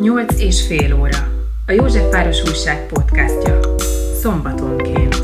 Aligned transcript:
Nyolc 0.00 0.40
és 0.40 0.66
fél 0.66 0.94
óra. 0.94 1.18
A 1.66 1.72
Józsefváros 1.72 2.42
Újság 2.42 2.86
podcastja. 2.86 3.60
Szombatonként. 4.20 5.22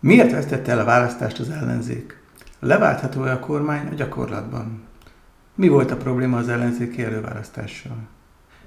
Miért 0.00 0.30
vesztette 0.30 0.72
el 0.72 0.78
a 0.78 0.84
választást 0.84 1.38
az 1.38 1.50
ellenzék? 1.50 2.22
Leváltható-e 2.60 3.32
a 3.32 3.40
kormány 3.40 3.86
a 3.86 3.94
gyakorlatban? 3.94 4.82
Mi 5.54 5.68
volt 5.68 5.90
a 5.90 5.96
probléma 5.96 6.36
az 6.36 6.48
ellenzéki 6.48 7.02
előválasztással? 7.02 7.96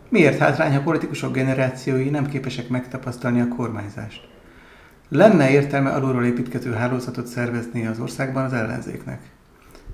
Miért 0.10 0.38
hátrány, 0.38 0.74
ha 0.74 0.82
politikusok 0.82 1.34
generációi 1.34 2.10
nem 2.10 2.28
képesek 2.28 2.68
megtapasztalni 2.68 3.42
a 3.42 3.48
kormányzást? 3.48 4.28
Lenne 5.10 5.50
értelme 5.50 5.90
alulról 5.90 6.26
építkező 6.26 6.72
hálózatot 6.72 7.28
szervezni 7.28 7.86
az 7.86 8.00
országban 8.00 8.46
az 8.46 8.54
ellenzéknek? 8.54 9.20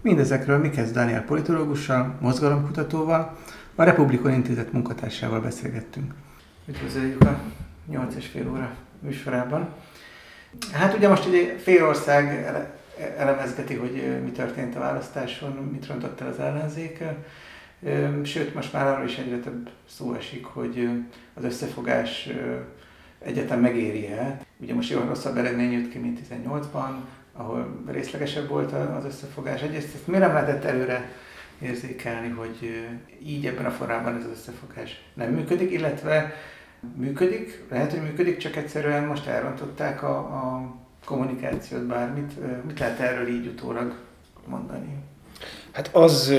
Mindezekről 0.02 0.58
Mikesz 0.58 0.92
Dániel 0.92 1.24
politológussal, 1.24 2.18
mozgalomkutatóval, 2.20 3.38
a 3.76 3.84
Republikon 3.84 4.34
Intézet 4.34 4.72
munkatársával 4.72 5.40
beszélgettünk. 5.40 6.14
Üdvözöljük 6.68 7.22
a 7.22 7.40
8 7.88 8.16
és 8.16 8.28
fél 8.28 8.50
óra 8.50 8.72
műsorában. 9.00 9.70
Hát 10.72 10.94
ugye 10.94 11.08
most 11.08 11.26
ugye 11.26 11.58
fél 11.58 11.86
ország 11.86 12.46
elemezgeti, 13.18 13.76
hogy 13.76 14.22
mi 14.24 14.32
történt 14.32 14.76
a 14.76 14.80
választáson, 14.80 15.70
mit 15.72 15.88
rontott 15.88 16.22
el 16.22 16.28
az 16.28 16.40
ellenzék. 16.40 17.04
Sőt, 18.24 18.54
most 18.54 18.74
már 18.74 18.88
arról 18.88 19.06
is 19.06 19.18
egyre 19.18 19.40
több 19.40 19.70
szó 19.90 20.14
esik, 20.14 20.46
hogy 20.46 20.90
az 21.34 21.44
összefogás 21.44 22.30
egyetem 23.20 23.60
megéri-e. 23.60 24.42
Ugye 24.58 24.74
most 24.74 24.90
jóval 24.90 25.08
rosszabb 25.08 25.38
eredmény 25.38 25.72
jött 25.72 25.92
ki, 25.92 25.98
mint 25.98 26.20
18-ban, 26.30 26.90
ahol 27.34 27.84
részlegesebb 27.88 28.48
volt 28.48 28.72
az 28.72 29.06
összefogás. 29.06 29.62
Egyrészt 29.62 29.96
ezt 29.96 30.08
miért 30.08 30.24
nem 30.24 30.34
lehetett 30.34 30.64
előre 30.64 31.12
érzékelni, 31.62 32.30
hogy 32.30 32.88
így 33.24 33.46
ebben 33.46 33.66
a 33.66 33.72
formában 33.72 34.16
ez 34.16 34.24
az 34.24 34.32
összefogás 34.32 35.04
nem 35.14 35.32
működik, 35.32 35.72
illetve 35.72 36.34
működik, 36.96 37.64
lehet, 37.70 37.92
hogy 37.92 38.02
működik, 38.02 38.38
csak 38.38 38.56
egyszerűen 38.56 39.04
most 39.04 39.28
elrontották 39.28 40.04
a, 40.04 40.18
a 40.18 40.76
kommunikációt, 41.06 41.86
bármit. 41.86 42.34
Mit 42.66 42.80
lehet 42.80 43.00
erről 43.00 43.28
így 43.28 43.48
utólag 43.48 43.96
mondani? 44.46 44.96
Hát 45.72 45.96
az 45.96 46.34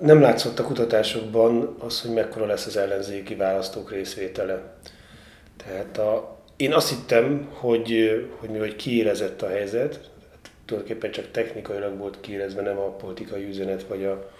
nem 0.00 0.20
látszott 0.20 0.58
a 0.58 0.64
kutatásokban 0.64 1.76
az, 1.78 2.00
hogy 2.00 2.10
mekkora 2.10 2.46
lesz 2.46 2.66
az 2.66 2.76
ellenzéki 2.76 3.34
választók 3.34 3.90
részvétele. 3.90 4.76
Tehát 5.56 5.98
a, 5.98 6.38
én 6.56 6.72
azt 6.72 6.88
hittem, 6.88 7.48
hogy, 7.52 8.10
hogy 8.38 8.48
mivel 8.48 8.76
kiérezett 8.76 9.42
a 9.42 9.48
helyzet, 9.48 9.94
hát 10.30 10.50
tulajdonképpen 10.64 11.10
csak 11.10 11.30
technikailag 11.30 11.98
volt 11.98 12.20
kiérezve, 12.20 12.62
nem 12.62 12.78
a 12.78 12.90
politikai 12.90 13.48
üzenet 13.48 13.82
vagy 13.82 14.04
a, 14.04 14.30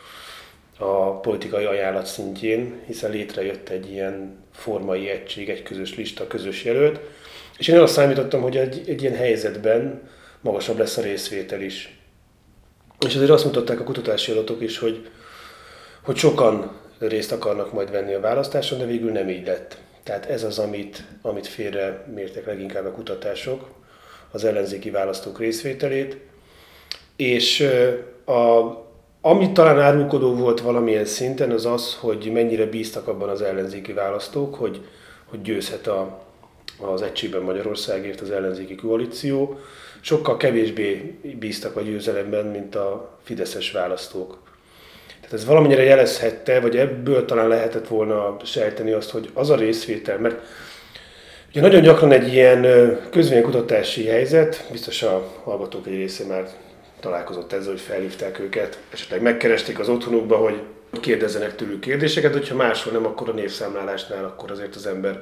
a 0.78 1.20
politikai 1.20 1.64
ajánlat 1.64 2.06
szintjén, 2.06 2.80
hiszen 2.86 3.11
létrejött 3.11 3.68
egy 3.68 3.91
ilyen 3.91 4.44
formai 4.52 5.08
egység, 5.08 5.48
egy 5.48 5.62
közös 5.62 5.96
lista, 5.96 6.27
közös 6.27 6.64
jelölt, 6.64 7.00
és 7.58 7.68
én 7.68 7.78
azt 7.78 7.92
számítottam, 7.92 8.41
hogy 8.42 8.56
egy, 8.56 8.83
egy 8.86 9.02
ilyen 9.02 9.16
helyzetben 9.16 10.08
magasabb 10.41 10.78
lesz 10.78 10.96
a 10.96 11.02
részvétel 11.02 11.61
is. 11.61 11.98
És 13.06 13.14
azért 13.14 13.30
azt 13.30 13.44
mutatták 13.44 13.80
a 13.80 13.84
kutatási 13.84 14.33
adatok 14.33 14.62
is, 14.62 14.78
hogy, 14.78 15.08
hogy 16.05 16.16
sokan 16.16 16.70
részt 16.98 17.33
akarnak 17.33 17.72
majd 17.72 17.91
venni 17.91 18.14
a 18.14 18.20
választáson, 18.20 18.78
de 18.78 18.84
végül 18.84 19.10
nem 19.10 19.28
így 19.28 19.47
lett. 19.47 19.78
Tehát 20.02 20.27
ez 20.27 20.42
az, 20.42 20.58
amit, 20.58 21.05
amit 21.22 21.46
félre 21.46 22.06
mértek 22.14 22.46
leginkább 22.46 22.86
a 22.86 22.91
kutatások, 22.91 23.69
az 24.30 24.44
ellenzéki 24.44 24.90
választók 24.90 25.39
részvételét. 25.39 26.17
És 27.17 27.68
a, 28.24 28.61
ami 29.20 29.52
talán 29.52 29.80
árulkodó 29.80 30.34
volt 30.34 30.61
valamilyen 30.61 31.05
szinten, 31.05 31.51
az 31.51 31.67
az, 31.67 31.95
hogy 31.95 32.30
mennyire 32.33 32.67
bíztak 32.67 33.08
abban 33.08 33.29
az 33.29 33.42
ellenzéki 33.42 33.92
választók, 33.92 34.55
hogy, 34.55 34.80
hogy 35.24 35.42
győzhet 35.42 35.86
a, 35.86 36.23
az 36.79 37.02
Egységben 37.02 37.42
Magyarországért 37.42 38.20
az 38.20 38.30
ellenzéki 38.30 38.74
koalíció. 38.74 39.58
Sokkal 40.00 40.36
kevésbé 40.36 41.18
bíztak 41.39 41.77
a 41.77 41.80
győzelemben, 41.80 42.46
mint 42.46 42.74
a 42.74 43.18
fideszes 43.23 43.73
választók. 43.73 44.39
Tehát 45.24 45.33
ez 45.33 45.45
valamennyire 45.45 45.83
jelezhette, 45.83 46.61
vagy 46.61 46.77
ebből 46.77 47.24
talán 47.24 47.48
lehetett 47.48 47.89
volna 47.89 48.36
sejteni 48.45 48.92
azt, 48.92 49.11
hogy 49.11 49.30
az 49.35 49.51
a 49.51 49.57
részvétel, 49.57 50.18
mert 50.18 50.40
ugye 51.51 51.61
nagyon 51.61 51.83
gyakran 51.83 52.12
egy 52.12 52.33
ilyen 52.33 52.67
közvénykutatási 53.11 54.05
helyzet, 54.07 54.64
biztos 54.70 55.02
a 55.02 55.33
hallgatók 55.45 55.86
egy 55.86 55.95
része 55.95 56.24
már 56.27 56.45
találkozott 57.01 57.52
ezzel, 57.52 57.70
hogy 57.70 57.80
felhívták 57.80 58.39
őket, 58.39 58.79
esetleg 58.92 59.23
megkeresték 59.23 59.79
az 59.79 59.89
otthonukba, 59.89 60.36
hogy 60.36 60.62
kérdezzenek 61.01 61.55
tőlük 61.55 61.80
kérdéseket, 61.80 62.33
hogyha 62.33 62.56
máshol 62.56 62.92
nem, 62.92 63.06
akkor 63.06 63.29
a 63.29 63.33
névszámlálásnál, 63.33 64.24
akkor 64.24 64.51
azért 64.51 64.74
az 64.74 64.86
ember 64.86 65.18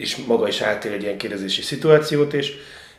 és 0.00 0.16
maga 0.16 0.48
is 0.48 0.60
átél 0.60 0.92
egy 0.92 1.02
ilyen 1.02 1.18
kérdezési 1.18 1.62
szituációt, 1.62 2.32
és 2.32 2.52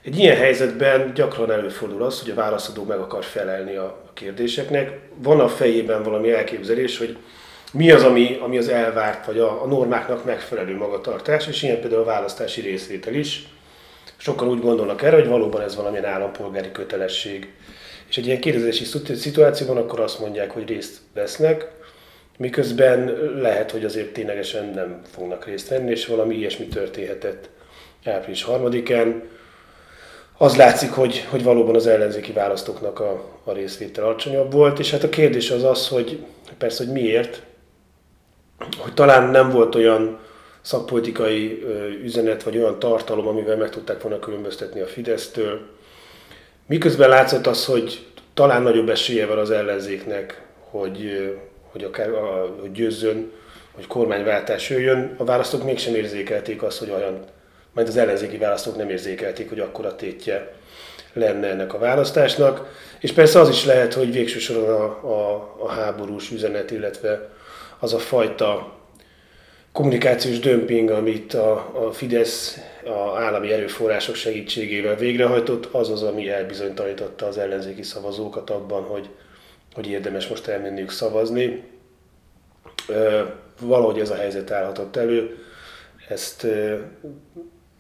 egy 0.04 0.18
ilyen 0.18 0.36
helyzetben 0.36 1.14
gyakran 1.14 1.52
előfordul 1.52 2.04
az, 2.04 2.22
hogy 2.22 2.32
a 2.32 2.36
válaszadó 2.36 2.84
meg 2.84 3.00
akar 3.00 3.24
felelni 3.24 3.76
a 3.76 4.02
kérdéseknek. 4.14 5.00
Van 5.16 5.40
a 5.40 5.48
fejében 5.48 6.04
valami 6.04 6.32
elképzelés, 6.32 6.98
hogy 6.98 7.18
mi 7.74 7.92
az, 7.92 8.04
ami, 8.04 8.38
ami 8.42 8.58
az 8.58 8.68
elvárt, 8.68 9.26
vagy 9.26 9.40
a, 9.40 9.64
a 9.64 9.68
normáknak 9.68 10.26
megfelelő 10.26 10.76
magatartás, 10.76 11.48
és 11.48 11.64
ilyen 11.64 11.80
például 11.80 12.02
a 12.02 12.06
választási 12.06 12.62
részvétel 12.62 13.14
is. 13.14 13.48
Sokan 14.18 14.48
úgy 14.48 14.60
gondolnak 14.60 15.02
erre, 15.02 15.16
hogy 15.16 15.28
valóban 15.28 15.62
ez 15.62 15.76
valamilyen 15.76 16.06
állampolgári 16.06 16.72
kötelesség. 16.72 17.54
És 18.10 18.18
egy 18.18 18.26
ilyen 18.26 18.40
kérdezési 18.40 18.86
szituációban 19.16 19.78
akkor 19.78 20.00
azt 20.00 20.20
mondják, 20.20 20.52
hogy 20.52 20.68
részt 20.68 20.98
vesznek, 21.14 21.68
miközben 22.38 23.18
lehet, 23.42 23.72
hogy 23.72 23.86
azért 23.86 24.14
ténylegesen 24.14 24.66
nem 24.66 25.02
fognak 25.14 25.46
részt 25.46 25.68
venni, 25.68 25.92
és 25.92 26.06
valami 26.06 26.36
ilyesmi 26.36 26.66
történhetett 26.66 27.50
április 28.06 28.44
harmadikán. 28.44 29.24
Az 30.42 30.56
látszik, 30.56 30.92
hogy, 30.92 31.28
hogy 31.30 31.44
valóban 31.44 31.76
az 31.76 31.88
ellenzéki 31.88 32.32
választóknak 32.32 33.00
a, 33.00 33.24
a 33.44 33.52
részvétel 33.52 34.04
alacsonyabb 34.04 34.52
volt, 34.52 34.80
és 34.80 34.92
hát 34.92 35.04
a 35.04 35.10
kérdés 35.10 35.52
az 35.52 35.64
az, 35.64 35.88
hogy 35.88 36.26
persze, 36.58 36.84
hogy 36.84 36.94
miért, 36.94 37.42
hogy 38.78 38.94
talán 38.94 39.30
nem 39.30 39.50
volt 39.50 39.76
olyan 39.76 40.20
szakpolitikai 40.62 41.64
üzenet, 42.04 42.44
vagy 42.44 42.58
olyan 42.58 42.80
tartalom, 42.80 43.28
amivel 43.28 43.58
meg 43.58 43.70
tudták 43.70 44.02
volna 44.02 44.20
különböztetni 44.20 44.80
a 44.80 44.88
Fidesztől. 44.88 45.60
Miközben 46.68 47.10
látszott 47.10 47.48
az, 47.48 47.66
hogy 47.66 48.06
talán 48.34 48.62
nagyobb 48.62 48.90
esélye 48.90 49.26
van 49.26 49.38
az 49.38 49.52
ellenzéknek, 49.52 50.42
hogy, 50.70 51.32
hogy 51.72 51.84
akár 51.84 52.10
a, 52.10 52.56
hogy 52.60 52.72
győzzön, 52.72 53.32
hogy 53.72 53.88
kormányváltás 53.88 54.70
jöjjön, 54.70 55.16
a 55.18 55.24
választók 55.24 55.64
mégsem 55.64 55.96
érzékelték 55.96 56.64
azt, 56.64 56.80
hogy 56.80 56.92
olyan, 56.92 57.26
majd 57.74 57.88
az 57.88 57.98
ellenzéki 57.98 58.38
választók 58.38 58.78
nem 58.78 58.90
érzékelték, 58.90 59.50
hogy 59.50 59.60
akkora 59.60 59.96
tétje 59.96 60.54
lenne 61.14 61.48
ennek 61.48 61.74
a 61.74 61.78
választásnak. 61.78 62.80
És 63.00 63.12
persze 63.12 63.40
az 63.40 63.50
is 63.50 63.66
lehet, 63.66 63.94
hogy 63.94 64.12
végső 64.12 64.40
soron 64.40 64.70
a, 64.70 64.84
a, 64.84 65.56
a 65.60 65.70
háborús 65.70 66.32
üzenet, 66.32 66.72
illetve 66.72 67.30
az 67.80 67.94
a 67.94 68.00
fajta 68.00 68.80
kommunikációs 69.72 70.40
dömping, 70.40 70.90
amit 70.90 71.34
a, 71.34 71.86
a 71.86 71.92
Fidesz 71.92 72.58
a 72.86 73.18
állami 73.18 73.52
erőforrások 73.52 74.16
segítségével 74.16 74.96
végrehajtott, 74.96 75.66
az 75.66 75.90
az, 75.90 76.04
ami 76.04 76.30
elbizonytalanította 76.30 77.26
az 77.26 77.38
ellenzéki 77.38 77.84
szavazókat 77.84 78.50
abban, 78.50 78.84
hogy, 78.84 79.10
hogy 79.74 79.88
érdemes 79.88 80.28
most 80.28 80.48
elmenniük 80.48 80.92
szavazni. 80.92 81.64
Valahogy 83.60 84.00
ez 84.00 84.10
a 84.10 84.16
helyzet 84.16 84.52
állhatott 84.52 84.96
elő. 84.96 85.38
Ezt 86.10 86.48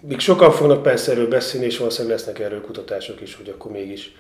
még 0.01 0.19
sokan 0.19 0.51
fognak 0.51 0.83
persze 0.83 1.11
erről 1.11 1.27
beszélni, 1.27 1.65
és 1.65 1.77
valószínűleg 1.77 2.17
lesznek 2.17 2.39
erről 2.39 2.61
kutatások 2.61 3.21
is, 3.21 3.35
hogy 3.35 3.49
akkor 3.49 3.71
mégis 3.71 4.15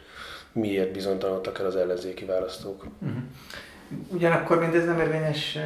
miért 0.51 0.91
bizonytalanodtak 0.91 1.59
el 1.59 1.65
az 1.65 1.75
ellenzéki 1.75 2.25
választók. 2.25 2.85
Uh-huh. 2.99 3.21
Ugyanakkor 4.07 4.59
mindez 4.59 4.85
nem 4.85 4.99
érvényes 4.99 5.57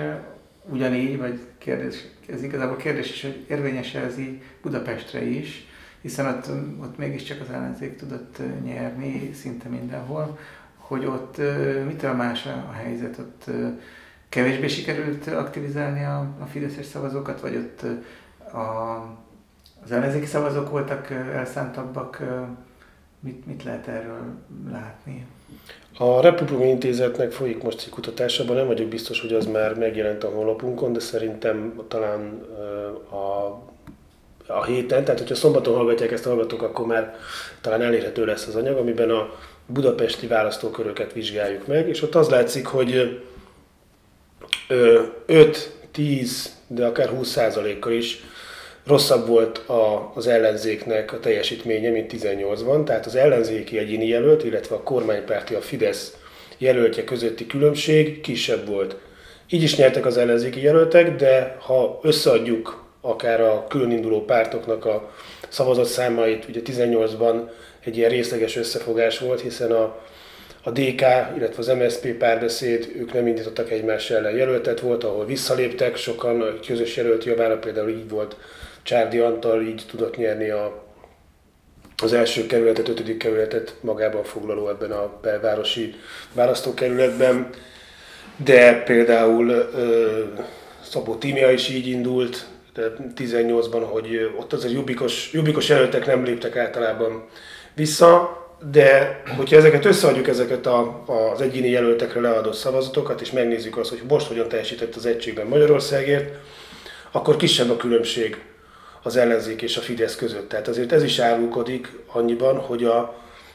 ugyanígy, 0.69 1.17
vagy 1.17 1.39
kérdés, 1.57 1.95
ez 2.27 2.43
igazából 2.43 2.75
kérdés 2.75 3.09
is, 3.09 3.21
hogy 3.21 3.45
érvényes 3.49 3.93
ez 3.93 4.17
így 4.17 4.41
Budapestre 4.61 5.23
is, 5.23 5.67
hiszen 6.01 6.25
ott, 6.25 6.49
ott 6.81 6.97
mégiscsak 6.97 7.41
az 7.41 7.53
ellenzék 7.53 7.95
tudott 7.95 8.37
nyerni 8.63 9.33
szinte 9.33 9.69
mindenhol 9.69 10.37
hogy 10.87 11.05
ott 11.05 11.37
mitől 11.85 12.13
más 12.13 12.45
a 12.45 12.71
helyzet, 12.71 13.17
ott 13.17 13.49
kevésbé 14.29 14.67
sikerült 14.67 15.27
aktivizálni 15.27 16.03
a, 16.03 16.35
a 16.39 16.45
fideszes 16.45 16.85
szavazókat, 16.85 17.41
vagy 17.41 17.55
ott 17.55 17.81
a, 18.53 19.03
az 19.85 19.91
ellenzéki 19.91 20.25
szavazók 20.25 20.69
voltak 20.69 21.09
elszántabbak, 21.09 22.23
mit, 23.19 23.45
mit 23.45 23.63
lehet 23.63 23.87
erről 23.87 24.21
látni? 24.71 25.25
A 25.97 26.21
Republikai 26.21 26.67
Intézetnek 26.67 27.31
folyik 27.31 27.63
most 27.63 27.81
egy 27.81 27.89
kutatásában, 27.89 28.55
nem 28.55 28.67
vagyok 28.67 28.87
biztos, 28.87 29.21
hogy 29.21 29.33
az 29.33 29.45
már 29.45 29.73
megjelent 29.73 30.23
a 30.23 30.29
honlapunkon, 30.29 30.93
de 30.93 30.99
szerintem 30.99 31.81
talán 31.87 32.41
a 33.11 33.59
a 34.47 34.63
héten, 34.63 35.03
tehát 35.03 35.19
hogyha 35.19 35.35
szombaton 35.35 35.75
hallgatják 35.75 36.11
ezt 36.11 36.25
a 36.25 36.29
hallgatók, 36.29 36.61
akkor 36.61 36.85
már 36.85 37.15
talán 37.61 37.81
elérhető 37.81 38.25
lesz 38.25 38.47
az 38.47 38.55
anyag, 38.55 38.77
amiben 38.77 39.09
a 39.09 39.33
budapesti 39.65 40.27
választóköröket 40.27 41.13
vizsgáljuk 41.13 41.67
meg, 41.67 41.87
és 41.87 42.01
ott 42.01 42.15
az 42.15 42.29
látszik, 42.29 42.65
hogy 42.65 43.21
5-10, 45.27 46.45
de 46.67 46.85
akár 46.85 47.09
20%-kal 47.13 47.91
is 47.91 48.23
rosszabb 48.85 49.27
volt 49.27 49.57
a, 49.57 50.11
az 50.15 50.27
ellenzéknek 50.27 51.13
a 51.13 51.19
teljesítménye, 51.19 51.89
mint 51.89 52.13
18-ban, 52.13 52.83
tehát 52.83 53.05
az 53.05 53.15
ellenzéki 53.15 53.77
egyéni 53.77 54.07
jelölt, 54.07 54.43
illetve 54.43 54.75
a 54.75 54.83
kormánypárti, 54.83 55.53
a 55.53 55.61
Fidesz 55.61 56.17
jelöltje 56.57 57.03
közötti 57.03 57.47
különbség 57.47 58.21
kisebb 58.21 58.67
volt. 58.67 58.95
Így 59.49 59.63
is 59.63 59.75
nyertek 59.75 60.05
az 60.05 60.17
ellenzéki 60.17 60.61
jelöltek, 60.61 61.15
de 61.15 61.57
ha 61.59 61.99
összeadjuk 62.03 62.83
akár 63.01 63.41
a 63.41 63.65
különinduló 63.69 64.25
pártoknak 64.25 64.85
a 64.85 65.11
szavazatszámait, 65.49 66.45
ugye 66.49 66.61
18-ban 66.65 67.49
egy 67.83 67.97
ilyen 67.97 68.09
részleges 68.09 68.55
összefogás 68.55 69.19
volt, 69.19 69.41
hiszen 69.41 69.71
a, 69.71 69.99
a 70.63 70.71
DK, 70.71 71.01
illetve 71.37 71.57
az 71.57 71.67
MSZP 71.67 72.07
párbeszéd, 72.07 72.91
ők 72.95 73.13
nem 73.13 73.27
indítottak 73.27 73.71
egymás 73.71 74.09
ellen 74.11 74.35
jelöltet, 74.35 74.79
volt, 74.79 75.03
ahol 75.03 75.25
visszaléptek, 75.25 75.95
sokan 75.95 76.41
a 76.41 76.59
közös 76.67 76.95
jelölt 76.95 77.23
javára 77.23 77.57
például 77.57 77.89
így 77.89 78.09
volt 78.09 78.35
Csárdi 78.85 79.17
Antal, 79.17 79.61
így 79.61 79.83
tudott 79.87 80.17
nyerni 80.17 80.49
a, 80.49 80.83
az 82.03 82.13
első 82.13 82.45
kerületet, 82.45 82.87
ötödik 82.87 83.17
kerületet 83.17 83.75
magában 83.81 84.23
foglaló 84.23 84.69
ebben 84.69 84.91
a 84.91 85.19
belvárosi 85.21 85.95
választókerületben, 86.33 87.49
de 88.37 88.83
például 88.83 89.49
ö, 89.49 90.23
Szabó 90.83 91.15
Tímia 91.15 91.51
is 91.51 91.69
így 91.69 91.87
indult, 91.87 92.47
18-ban, 93.15 93.85
hogy 93.89 94.31
ott 94.39 94.53
azért 94.53 94.73
jobbikos, 94.73 95.29
jobbikos 95.33 95.69
jelöltek 95.69 96.05
nem 96.05 96.23
léptek 96.23 96.55
általában 96.55 97.25
vissza, 97.75 98.37
de 98.71 99.21
hogyha 99.37 99.55
ezeket 99.55 99.85
összeadjuk, 99.85 100.27
ezeket 100.27 100.65
a, 100.65 101.03
az 101.33 101.41
egyéni 101.41 101.69
jelöltekre 101.69 102.19
leadott 102.19 102.53
szavazatokat, 102.53 103.21
és 103.21 103.31
megnézzük 103.31 103.77
azt, 103.77 103.89
hogy 103.89 104.01
most 104.07 104.27
hogyan 104.27 104.47
teljesített 104.47 104.95
az 104.95 105.05
egységben 105.05 105.47
Magyarországért, 105.47 106.33
akkor 107.11 107.35
kisebb 107.35 107.69
a 107.69 107.77
különbség 107.77 108.37
az 109.05 109.15
ellenzék 109.17 109.61
és 109.61 109.77
a 109.77 109.81
Fidesz 109.81 110.15
között. 110.15 110.49
Tehát 110.49 110.67
azért 110.67 110.91
ez 110.91 111.03
is 111.03 111.19
árulkodik 111.19 111.91
annyiban, 112.11 112.57
hogy 112.57 112.83
a, 112.83 112.97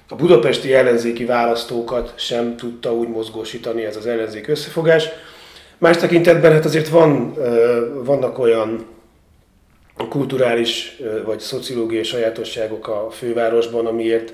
a 0.08 0.14
budapesti 0.14 0.74
ellenzéki 0.74 1.24
választókat 1.24 2.12
sem 2.16 2.56
tudta 2.56 2.94
úgy 2.94 3.08
mozgósítani 3.08 3.84
ez 3.84 3.96
az 3.96 4.06
ellenzék 4.06 4.48
összefogás. 4.48 5.08
Más 5.78 5.96
tekintetben 5.96 6.52
hát 6.52 6.64
azért 6.64 6.88
van, 6.88 7.34
vannak 8.04 8.38
olyan 8.38 8.86
kulturális 10.08 11.00
vagy 11.24 11.40
szociológiai 11.40 12.02
sajátosságok 12.02 12.88
a 12.88 13.10
fővárosban, 13.10 13.86
amiért 13.86 14.32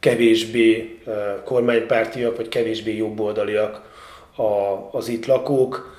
kevésbé 0.00 0.98
kormánypártiak, 1.44 2.36
vagy 2.36 2.48
kevésbé 2.48 2.96
jobboldaliak 2.96 3.80
az 4.90 5.08
itt 5.08 5.26
lakók, 5.26 5.96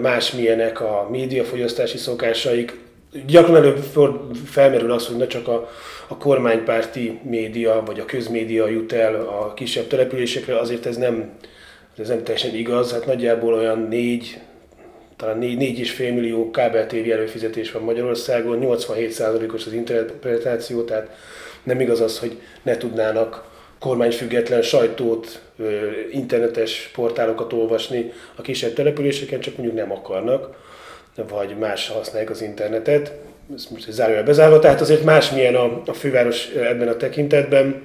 másmilyenek 0.00 0.80
a 0.80 1.08
médiafogyasztási 1.10 1.98
szokásaik. 1.98 2.82
Gyakran 3.26 3.56
előbb 3.56 3.78
felmerül 4.46 4.92
az, 4.92 5.06
hogy 5.06 5.16
ne 5.16 5.26
csak 5.26 5.48
a, 5.48 5.70
a 6.08 6.16
kormánypárti 6.16 7.20
média, 7.22 7.82
vagy 7.86 8.00
a 8.00 8.04
közmédia 8.04 8.68
jut 8.68 8.92
el 8.92 9.14
a 9.14 9.54
kisebb 9.54 9.86
településekre, 9.86 10.58
azért 10.58 10.86
ez 10.86 10.96
nem, 10.96 11.30
ez 11.98 12.08
nem 12.08 12.22
teljesen 12.24 12.54
igaz, 12.54 12.92
hát 12.92 13.06
nagyjából 13.06 13.54
olyan 13.54 13.78
négy, 13.78 14.40
talán 15.16 15.38
4,5 15.40 15.98
millió 15.98 16.50
kábel 16.50 16.86
TV 16.86 17.10
előfizetés 17.10 17.72
van 17.72 17.82
Magyarországon, 17.82 18.58
87%-os 18.62 19.66
az 19.66 19.72
interpretáció, 19.72 20.82
tehát 20.82 21.16
nem 21.62 21.80
igaz 21.80 22.00
az, 22.00 22.18
hogy 22.18 22.38
ne 22.62 22.76
tudnának 22.76 23.44
kormányfüggetlen 23.78 24.62
sajtót, 24.62 25.40
internetes 26.10 26.90
portálokat 26.94 27.52
olvasni 27.52 28.12
a 28.34 28.42
kisebb 28.42 28.72
településeken, 28.72 29.40
csak 29.40 29.56
mondjuk 29.56 29.78
nem 29.78 29.92
akarnak, 29.92 30.56
vagy 31.28 31.58
más 31.58 31.88
használják 31.88 32.30
az 32.30 32.42
internetet. 32.42 33.12
Ez 33.54 33.66
most 33.70 33.88
egy 33.88 33.94
zárójel 33.94 34.22
bezárva, 34.22 34.58
tehát 34.58 34.80
azért 34.80 35.04
másmilyen 35.04 35.54
a, 35.54 35.82
a 35.86 35.92
főváros 35.92 36.48
ebben 36.48 36.88
a 36.88 36.96
tekintetben. 36.96 37.82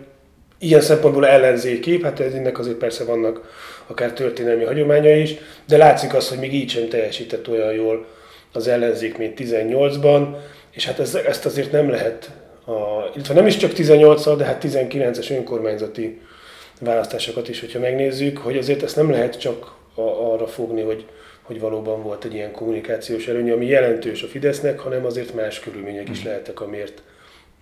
Ilyen 0.59 0.81
szempontból 0.81 1.27
ellenzéki, 1.27 2.01
hát 2.03 2.19
ennek 2.19 2.59
azért 2.59 2.77
persze 2.77 3.03
vannak 3.03 3.51
akár 3.87 4.11
történelmi 4.11 4.63
hagyományai 4.63 5.21
is, 5.21 5.35
de 5.67 5.77
látszik 5.77 6.13
az, 6.13 6.29
hogy 6.29 6.37
még 6.37 6.53
így 6.53 6.69
sem 6.69 6.89
teljesített 6.89 7.49
olyan 7.49 7.73
jól 7.73 8.05
az 8.53 8.67
ellenzék, 8.67 9.17
mint 9.17 9.39
18-ban, 9.39 10.27
és 10.71 10.85
hát 10.85 10.99
ez, 10.99 11.15
ezt 11.15 11.45
azért 11.45 11.71
nem 11.71 11.89
lehet 11.89 12.31
a, 12.65 13.09
illetve 13.13 13.33
nem 13.33 13.47
is 13.47 13.57
csak 13.57 13.71
18-al, 13.75 14.33
de 14.37 14.43
hát 14.43 14.63
19-es 14.67 15.31
önkormányzati 15.31 16.21
választásokat 16.79 17.49
is, 17.49 17.59
hogyha 17.59 17.79
megnézzük, 17.79 18.37
hogy 18.37 18.57
azért 18.57 18.83
ezt 18.83 18.95
nem 18.95 19.11
lehet 19.11 19.39
csak 19.39 19.73
a, 19.95 20.01
arra 20.01 20.47
fogni, 20.47 20.81
hogy, 20.81 21.05
hogy 21.49 21.59
valóban 21.59 22.03
volt 22.03 22.23
egy 22.23 22.33
ilyen 22.33 22.51
kommunikációs 22.51 23.27
előny, 23.27 23.51
ami 23.51 23.65
jelentős 23.65 24.23
a 24.23 24.27
Fidesznek, 24.27 24.79
hanem 24.79 25.05
azért 25.05 25.35
más 25.35 25.59
körülmények 25.59 26.09
is 26.09 26.21
mm. 26.21 26.25
lehettek, 26.25 26.61
amiért, 26.61 27.01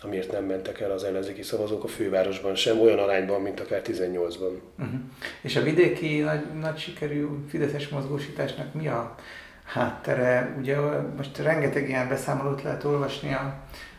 amiért 0.02 0.32
nem 0.32 0.44
mentek 0.44 0.80
el 0.80 0.92
az 0.92 1.04
ellenzéki 1.04 1.42
szavazók 1.42 1.84
a 1.84 1.88
fővárosban 1.88 2.56
sem, 2.56 2.80
olyan 2.80 3.00
arányban, 3.00 3.42
mint 3.42 3.60
akár 3.60 3.82
18-ban. 3.84 4.30
Uh-huh. 4.30 4.60
Mhm. 4.76 4.96
És 5.42 5.56
a 5.56 5.62
vidéki 5.62 6.20
nagy, 6.20 6.42
nagy 6.60 6.78
sikerű 6.78 7.28
fideszes 7.50 7.90
mozgósításnak 7.90 8.74
mi 8.74 8.88
a 8.88 9.16
háttere? 9.64 10.56
Ugye 10.60 10.78
most 11.18 11.38
rengeteg 11.38 11.90
ilyen 11.90 12.08
beszámolót 12.08 12.62
lehet 12.62 12.84
olvasni 12.84 13.34
a, 13.34 13.56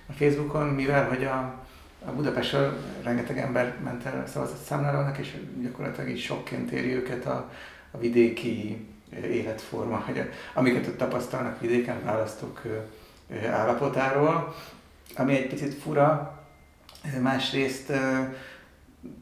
a 0.08 0.12
Facebookon, 0.12 0.66
mivel 0.66 1.08
hogy 1.08 1.24
a, 1.24 1.64
a 2.04 2.10
Budapestről 2.10 2.76
rengeteg 3.02 3.38
ember 3.38 3.74
ment 3.84 4.04
el 4.04 4.26
szavazatszámlálónak, 4.26 5.18
és 5.18 5.36
gyakorlatilag 5.62 6.10
így 6.10 6.20
sokként 6.20 6.70
éri 6.70 6.94
őket 6.94 7.26
a, 7.26 7.50
a 7.90 7.98
vidéki 7.98 8.86
életforma, 9.22 10.02
hogy 10.06 10.30
amiket 10.54 10.86
ott 10.86 10.96
tapasztalnak 10.96 11.60
vidéken 11.60 12.04
választók 12.04 12.62
állapotáról, 13.50 14.54
ami 15.16 15.36
egy 15.36 15.46
picit 15.46 15.74
fura, 15.74 16.38
másrészt 17.22 17.92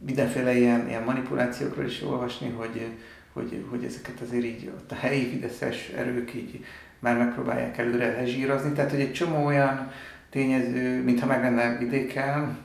mindenféle 0.07 0.57
ilyen, 0.57 0.89
ilyen 0.89 1.03
manipulációkról 1.03 1.85
is 1.85 2.03
olvasni, 2.03 2.51
hogy, 2.51 2.87
hogy, 3.33 3.65
hogy 3.71 3.85
ezeket 3.85 4.21
azért 4.21 4.45
így 4.45 4.73
ott 4.77 4.93
a 4.93 4.95
helyi 4.95 5.29
fideszes 5.29 5.89
erők 5.89 6.35
így 6.35 6.65
már 6.99 7.17
megpróbálják 7.17 7.79
előre 7.79 8.13
lezsírozni, 8.13 8.73
tehát 8.73 8.91
hogy 8.91 9.01
egy 9.01 9.13
csomó 9.13 9.45
olyan 9.45 9.91
tényező, 10.31 11.03
mintha 11.03 11.27
meg 11.27 11.43
lenne 11.43 11.79
vidéken, 11.79 12.59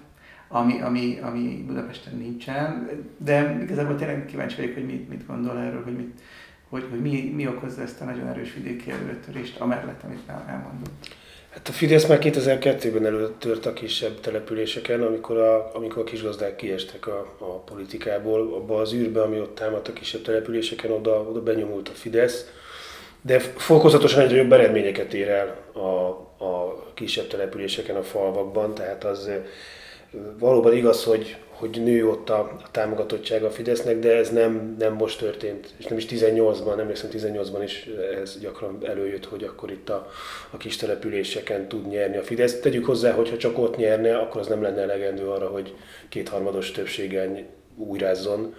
ami, 0.47 0.81
ami, 0.81 1.19
ami 1.21 1.63
Budapesten 1.67 2.17
nincsen, 2.17 2.89
de 3.17 3.57
igazából 3.61 3.95
tényleg 3.95 4.25
kíváncsi 4.25 4.55
vagyok, 4.55 4.73
hogy 4.73 4.85
mit, 4.85 5.09
mit 5.09 5.27
gondol 5.27 5.59
erről, 5.59 5.83
hogy, 5.83 5.95
mit, 5.95 6.21
hogy, 6.71 6.85
hogy 6.89 7.01
mi, 7.01 7.33
mi 7.35 7.47
okozza 7.47 7.81
ezt 7.81 8.01
a 8.01 8.05
nagyon 8.05 8.27
erős 8.27 8.53
vidéki 8.53 8.91
előtörést, 8.91 9.59
amellett, 9.59 10.03
amit 10.03 10.19
elmondott. 10.47 11.07
Hát 11.49 11.67
a 11.67 11.71
Fidesz 11.71 12.07
már 12.07 12.19
2002-ben 12.21 13.05
előtört 13.05 13.65
a 13.65 13.73
kisebb 13.73 14.19
településeken, 14.19 15.01
amikor 15.01 15.37
a, 15.37 15.71
amikor 15.75 16.01
a 16.01 16.05
kisgazdák 16.05 16.55
kiestek 16.55 17.07
a, 17.07 17.35
a 17.39 17.45
politikából, 17.45 18.53
abba 18.53 18.79
az 18.79 18.93
űrbe, 18.93 19.21
ami 19.21 19.39
ott 19.39 19.55
támadt 19.55 19.87
a 19.87 19.93
kisebb 19.93 20.21
településeken, 20.21 20.91
oda, 20.91 21.21
oda 21.21 21.41
benyomult 21.41 21.89
a 21.89 21.93
Fidesz, 21.93 22.51
de 23.21 23.39
fokozatosan 23.39 24.21
egyre 24.21 24.35
jobb 24.35 24.51
eredményeket 24.51 25.13
ér 25.13 25.27
el 25.27 25.57
a, 25.73 26.07
a 26.45 26.83
kisebb 26.93 27.27
településeken, 27.27 27.95
a 27.95 28.03
falvakban, 28.03 28.73
tehát 28.73 29.03
az 29.03 29.29
valóban 30.39 30.75
igaz, 30.75 31.03
hogy, 31.03 31.37
hogy 31.61 31.83
nő 31.83 32.07
ott 32.07 32.29
a, 32.29 32.39
a 32.39 32.71
támogatottsága 32.71 33.47
a 33.47 33.51
Fidesznek, 33.51 33.99
de 33.99 34.15
ez 34.15 34.29
nem, 34.29 34.75
nem 34.79 34.93
most 34.93 35.19
történt, 35.19 35.73
és 35.77 35.85
nem 35.85 35.97
is 35.97 36.05
18-ban, 36.09 36.75
nem 36.75 36.87
hiszem 36.87 37.09
18-ban 37.13 37.61
is 37.63 37.89
ez 38.21 38.39
gyakran 38.39 38.77
előjött, 38.83 39.25
hogy 39.25 39.43
akkor 39.43 39.71
itt 39.71 39.89
a, 39.89 40.11
a 40.49 40.57
kis 40.57 40.75
településeken 40.75 41.67
tud 41.67 41.87
nyerni 41.87 42.17
a 42.17 42.23
Fidesz. 42.23 42.59
Tegyük 42.59 42.85
hozzá, 42.85 43.11
hogy 43.11 43.29
ha 43.29 43.37
csak 43.37 43.57
ott 43.57 43.77
nyerne, 43.77 44.17
akkor 44.17 44.41
az 44.41 44.47
nem 44.47 44.61
lenne 44.61 44.81
elegendő 44.81 45.27
arra, 45.27 45.47
hogy 45.47 45.73
kétharmados 46.09 46.71
többséggel 46.71 47.45
újrázzon 47.75 48.55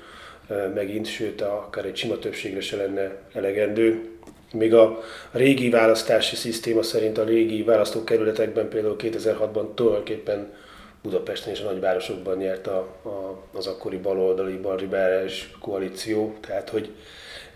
megint, 0.75 1.07
sőt, 1.07 1.41
akár 1.41 1.85
egy 1.85 1.97
sima 1.97 2.19
többségre 2.19 2.61
se 2.61 2.77
lenne 2.77 3.23
elegendő. 3.33 4.11
Még 4.53 4.75
a 4.75 5.01
régi 5.31 5.71
választási 5.71 6.37
szisztéma 6.37 6.83
szerint 6.83 7.19
a 7.19 7.25
régi 7.25 7.63
választókerületekben 7.63 8.69
például 8.69 8.97
2006-ban 8.99 9.75
tulajdonképpen 9.75 10.53
Budapesten 11.03 11.53
és 11.53 11.61
a 11.61 11.65
nagyvárosokban 11.65 12.37
nyert 12.37 12.67
a, 12.67 12.79
a, 13.03 13.43
az 13.53 13.67
akkori 13.67 13.97
baloldali 13.97 14.57
balribáres 14.57 15.51
koalíció, 15.61 16.35
tehát 16.47 16.69
hogy 16.69 16.91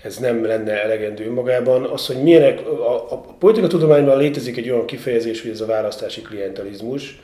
ez 0.02 0.16
nem 0.16 0.44
lenne 0.44 0.82
elegendő 0.82 1.32
magában. 1.32 1.84
Az, 1.84 2.06
hogy 2.06 2.22
milyenek, 2.22 2.66
a, 2.66 3.12
a 3.12 3.20
politikatudományban 3.38 4.18
létezik 4.18 4.56
egy 4.56 4.70
olyan 4.70 4.86
kifejezés, 4.86 5.42
hogy 5.42 5.50
ez 5.50 5.60
a 5.60 5.66
választási 5.66 6.22
klientalizmus, 6.22 7.20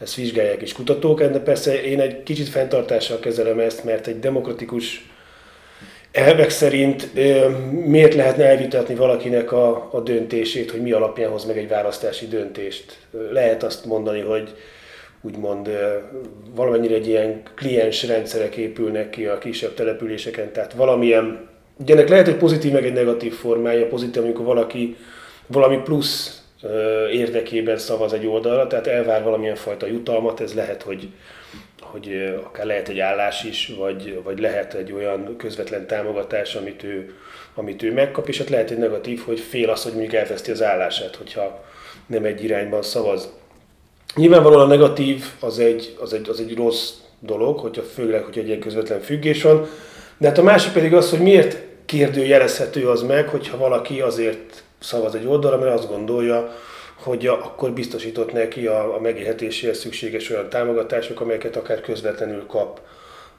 ezt 0.00 0.14
vizsgálják 0.14 0.62
is 0.62 0.72
kutatók, 0.72 1.22
de 1.22 1.40
persze 1.40 1.82
én 1.82 2.00
egy 2.00 2.22
kicsit 2.22 2.48
fenntartással 2.48 3.18
kezelem 3.18 3.58
ezt, 3.58 3.84
mert 3.84 4.06
egy 4.06 4.18
demokratikus 4.18 5.10
elvek 6.12 6.50
szerint 6.50 7.14
miért 7.86 8.14
lehetne 8.14 8.44
elvitatni 8.44 8.94
valakinek 8.94 9.52
a, 9.52 9.88
a 9.92 10.00
döntését, 10.00 10.70
hogy 10.70 10.82
mi 10.82 10.92
alapján 10.92 11.30
hoz 11.30 11.44
meg 11.44 11.58
egy 11.58 11.68
választási 11.68 12.28
döntést. 12.28 12.98
Lehet 13.30 13.62
azt 13.62 13.84
mondani, 13.84 14.20
hogy 14.20 14.54
úgymond 15.22 15.70
valamennyire 16.54 16.94
egy 16.94 17.08
ilyen 17.08 17.42
kliens 17.54 18.06
rendszerek 18.06 18.56
épülnek 18.56 19.10
ki 19.10 19.26
a 19.26 19.38
kisebb 19.38 19.74
településeken, 19.74 20.52
tehát 20.52 20.72
valamilyen, 20.72 21.48
ugye 21.76 21.94
ennek 21.94 22.08
lehet 22.08 22.28
egy 22.28 22.36
pozitív 22.36 22.72
meg 22.72 22.84
egy 22.84 22.92
negatív 22.92 23.32
formája, 23.32 23.88
pozitív, 23.88 24.22
amikor 24.22 24.44
valaki 24.44 24.96
valami 25.46 25.76
plusz 25.76 26.42
érdekében 27.12 27.78
szavaz 27.78 28.12
egy 28.12 28.26
oldalra, 28.26 28.66
tehát 28.66 28.86
elvár 28.86 29.22
valamilyen 29.22 29.54
fajta 29.54 29.86
jutalmat, 29.86 30.40
ez 30.40 30.54
lehet, 30.54 30.82
hogy 30.82 31.08
hogy 31.92 32.34
akár 32.44 32.66
lehet 32.66 32.88
egy 32.88 32.98
állás 32.98 33.44
is, 33.44 33.72
vagy, 33.78 34.20
vagy 34.22 34.38
lehet 34.38 34.74
egy 34.74 34.92
olyan 34.92 35.36
közvetlen 35.36 35.86
támogatás, 35.86 36.54
amit 36.54 36.82
ő, 36.82 37.14
amit 37.54 37.82
ő 37.82 37.92
megkap, 37.92 38.28
és 38.28 38.38
hát 38.38 38.48
lehet 38.48 38.70
egy 38.70 38.78
negatív, 38.78 39.22
hogy 39.24 39.40
fél 39.40 39.70
az, 39.70 39.82
hogy 39.82 39.92
mondjuk 39.92 40.14
elveszti 40.14 40.50
az 40.50 40.62
állását, 40.62 41.16
hogyha 41.16 41.64
nem 42.06 42.24
egy 42.24 42.44
irányban 42.44 42.82
szavaz. 42.82 43.32
Nyilvánvalóan 44.14 44.60
a 44.60 44.66
negatív 44.66 45.24
az 45.40 45.58
egy, 45.58 45.96
az 46.00 46.12
egy, 46.12 46.28
az 46.28 46.40
egy 46.40 46.56
rossz 46.56 46.90
dolog, 47.20 47.58
hogyha 47.58 47.82
főleg, 47.82 48.24
hogy 48.24 48.38
egy 48.38 48.46
ilyen 48.46 48.60
közvetlen 48.60 49.00
függés 49.00 49.42
van, 49.42 49.66
de 50.18 50.28
hát 50.28 50.38
a 50.38 50.42
másik 50.42 50.72
pedig 50.72 50.94
az, 50.94 51.10
hogy 51.10 51.20
miért 51.20 51.58
kérdőjelezhető 51.86 52.88
az 52.88 53.02
meg, 53.02 53.28
hogyha 53.28 53.56
valaki 53.56 54.00
azért 54.00 54.62
szavaz 54.78 55.14
egy 55.14 55.26
oldalra, 55.26 55.58
mert 55.58 55.74
azt 55.74 55.88
gondolja, 55.88 56.54
hogy 57.02 57.26
akkor 57.26 57.72
biztosított 57.72 58.32
neki 58.32 58.66
a, 58.66 58.94
a 58.96 59.00
megélhetéséhez 59.00 59.78
szükséges 59.78 60.30
olyan 60.30 60.48
támogatások, 60.48 61.20
amelyeket 61.20 61.56
akár 61.56 61.80
közvetlenül 61.80 62.46
kap 62.46 62.80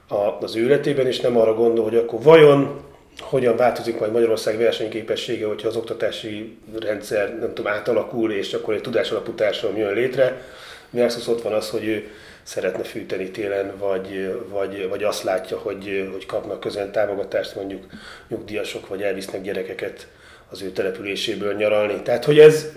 a, 0.08 0.44
az 0.44 0.56
életében, 0.56 1.06
és 1.06 1.20
nem 1.20 1.36
arra 1.36 1.54
gondol, 1.54 1.84
hogy 1.84 1.96
akkor 1.96 2.22
vajon 2.22 2.80
hogyan 3.20 3.56
változik 3.56 3.98
majd 3.98 4.12
Magyarország 4.12 4.58
versenyképessége, 4.58 5.46
hogyha 5.46 5.68
az 5.68 5.76
oktatási 5.76 6.56
rendszer 6.80 7.38
nem 7.38 7.54
tudom, 7.54 7.72
átalakul, 7.72 8.32
és 8.32 8.52
akkor 8.54 8.74
egy 8.74 8.80
tudásalapú 8.80 9.32
társadalom 9.32 9.80
jön 9.80 9.94
létre, 9.94 10.42
versus 10.90 11.28
ott 11.28 11.42
van 11.42 11.52
az, 11.52 11.70
hogy 11.70 11.86
ő 11.86 12.10
szeretne 12.42 12.82
fűteni 12.82 13.30
télen, 13.30 13.72
vagy, 13.78 14.34
vagy, 14.48 14.88
vagy 14.88 15.02
azt 15.02 15.22
látja, 15.22 15.58
hogy, 15.58 16.08
hogy 16.12 16.26
kapnak 16.26 16.60
közön 16.60 16.90
támogatást 16.90 17.54
mondjuk 17.54 17.86
nyugdíjasok, 18.28 18.88
vagy 18.88 19.02
elvisznek 19.02 19.42
gyerekeket 19.42 20.06
az 20.50 20.62
ő 20.62 20.70
településéből 20.70 21.54
nyaralni. 21.54 22.02
Tehát, 22.02 22.24
hogy 22.24 22.38
ez 22.38 22.72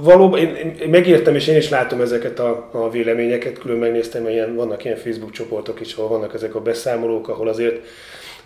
valóban, 0.00 0.38
én, 0.40 0.76
én 0.80 0.88
megértem, 0.88 1.34
és 1.34 1.46
én 1.46 1.56
is 1.56 1.68
látom 1.68 2.00
ezeket 2.00 2.38
a, 2.38 2.68
a 2.72 2.90
véleményeket, 2.90 3.58
külön 3.58 3.76
megnéztem, 3.76 4.28
ilyen, 4.28 4.54
vannak 4.54 4.84
ilyen 4.84 4.96
Facebook 4.96 5.30
csoportok 5.30 5.80
is, 5.80 5.94
ahol 5.94 6.08
vannak 6.08 6.34
ezek 6.34 6.54
a 6.54 6.60
beszámolók, 6.60 7.28
ahol 7.28 7.48
azért 7.48 7.86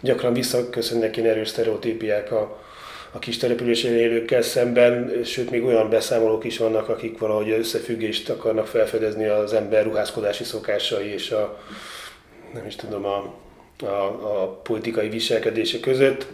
gyakran 0.00 0.32
visszaköszönnek 0.32 1.16
ilyen 1.16 1.28
erős 1.28 1.48
sztereotípiák 1.48 2.32
a, 2.32 2.58
a 3.12 3.18
kis 3.18 3.36
településen 3.36 3.92
élőkkel 3.92 4.42
szemben, 4.42 5.12
sőt 5.24 5.50
még 5.50 5.64
olyan 5.64 5.90
beszámolók 5.90 6.44
is 6.44 6.58
vannak, 6.58 6.88
akik 6.88 7.18
valahogy 7.18 7.50
összefüggést 7.50 8.28
akarnak 8.28 8.66
felfedezni 8.66 9.26
az 9.26 9.52
ember 9.52 9.84
ruházkodási 9.84 10.44
szokásai 10.44 11.12
és 11.12 11.30
a, 11.30 11.58
nem 12.54 12.66
is 12.66 12.76
tudom, 12.76 13.04
a, 13.04 13.34
a, 13.82 14.42
a 14.42 14.60
politikai 14.62 15.08
viselkedése 15.08 15.80
között. 15.80 16.26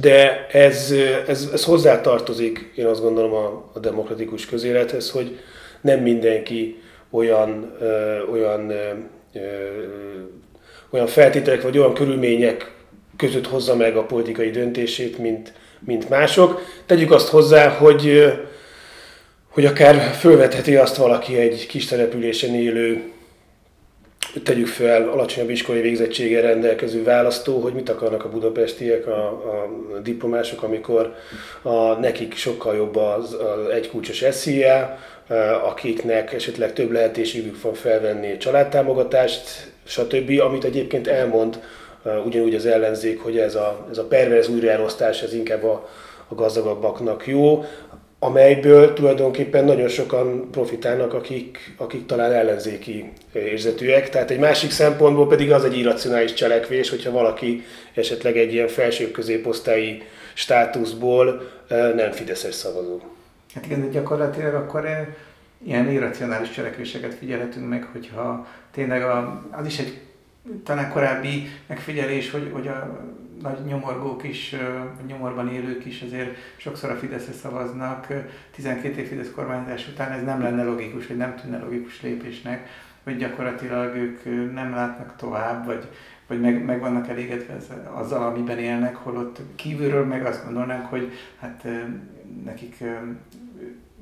De 0.00 0.46
ez, 0.46 0.94
ez, 1.26 1.48
ez 1.52 1.64
hozzátartozik, 1.64 2.72
én 2.76 2.86
azt 2.86 3.00
gondolom 3.00 3.32
a, 3.32 3.70
a 3.72 3.78
demokratikus 3.78 4.46
közélethez, 4.46 5.10
hogy 5.10 5.38
nem 5.80 6.00
mindenki 6.00 6.82
olyan, 7.10 7.76
ö, 7.80 8.22
olyan, 8.30 8.70
ö, 8.70 9.40
olyan 10.92 11.06
feltételek 11.06 11.62
vagy 11.62 11.78
olyan 11.78 11.94
körülmények 11.94 12.72
között 13.16 13.46
hozza 13.46 13.76
meg 13.76 13.96
a 13.96 14.04
politikai 14.04 14.50
döntését, 14.50 15.18
mint, 15.18 15.52
mint 15.80 16.08
mások. 16.08 16.60
Tegyük 16.86 17.10
azt 17.10 17.28
hozzá, 17.28 17.68
hogy, 17.68 18.32
hogy 19.48 19.66
akár 19.66 19.94
fölvetheti 20.14 20.76
azt 20.76 20.96
valaki 20.96 21.38
egy 21.38 21.66
kis 21.66 21.84
településen 21.84 22.54
élő 22.54 23.12
tegyük 24.42 24.66
fel 24.66 25.08
alacsonyabb 25.08 25.50
iskolai 25.50 25.80
végzettséggel 25.80 26.42
rendelkező 26.42 27.02
választó, 27.02 27.60
hogy 27.60 27.72
mit 27.72 27.88
akarnak 27.88 28.24
a 28.24 28.28
budapestiek, 28.28 29.06
a, 29.06 29.26
a 29.26 29.68
diplomások, 30.02 30.62
amikor 30.62 31.14
a, 31.62 31.92
nekik 31.92 32.34
sokkal 32.34 32.76
jobb 32.76 32.96
az, 32.96 33.32
az 33.32 33.68
egykulcsos 33.72 34.24
SZIA, 34.30 34.98
akiknek 35.64 36.32
esetleg 36.32 36.72
több 36.72 36.90
lehetőségük 36.90 37.62
van 37.62 37.74
felvenni 37.74 38.36
családtámogatást, 38.36 39.71
stb., 39.84 40.40
amit 40.40 40.64
egyébként 40.64 41.06
elmond 41.06 41.60
ugyanúgy 42.24 42.54
az 42.54 42.66
ellenzék, 42.66 43.20
hogy 43.20 43.38
ez 43.38 43.54
a, 43.54 43.86
ez 43.90 43.98
a 43.98 44.04
perverz 44.04 44.48
újraelosztás 44.48 45.22
ez 45.22 45.34
inkább 45.34 45.64
a, 45.64 45.88
a 46.28 46.34
gazdagabbaknak 46.34 47.26
jó 47.26 47.64
amelyből 48.24 48.92
tulajdonképpen 48.92 49.64
nagyon 49.64 49.88
sokan 49.88 50.50
profitálnak, 50.50 51.14
akik, 51.14 51.74
akik 51.76 52.06
talán 52.06 52.32
ellenzéki 52.32 53.12
érzetűek. 53.32 54.08
Tehát 54.08 54.30
egy 54.30 54.38
másik 54.38 54.70
szempontból 54.70 55.26
pedig 55.26 55.52
az 55.52 55.64
egy 55.64 55.78
irracionális 55.78 56.32
cselekvés, 56.32 56.90
hogyha 56.90 57.10
valaki 57.10 57.64
esetleg 57.94 58.36
egy 58.36 58.52
ilyen 58.52 58.68
felső 58.68 59.10
középosztályi 59.10 60.02
státuszból 60.34 61.50
nem 61.68 62.10
fideszes 62.10 62.54
szavazó. 62.54 63.00
Hát 63.54 63.66
igen, 63.66 63.80
de 63.80 63.86
gyakorlatilag 63.86 64.54
akkor 64.54 64.84
ilyen 65.64 65.90
irracionális 65.90 66.50
cselekvéseket 66.50 67.14
figyelhetünk 67.14 67.68
meg, 67.68 67.84
hogyha 67.92 68.46
tényleg 68.70 69.02
a, 69.02 69.42
az 69.50 69.66
is 69.66 69.78
egy 69.78 70.00
talán 70.64 70.90
korábbi 70.90 71.48
megfigyelés, 71.66 72.30
hogy, 72.30 72.50
hogy 72.52 72.68
a 72.68 73.06
nagy 73.42 73.64
nyomorgók 73.64 74.24
is, 74.24 74.56
nyomorban 75.06 75.52
élők 75.52 75.84
is 75.84 76.02
azért 76.02 76.36
sokszor 76.56 76.90
a 76.90 76.96
Fideszre 76.96 77.32
szavaznak. 77.32 78.06
12 78.54 79.00
év 79.00 79.08
Fidesz 79.08 79.30
kormányzás 79.34 79.88
után 79.88 80.12
ez 80.12 80.24
nem 80.24 80.42
lenne 80.42 80.64
logikus, 80.64 81.06
vagy 81.06 81.16
nem 81.16 81.36
tűnne 81.36 81.58
logikus 81.58 82.02
lépésnek, 82.02 82.68
hogy 83.04 83.16
gyakorlatilag 83.16 83.96
ők 83.96 84.24
nem 84.52 84.74
látnak 84.74 85.16
tovább, 85.16 85.66
vagy, 85.66 85.88
vagy 86.26 86.40
meg, 86.40 86.64
meg 86.64 86.80
vannak 86.80 87.08
elégedve 87.08 87.56
azzal, 87.92 88.22
amiben 88.22 88.58
élnek, 88.58 88.96
holott 88.96 89.40
kívülről 89.54 90.04
meg 90.04 90.26
azt 90.26 90.44
gondolnánk, 90.44 90.86
hogy 90.86 91.12
hát 91.40 91.66
nekik 92.44 92.84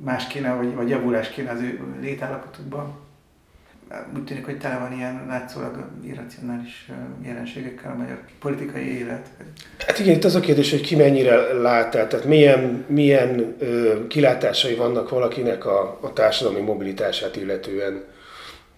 más 0.05 0.27
kéne, 0.27 0.55
vagy, 0.55 0.75
vagy 0.75 0.89
javulás 0.89 1.29
kéne 1.29 1.51
az 1.51 1.61
ő 1.61 1.81
létállapotukban 2.01 3.09
úgy 4.17 4.25
tűnik, 4.25 4.45
hogy 4.45 4.59
tele 4.59 4.79
van 4.79 4.93
ilyen 4.93 5.25
látszólag 5.29 5.85
irracionális 6.05 6.91
jelenségekkel 7.25 7.93
a 7.93 7.95
magyar 7.95 8.19
politikai 8.41 8.99
élet. 8.99 9.27
Hát 9.87 9.99
igen, 9.99 10.15
itt 10.15 10.25
az 10.25 10.35
a 10.35 10.41
kérdés, 10.41 10.71
hogy 10.71 10.81
ki 10.81 10.97
mennyire 10.97 11.53
lát 11.53 11.95
el, 11.95 12.09
tehát 12.09 12.25
milyen, 12.27 12.85
milyen 12.89 13.55
ö, 13.59 14.07
kilátásai 14.07 14.75
vannak 14.75 15.09
valakinek 15.09 15.67
a, 15.67 15.99
a 16.01 16.13
társadalmi 16.13 16.61
mobilitását 16.61 17.37
illetően. 17.37 18.05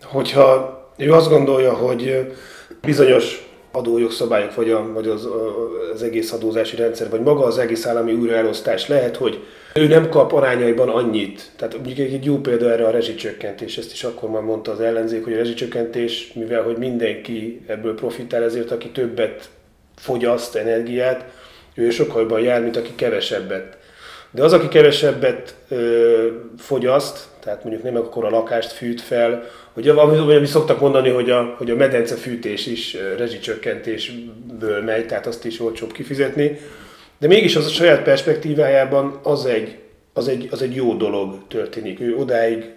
Hogyha 0.02 0.80
ő 0.96 1.12
azt 1.12 1.28
gondolja, 1.28 1.72
hogy 1.72 2.32
bizonyos 2.80 3.51
adójogszabályok, 3.72 4.54
vagy, 4.54 4.70
a, 4.70 4.92
vagy 4.92 5.08
az, 5.08 5.28
az 5.94 6.02
egész 6.02 6.32
adózási 6.32 6.76
rendszer, 6.76 7.10
vagy 7.10 7.20
maga 7.20 7.44
az 7.44 7.58
egész 7.58 7.86
állami 7.86 8.12
újraelosztás 8.12 8.88
lehet, 8.88 9.16
hogy 9.16 9.44
ő 9.74 9.86
nem 9.86 10.08
kap 10.08 10.32
arányaiban 10.32 10.88
annyit. 10.88 11.50
Tehát 11.56 11.74
mondjuk 11.74 11.98
egy 11.98 12.24
jó 12.24 12.38
példa 12.38 12.70
erre 12.70 12.86
a 12.86 12.90
rezsicsökkentés, 12.90 13.78
ezt 13.78 13.92
is 13.92 14.04
akkor 14.04 14.30
már 14.30 14.42
mondta 14.42 14.72
az 14.72 14.80
ellenzék, 14.80 15.24
hogy 15.24 15.32
a 15.32 15.36
rezsicsökkentés, 15.36 16.32
mivel 16.34 16.62
hogy 16.62 16.76
mindenki 16.76 17.60
ebből 17.66 17.94
profitál, 17.94 18.42
ezért 18.42 18.70
aki 18.70 18.88
többet 18.88 19.48
fogyaszt 19.96 20.54
energiát, 20.54 21.24
ő 21.74 21.90
sokkal 21.90 22.20
jobban 22.20 22.40
jár, 22.40 22.62
mint 22.62 22.76
aki 22.76 22.94
kevesebbet. 22.94 23.78
De 24.30 24.42
az, 24.42 24.52
aki 24.52 24.68
kevesebbet 24.68 25.54
ö, 25.68 26.26
fogyaszt, 26.58 27.26
tehát 27.40 27.64
mondjuk 27.64 27.84
nem 27.84 27.96
akkor 27.96 28.24
a 28.24 28.30
lakást 28.30 28.72
fűt 28.72 29.00
fel, 29.00 29.44
hogy 29.72 29.88
amit, 29.88 30.18
amit 30.18 30.46
szoktak 30.46 30.80
mondani, 30.80 31.08
hogy 31.08 31.30
a, 31.30 31.54
hogy 31.58 31.70
a 31.70 31.76
medence 31.76 32.14
fűtés 32.14 32.66
is 32.66 32.96
rezsicsökkentésből 33.16 34.82
megy, 34.82 35.06
tehát 35.06 35.26
azt 35.26 35.44
is 35.44 35.60
olcsóbb 35.60 35.92
kifizetni, 35.92 36.58
de 37.18 37.26
mégis 37.26 37.56
az 37.56 37.66
a 37.66 37.70
saját 37.70 38.02
perspektívájában 38.02 39.20
az 39.22 39.46
egy, 39.46 39.78
az 40.12 40.28
egy, 40.28 40.48
az 40.50 40.62
egy 40.62 40.74
jó 40.74 40.94
dolog 40.94 41.38
történik. 41.48 42.00
Ő 42.00 42.16
odáig 42.16 42.70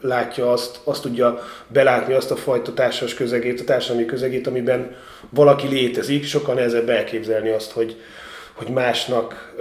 látja 0.00 0.52
azt, 0.52 0.80
azt 0.84 1.02
tudja 1.02 1.42
belátni 1.68 2.14
azt 2.14 2.30
a 2.30 2.36
fajta 2.36 2.74
társas 2.74 3.14
közegét, 3.14 3.60
a 3.60 3.64
társadalmi 3.64 4.06
közegét, 4.06 4.46
amiben 4.46 4.96
valaki 5.30 5.68
létezik, 5.68 6.24
sokkal 6.24 6.54
nehezebb 6.54 6.88
elképzelni 6.88 7.48
azt, 7.48 7.70
hogy, 7.70 7.96
hogy 8.52 8.68
másnak, 8.68 9.54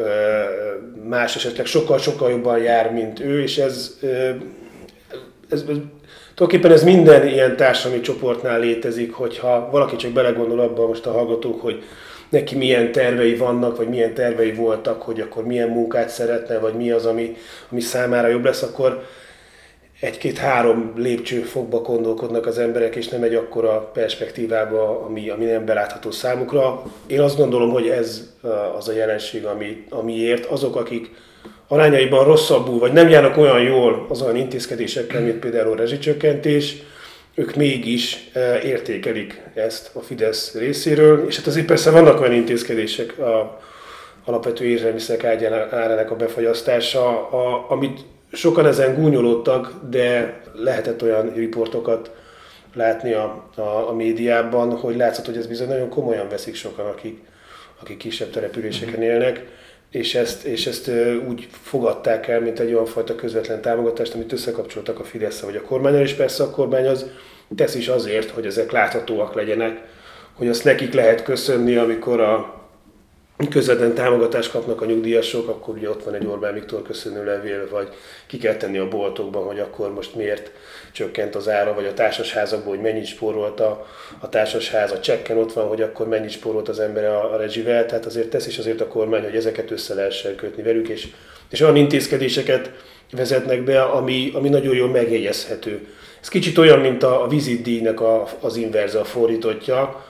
más 1.03 1.35
esetleg 1.35 1.65
sokkal-sokkal 1.65 2.29
jobban 2.29 2.57
jár, 2.57 2.91
mint 2.91 3.19
ő, 3.19 3.41
és 3.41 3.57
ez, 3.57 3.99
ez, 5.49 5.63
ez 5.69 5.77
tulajdonképpen 6.37 6.77
ez 6.77 6.83
minden 6.83 7.27
ilyen 7.27 7.55
társadalmi 7.55 8.01
csoportnál 8.01 8.59
létezik, 8.59 9.13
hogyha 9.13 9.69
valaki 9.71 9.95
csak 9.95 10.11
belegondol 10.11 10.59
abban 10.59 10.87
most 10.87 11.05
a 11.05 11.11
hallgatók, 11.11 11.61
hogy 11.61 11.83
neki 12.29 12.55
milyen 12.55 12.91
tervei 12.91 13.35
vannak, 13.35 13.77
vagy 13.77 13.87
milyen 13.87 14.13
tervei 14.13 14.53
voltak, 14.53 15.01
hogy 15.01 15.21
akkor 15.21 15.45
milyen 15.45 15.69
munkát 15.69 16.09
szeretne, 16.09 16.59
vagy 16.59 16.73
mi 16.73 16.91
az, 16.91 17.05
ami, 17.05 17.35
ami 17.71 17.79
számára 17.79 18.27
jobb 18.27 18.45
lesz, 18.45 18.61
akkor 18.61 19.03
egy-két-három 19.99 20.93
lépcsőfokba 20.95 21.79
gondolkodnak 21.79 22.45
az 22.45 22.57
emberek, 22.57 22.95
és 22.95 23.07
nem 23.07 23.23
egy 23.23 23.35
akkora 23.35 23.89
perspektívába, 23.93 25.05
ami, 25.05 25.29
ami 25.29 25.45
nem 25.45 25.65
belátható 25.65 26.11
számukra. 26.11 26.83
Én 27.07 27.19
azt 27.19 27.37
gondolom, 27.37 27.69
hogy 27.69 27.87
ez 27.87 28.33
az 28.77 28.87
a 28.87 28.93
jelenség, 28.93 29.45
ami, 29.45 29.83
amiért 29.89 30.45
azok, 30.45 30.75
akik 30.75 31.11
arányaiban 31.67 32.25
rosszabbul, 32.25 32.79
vagy 32.79 32.91
nem 32.91 33.09
járnak 33.09 33.37
olyan 33.37 33.61
jól 33.61 34.05
az 34.09 34.21
olyan 34.21 34.35
intézkedésekkel, 34.35 35.21
mint 35.21 35.39
például 35.39 35.71
a 35.71 35.75
rezsicsökkentés, 35.75 36.75
ők 37.35 37.55
mégis 37.55 38.29
értékelik 38.63 39.41
ezt 39.53 39.89
a 39.93 39.99
Fidesz 39.99 40.53
részéről, 40.53 41.27
és 41.27 41.37
hát 41.37 41.47
azért 41.47 41.65
persze 41.65 41.91
vannak 41.91 42.19
olyan 42.19 42.33
intézkedések, 42.33 43.19
a 43.19 43.59
alapvető 44.25 44.65
élelmiszerek 44.65 45.23
árának 45.73 46.11
a 46.11 46.15
befagyasztása, 46.15 47.29
a, 47.29 47.65
amit 47.71 47.99
sokan 48.31 48.65
ezen 48.65 48.95
gúnyolódtak, 48.95 49.73
de 49.89 50.39
lehetett 50.53 51.03
olyan 51.03 51.33
riportokat 51.33 52.11
látni 52.73 53.13
a, 53.13 53.49
a, 53.55 53.89
a 53.89 53.93
médiában, 53.93 54.77
hogy 54.77 54.95
látszott, 54.95 55.25
hogy 55.25 55.37
ez 55.37 55.47
bizony 55.47 55.67
nagyon 55.67 55.89
komolyan 55.89 56.29
veszik 56.29 56.55
sokan, 56.55 56.85
akik, 56.85 57.19
akik 57.81 57.97
kisebb 57.97 58.29
településeken 58.29 59.01
élnek, 59.01 59.45
és 59.91 60.15
ezt, 60.15 60.43
és 60.43 60.67
ezt 60.67 60.91
úgy 61.27 61.47
fogadták 61.63 62.27
el, 62.27 62.39
mint 62.39 62.59
egy 62.59 62.73
olyan 62.73 62.85
fajta 62.85 63.15
közvetlen 63.15 63.61
támogatást, 63.61 64.13
amit 64.13 64.31
összekapcsoltak 64.31 64.99
a 64.99 65.03
fidesz 65.03 65.39
vagy 65.39 65.55
a 65.55 65.61
kormányal, 65.61 66.01
és 66.01 66.13
persze 66.13 66.43
a 66.43 66.49
kormány 66.49 66.87
az 66.87 67.05
tesz 67.55 67.75
is 67.75 67.87
azért, 67.87 68.29
hogy 68.29 68.45
ezek 68.45 68.71
láthatóak 68.71 69.33
legyenek, 69.33 69.81
hogy 70.33 70.47
azt 70.47 70.63
nekik 70.63 70.93
lehet 70.93 71.23
köszönni, 71.23 71.75
amikor 71.75 72.21
a 72.21 72.56
közvetlen 73.49 73.93
támogatást 73.93 74.51
kapnak 74.51 74.81
a 74.81 74.85
nyugdíjasok, 74.85 75.47
akkor 75.47 75.75
ugye 75.75 75.89
ott 75.89 76.03
van 76.03 76.13
egy 76.13 76.25
Orbán 76.25 76.53
Viktor 76.53 76.81
köszönő 76.81 77.25
levél, 77.25 77.67
vagy 77.69 77.87
ki 78.27 78.37
kell 78.37 78.55
tenni 78.55 78.77
a 78.77 78.87
boltokban, 78.87 79.43
hogy 79.43 79.59
akkor 79.59 79.93
most 79.93 80.15
miért 80.15 80.51
csökkent 80.91 81.35
az 81.35 81.49
ára, 81.49 81.73
vagy 81.73 81.85
a 81.85 81.93
társasházakból, 81.93 82.73
hogy 82.73 82.83
mennyit 82.83 83.05
spórolt 83.05 83.59
a, 83.59 83.87
a 84.19 84.29
társasház, 84.29 84.91
a 84.91 84.99
csekken 84.99 85.37
ott 85.37 85.53
van, 85.53 85.67
hogy 85.67 85.81
akkor 85.81 86.07
mennyit 86.07 86.29
spórolt 86.29 86.69
az 86.69 86.79
ember 86.79 87.05
a, 87.05 87.33
a 87.33 87.37
rezsivel, 87.37 87.85
tehát 87.85 88.05
azért 88.05 88.29
tesz 88.29 88.47
is 88.47 88.57
azért 88.57 88.81
a 88.81 88.87
kormány, 88.87 89.23
hogy 89.23 89.35
ezeket 89.35 89.71
össze 89.71 89.93
lehessen 89.93 90.35
kötni 90.35 90.63
velük, 90.63 90.87
és, 90.87 91.07
és 91.49 91.61
olyan 91.61 91.75
intézkedéseket 91.75 92.71
vezetnek 93.11 93.63
be, 93.63 93.81
ami, 93.81 94.31
ami 94.33 94.49
nagyon 94.49 94.75
jól 94.75 94.89
megjegyezhető. 94.89 95.87
Ez 96.21 96.27
kicsit 96.27 96.57
olyan, 96.57 96.79
mint 96.79 97.03
a, 97.03 97.23
a 97.23 97.27
vizitdíjnak 97.27 98.01
a, 98.01 98.27
az 98.39 98.55
inverze, 98.55 98.99
a 98.99 99.05
fordítottja, 99.05 100.05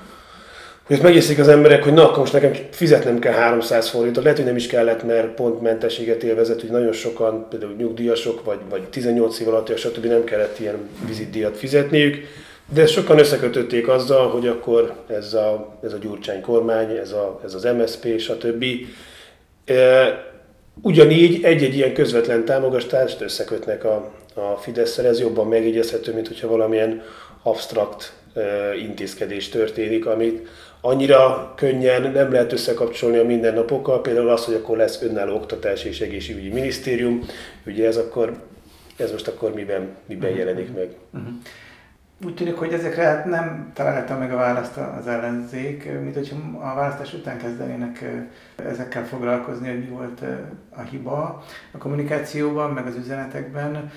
hogy 0.87 0.99
megérzik 1.01 1.39
az 1.39 1.47
emberek, 1.47 1.83
hogy 1.83 1.93
na, 1.93 2.03
akkor 2.03 2.17
most 2.17 2.33
nekem 2.33 2.51
fizetnem 2.71 3.19
kell 3.19 3.33
300 3.33 3.89
forintot, 3.89 4.23
lehet, 4.23 4.37
hogy 4.37 4.47
nem 4.47 4.55
is 4.55 4.67
kellett, 4.67 5.03
mert 5.03 5.27
pont 5.27 5.61
mentességet 5.61 6.23
élvezett, 6.23 6.61
hogy 6.61 6.69
nagyon 6.69 6.91
sokan, 6.91 7.47
például 7.49 7.73
nyugdíjasok, 7.77 8.43
vagy, 8.43 8.59
vagy 8.69 8.83
18 8.83 9.39
év 9.39 9.47
alatt, 9.47 9.77
stb. 9.77 10.05
nem 10.05 10.23
kellett 10.23 10.59
ilyen 10.59 10.89
vizitdíjat 11.07 11.57
fizetniük, 11.57 12.17
de 12.73 12.85
sokan 12.85 13.19
összekötötték 13.19 13.87
azzal, 13.87 14.29
hogy 14.29 14.47
akkor 14.47 14.95
ez 15.07 15.33
a, 15.33 15.77
ez 15.83 15.93
a 15.93 15.97
Gyurcsány 15.97 16.41
kormány, 16.41 16.89
ez, 16.91 17.11
a, 17.11 17.39
ez 17.43 17.53
az 17.53 17.63
MSP, 17.63 18.19
stb. 18.19 18.65
E, 19.65 20.07
ugyanígy 20.81 21.43
egy-egy 21.43 21.75
ilyen 21.75 21.93
közvetlen 21.93 22.45
támogatást 22.45 23.21
összekötnek 23.21 23.83
a, 23.83 24.11
a 24.33 24.55
fidesz 24.55 24.97
ez 24.97 25.19
jobban 25.19 25.47
megjegyezhető, 25.47 26.13
mint 26.13 26.27
hogyha 26.27 26.47
valamilyen 26.47 27.01
absztrakt 27.43 28.13
e, 28.33 28.41
intézkedés 28.75 29.49
történik, 29.49 30.05
amit, 30.05 30.47
annyira 30.81 31.53
könnyen 31.55 32.11
nem 32.11 32.31
lehet 32.31 32.51
összekapcsolni 32.51 33.17
a 33.17 33.23
mindennapokkal, 33.23 34.01
például 34.01 34.29
az, 34.29 34.45
hogy 34.45 34.53
akkor 34.53 34.77
lesz 34.77 35.01
önálló 35.01 35.35
oktatás 35.35 35.83
és 35.83 36.01
egészségügyi 36.01 36.49
minisztérium, 36.49 37.25
ugye 37.65 37.87
ez 37.87 37.97
akkor, 37.97 38.43
ez 38.97 39.11
most 39.11 39.27
akkor 39.27 39.53
miben, 39.53 39.95
miben 40.05 40.29
mhm. 40.29 40.39
jelenik 40.39 40.73
meg. 40.73 40.95
Uh-huh. 41.13 41.33
Úgy 42.25 42.33
tűnik, 42.33 42.55
hogy 42.55 42.73
ezekre 42.73 43.03
hát 43.03 43.25
nem 43.25 43.71
találta 43.73 44.17
meg 44.17 44.33
a 44.33 44.35
választ 44.35 44.77
az 44.77 45.07
ellenzék, 45.07 45.89
mint 46.01 46.13
hogyha 46.13 46.35
a 46.53 46.75
választás 46.75 47.13
után 47.13 47.37
kezdenének 47.37 48.05
ezekkel 48.55 49.05
foglalkozni, 49.05 49.69
hogy 49.69 49.79
mi 49.79 49.85
volt 49.85 50.21
a 50.69 50.81
hiba 50.81 51.43
a 51.71 51.77
kommunikációban, 51.77 52.71
meg 52.71 52.85
az 52.85 52.95
üzenetekben. 52.95 53.91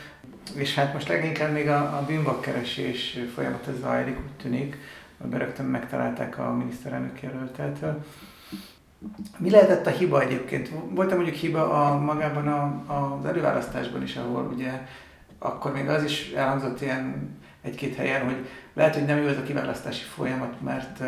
És 0.55 0.75
hát 0.75 0.93
most 0.93 1.09
leginkább 1.09 1.53
még 1.53 1.69
a, 1.69 1.77
a 1.79 2.05
bűnbakkeresés 2.07 3.19
folyamata 3.35 3.71
zajlik, 3.81 4.17
úgy 4.17 4.43
tűnik, 4.43 4.77
rögtön 5.31 5.67
megtalálták 5.67 6.39
a 6.39 6.53
miniszterelnök 6.53 7.23
jelöltet. 7.23 7.85
Mi 9.39 9.51
lehetett 9.51 9.87
a 9.87 9.91
hiba 9.91 10.21
egyébként? 10.21 10.71
Volt 10.91 11.15
mondjuk 11.15 11.37
hiba 11.37 11.71
a, 11.71 11.99
magában 11.99 12.49
a, 12.49 12.85
az 12.95 13.25
előválasztásban 13.25 14.03
is, 14.03 14.17
ahol 14.17 14.53
ugye 14.55 14.87
akkor 15.39 15.73
még 15.73 15.89
az 15.89 16.05
is 16.05 16.31
elhangzott 16.31 16.81
ilyen 16.81 17.39
egy-két 17.63 17.95
helyen, 17.95 18.25
hogy 18.25 18.47
lehet, 18.73 18.95
hogy 18.95 19.05
nem 19.05 19.23
jó 19.23 19.27
ez 19.27 19.37
a 19.37 19.43
kiválasztási 19.43 20.05
folyamat, 20.05 20.61
mert 20.61 21.03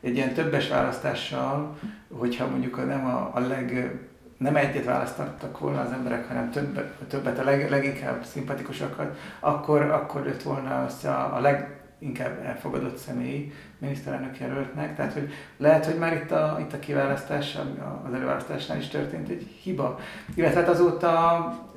egy 0.00 0.16
ilyen 0.16 0.32
többes 0.32 0.68
választással, 0.68 1.78
hogyha 2.12 2.46
mondjuk 2.46 2.86
nem 2.86 3.06
a, 3.06 3.30
a 3.34 3.40
leg, 3.40 3.98
nem 4.38 4.56
egyet 4.56 4.84
választottak 4.84 5.58
volna 5.58 5.80
az 5.80 5.92
emberek, 5.92 6.28
hanem 6.28 6.50
többet, 6.50 6.92
többet 7.08 7.38
a 7.38 7.44
leg, 7.44 7.70
leginkább 7.70 8.24
szimpatikusakat, 8.24 9.18
akkor, 9.40 9.82
akkor 9.82 10.26
jött 10.26 10.42
volna 10.42 10.84
össze 10.84 11.10
a, 11.10 11.36
a 11.36 11.40
leg, 11.40 11.77
inkább 11.98 12.44
elfogadott 12.44 12.96
személy 12.96 13.52
miniszterelnök 13.78 14.38
jelöltnek. 14.38 14.96
Tehát, 14.96 15.12
hogy 15.12 15.32
lehet, 15.56 15.86
hogy 15.86 15.98
már 15.98 16.12
itt 16.12 16.30
a, 16.30 16.56
itt 16.60 16.72
a 16.72 16.78
kiválasztás, 16.78 17.58
az 18.06 18.14
előválasztásnál 18.14 18.78
is 18.78 18.88
történt 18.88 19.28
egy 19.28 19.46
hiba. 19.62 19.98
Illetve 20.34 20.60
hát 20.60 20.68
azóta, 20.68 21.68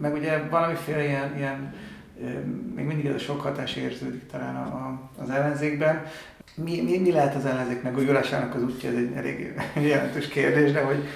meg 0.00 0.14
ugye 0.14 0.48
valamiféle 0.48 1.04
ilyen, 1.04 1.36
ilyen 1.36 1.74
még 2.74 2.84
mindig 2.84 3.06
ez 3.06 3.14
a 3.14 3.18
sok 3.18 3.40
hatás 3.40 3.76
érződik 3.76 4.26
talán 4.26 4.56
a, 4.56 5.00
az 5.22 5.30
ellenzékben. 5.30 6.02
Mi, 6.54 6.80
mi, 6.82 6.98
mi 6.98 7.12
lehet 7.12 7.34
az 7.34 7.44
ellenzék 7.44 7.82
megújulásának 7.82 8.54
az 8.54 8.62
útja, 8.62 8.90
ez 8.90 8.96
egy 8.96 9.12
elég 9.14 9.54
jelentős 9.90 10.28
kérdés, 10.28 10.72
de 10.72 10.82
hogy 10.82 11.08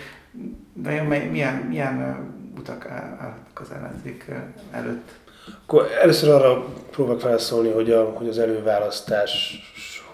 de 0.72 1.02
milyen, 1.02 1.54
milyen 1.54 2.16
utak 2.59 2.87
állnak 2.90 3.61
az 3.61 3.70
ellenzék 3.70 4.24
előtt? 4.70 5.18
Akkor 5.67 5.89
először 6.03 6.31
arra 6.31 6.65
próbálok 6.91 7.21
felszólni, 7.21 7.71
hogy, 7.71 7.91
a, 7.91 8.05
hogy 8.05 8.29
az 8.29 8.39
előválasztás, 8.39 9.61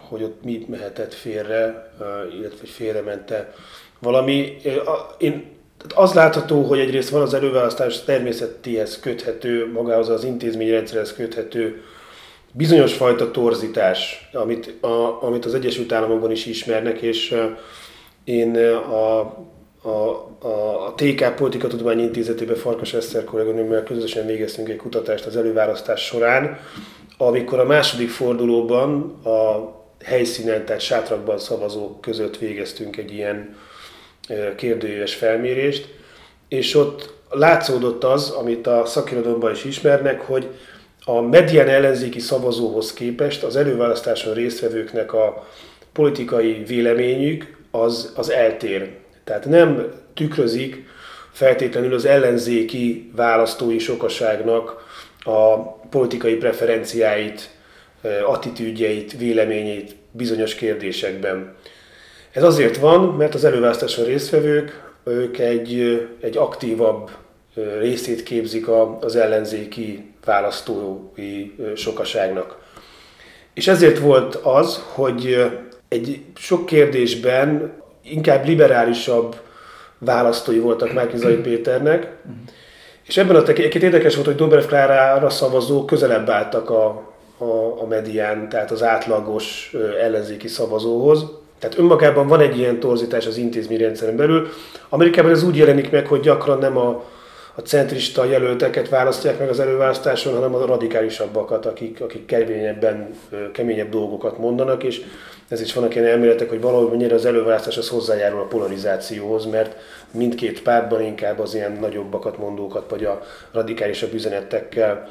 hogy 0.09 0.23
ott 0.23 0.45
mi 0.45 0.67
mehetett 0.69 1.15
félre, 1.15 1.93
illetve 2.39 2.67
félremente 2.67 3.53
valami. 3.99 4.57
Én, 5.19 5.53
az 5.95 6.13
látható, 6.13 6.63
hogy 6.63 6.79
egyrészt 6.79 7.09
van 7.09 7.23
az 7.23 7.35
előválasztás 7.35 8.05
természetéhez 8.05 9.01
köthető, 9.01 9.73
magához 9.73 10.09
az 10.09 10.25
intézményrendszerhez 10.25 11.13
köthető 11.13 11.83
bizonyos 12.53 12.95
fajta 12.95 13.31
torzítás, 13.31 14.31
amit, 14.33 14.83
a, 14.83 15.23
amit 15.23 15.45
az 15.45 15.55
Egyesült 15.55 15.93
Államokban 15.93 16.31
is 16.31 16.47
ismernek, 16.47 17.01
és 17.01 17.37
én 18.25 18.57
a 18.75 19.35
a, 19.85 19.89
a, 20.47 20.87
a 20.87 20.95
TK 20.95 21.35
Politika 21.35 21.67
Tudományi 21.67 22.03
Intézetében 22.03 22.57
Farkas 22.57 22.95
Eszter 22.95 23.25
kolléganőmmel 23.25 23.83
közösen 23.83 24.27
végeztünk 24.27 24.69
egy 24.69 24.77
kutatást 24.77 25.27
az 25.27 25.37
előválasztás 25.37 26.05
során, 26.05 26.59
amikor 27.19 27.59
a 27.59 27.65
második 27.65 28.11
fordulóban 28.11 29.21
a 29.25 29.73
helyszínen, 30.05 30.65
tehát 30.65 30.81
sátrakban 30.81 31.39
szavazók 31.39 32.01
között 32.01 32.39
végeztünk 32.39 32.97
egy 32.97 33.13
ilyen 33.13 33.57
kérdőjéves 34.57 35.15
felmérést, 35.15 35.95
és 36.49 36.75
ott 36.75 37.13
látszódott 37.31 38.05
az, 38.05 38.31
amit 38.31 38.67
a 38.67 38.85
szakirodalomban 38.85 39.53
is 39.53 39.65
ismernek, 39.65 40.21
hogy 40.21 40.49
a 41.05 41.21
medián 41.21 41.69
ellenzéki 41.69 42.21
szavazóhoz 42.21 42.93
képest 42.93 43.43
az 43.43 43.57
előválasztáson 43.57 44.35
résztvevőknek 44.35 45.13
a 45.13 45.47
politikai 45.93 46.63
véleményük 46.67 47.57
az, 47.71 48.13
az 48.17 48.31
eltér 48.31 49.03
tehát 49.25 49.45
nem 49.45 49.93
tükrözik 50.15 50.87
feltétlenül 51.33 51.95
az 51.95 52.05
ellenzéki 52.05 53.11
választói 53.17 53.79
sokaságnak 53.79 54.87
a 55.25 55.59
politikai 55.73 56.35
preferenciáit, 56.35 57.51
attitűdjeit, 58.27 59.19
véleményét 59.19 59.95
bizonyos 60.11 60.55
kérdésekben. 60.55 61.55
Ez 62.33 62.43
azért 62.43 62.77
van, 62.77 63.01
mert 63.01 63.35
az 63.35 63.45
előválasztáson 63.45 64.05
résztvevők, 64.05 64.93
ők 65.05 65.39
egy, 65.39 66.01
egy 66.21 66.37
aktívabb 66.37 67.11
részét 67.79 68.23
képzik 68.23 68.69
az 69.01 69.17
ellenzéki 69.17 70.13
választói 70.25 71.51
sokaságnak. 71.75 72.59
És 73.55 73.69
ezért 73.69 73.99
volt 73.99 74.35
az, 74.35 74.83
hogy 74.93 75.51
egy 75.89 76.21
sok 76.35 76.67
kérdésben 76.67 77.73
inkább 78.05 78.47
liberálisabb 78.47 79.37
választói 79.99 80.59
voltak 80.59 80.93
Márkizai 80.93 81.37
Péternek, 81.37 82.17
és 83.07 83.17
ebben 83.17 83.37
a 83.37 83.43
tekintetben 83.43 83.83
érdekes 83.83 84.15
volt, 84.15 84.27
hogy 84.27 84.37
Dobrev 84.37 84.65
Klárára 84.65 85.31
szavazók 85.31 85.87
közelebb 85.87 86.29
álltak 86.29 86.71
a, 86.71 86.87
a, 87.39 87.83
a 87.83 87.87
medián, 87.89 88.49
tehát 88.49 88.71
az 88.71 88.83
átlagos 88.83 89.75
ellenzéki 90.01 90.49
szavazóhoz. 90.49 91.25
Tehát 91.59 91.79
önmagában 91.79 92.27
van 92.27 92.41
egy 92.41 92.59
ilyen 92.59 92.81
torzítás 92.81 93.27
az 93.27 93.37
intézményrendszeren 93.37 94.17
belül. 94.17 94.49
Amerikában 94.89 95.31
ez 95.31 95.43
úgy 95.43 95.57
jelenik 95.57 95.91
meg, 95.91 96.07
hogy 96.07 96.21
gyakran 96.21 96.59
nem 96.59 96.77
a, 96.77 97.05
a 97.57 97.61
centrista 97.61 98.25
jelölteket 98.25 98.89
választják 98.89 99.39
meg 99.39 99.49
az 99.49 99.61
előválasztáson, 99.61 100.35
hanem 100.35 100.55
a 100.55 100.67
radikálisabbakat, 100.67 101.67
akik, 101.67 102.01
akik 102.01 102.27
keményebben, 102.27 103.15
keményebb 103.53 103.89
dolgokat 103.89 104.39
mondanak, 104.39 104.83
és 104.83 105.03
ez 105.49 105.61
is 105.61 105.73
vannak 105.73 105.95
ilyen 105.95 106.07
elméletek, 106.07 106.49
hogy 106.49 106.61
valahogy 106.61 106.91
mennyire 106.91 107.15
az 107.15 107.25
előválasztás 107.25 107.77
az 107.77 107.89
hozzájárul 107.89 108.41
a 108.41 108.47
polarizációhoz, 108.47 109.47
mert 109.47 109.77
mindkét 110.11 110.63
pártban 110.63 111.03
inkább 111.03 111.39
az 111.39 111.55
ilyen 111.55 111.73
nagyobbakat 111.81 112.39
mondókat, 112.39 112.91
vagy 112.91 113.05
a 113.05 113.23
radikálisabb 113.53 114.15
üzenetekkel 114.15 115.11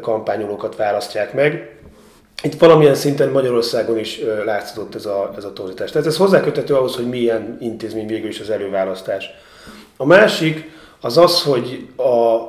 kampányolókat 0.00 0.76
választják 0.76 1.34
meg. 1.34 1.76
Itt 2.42 2.58
valamilyen 2.58 2.94
szinten 2.94 3.30
Magyarországon 3.30 3.98
is 3.98 4.20
látszott 4.44 4.94
ez 4.94 5.06
a, 5.06 5.32
ez 5.36 5.44
a 5.44 5.52
torzítás. 5.52 5.90
Tehát 5.90 6.06
ez 6.06 6.16
hozzákötető 6.16 6.74
ahhoz, 6.74 6.94
hogy 6.94 7.08
milyen 7.08 7.56
intézmény 7.60 8.06
végül 8.06 8.28
is 8.28 8.40
az 8.40 8.50
előválasztás. 8.50 9.30
A 9.96 10.06
másik 10.06 10.70
az 11.00 11.18
az, 11.18 11.42
hogy 11.42 11.88
a 11.96 12.44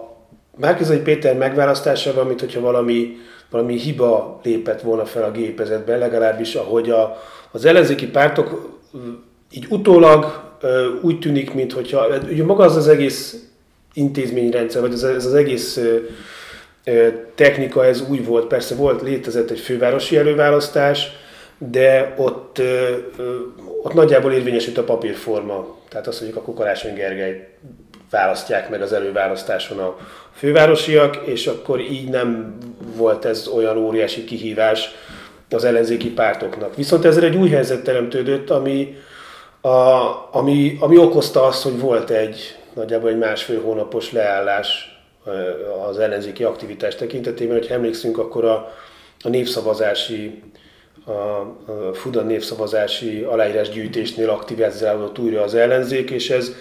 Márkizai 0.56 1.00
Péter 1.00 1.38
megválasztásával, 1.38 2.24
mint 2.24 2.40
hogyha 2.40 2.62
valami, 2.62 3.16
valami 3.50 3.78
hiba 3.78 4.40
lépett 4.44 4.82
volna 4.82 5.06
fel 5.06 5.24
a 5.24 5.32
gépezetben, 5.32 6.00
legalábbis 6.00 6.56
ahogy 6.56 6.90
a, 6.90 7.18
az 7.52 7.66
ellenzéki 7.66 8.08
pártok 8.08 8.78
így 9.52 9.66
utólag 9.70 10.46
úgy 11.02 11.20
tűnik, 11.20 11.54
mint 11.54 11.74
hogyha, 11.74 12.08
ugye 12.30 12.44
maga 12.44 12.64
az 12.64 12.76
az 12.76 12.88
egész 12.88 13.48
intézményrendszer, 13.94 14.82
vagy 14.82 14.94
ez, 14.94 15.04
ez 15.04 15.26
az 15.26 15.34
egész 15.34 15.80
technika, 17.36 17.86
ez 17.86 18.04
úgy 18.10 18.26
volt, 18.26 18.48
persze 18.48 18.76
volt, 18.76 19.02
létezett 19.02 19.50
egy 19.50 19.60
fővárosi 19.60 20.18
előválasztás, 20.18 21.12
de 21.58 22.14
ott, 22.18 22.62
ott 23.84 23.94
nagyjából 23.94 24.32
érvényesült 24.32 24.78
a 24.78 24.84
papírforma. 24.84 25.76
Tehát 25.90 26.08
az, 26.08 26.20
hogy 26.20 26.32
akkor 26.36 26.54
Karácsony 26.54 26.94
Gergely 26.94 27.48
választják 28.10 28.70
meg 28.70 28.82
az 28.82 28.93
előválasztáson 28.93 29.80
a 29.80 29.98
fővárosiak, 30.34 31.15
és 31.26 31.48
akkor 31.48 31.80
így 31.80 32.10
nem 32.10 32.58
volt 32.96 33.26
ez 33.26 33.48
olyan 33.48 33.78
óriási 33.78 34.24
kihívás 34.24 34.89
az 35.50 35.63
ellenzéki 35.63 36.10
pártoknak. 36.10 36.76
Viszont 36.76 37.06
ezzel 37.06 37.24
egy 37.24 37.36
új 37.36 37.50
helyzet 37.50 37.84
teremtődött, 37.84 38.50
ami, 38.50 38.98
a, 39.62 39.70
ami, 40.32 40.78
ami 40.80 40.98
okozta 40.98 41.43
azt, 41.43 41.63
hogy 41.63 41.80
volt 41.80 42.10
egy 42.10 42.56
nagyjából 42.74 43.10
egy 43.10 43.17
másfél 43.17 43.62
hónapos 43.62 44.12
leállás 44.12 45.00
az 45.89 46.00
ellenzéki 46.00 46.43
aktivitás 46.43 46.96
tekintetében. 46.96 47.58
Hogyha 47.58 47.74
emlékszünk, 47.74 48.17
akkor 48.17 48.46
a, 48.46 48.74
a 49.24 49.30
népszavazási 49.30 50.41
a, 51.06 51.12
a 51.12 51.93
Fudan 51.93 52.26
népszavazási 52.26 53.22
aláírásgyűjtésnél 53.22 54.30
aktivizálódott 54.30 55.20
újra 55.20 55.41
az 55.41 55.56
ellenzék, 55.56 56.10
és 56.10 56.30
ez 56.30 56.52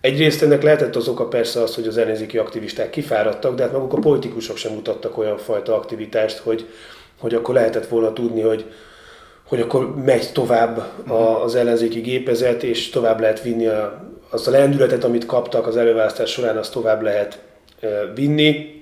egyrészt 0.00 0.42
ennek 0.42 0.62
lehetett 0.62 0.96
az 0.96 1.08
oka 1.08 1.28
persze 1.28 1.62
az, 1.62 1.74
hogy 1.74 1.86
az 1.86 1.98
ellenzéki 1.98 2.38
aktivisták 2.38 2.90
kifáradtak, 2.90 3.54
de 3.54 3.62
hát 3.62 3.72
maguk 3.72 3.92
a 3.92 3.98
politikusok 3.98 4.56
sem 4.56 4.72
mutattak 4.72 5.18
olyan 5.18 5.38
fajta 5.38 5.74
aktivitást, 5.74 6.38
hogy, 6.38 6.66
hogy 7.18 7.34
akkor 7.34 7.54
lehetett 7.54 7.88
volna 7.88 8.12
tudni, 8.12 8.40
hogy, 8.40 8.64
hogy 9.48 9.60
akkor 9.60 9.94
megy 10.04 10.32
tovább 10.32 10.78
a, 11.08 11.42
az 11.42 11.54
ellenzéki 11.54 12.00
gépezet, 12.00 12.62
és 12.62 12.90
tovább 12.90 13.20
lehet 13.20 13.42
vinni 13.42 13.66
a, 13.66 14.08
azt 14.30 14.48
a 14.48 14.50
lendületet, 14.50 15.04
amit 15.04 15.26
kaptak 15.26 15.66
az 15.66 15.76
előválasztás 15.76 16.30
során, 16.30 16.56
azt 16.56 16.72
tovább 16.72 17.02
lehet 17.02 17.38
vinni. 18.14 18.78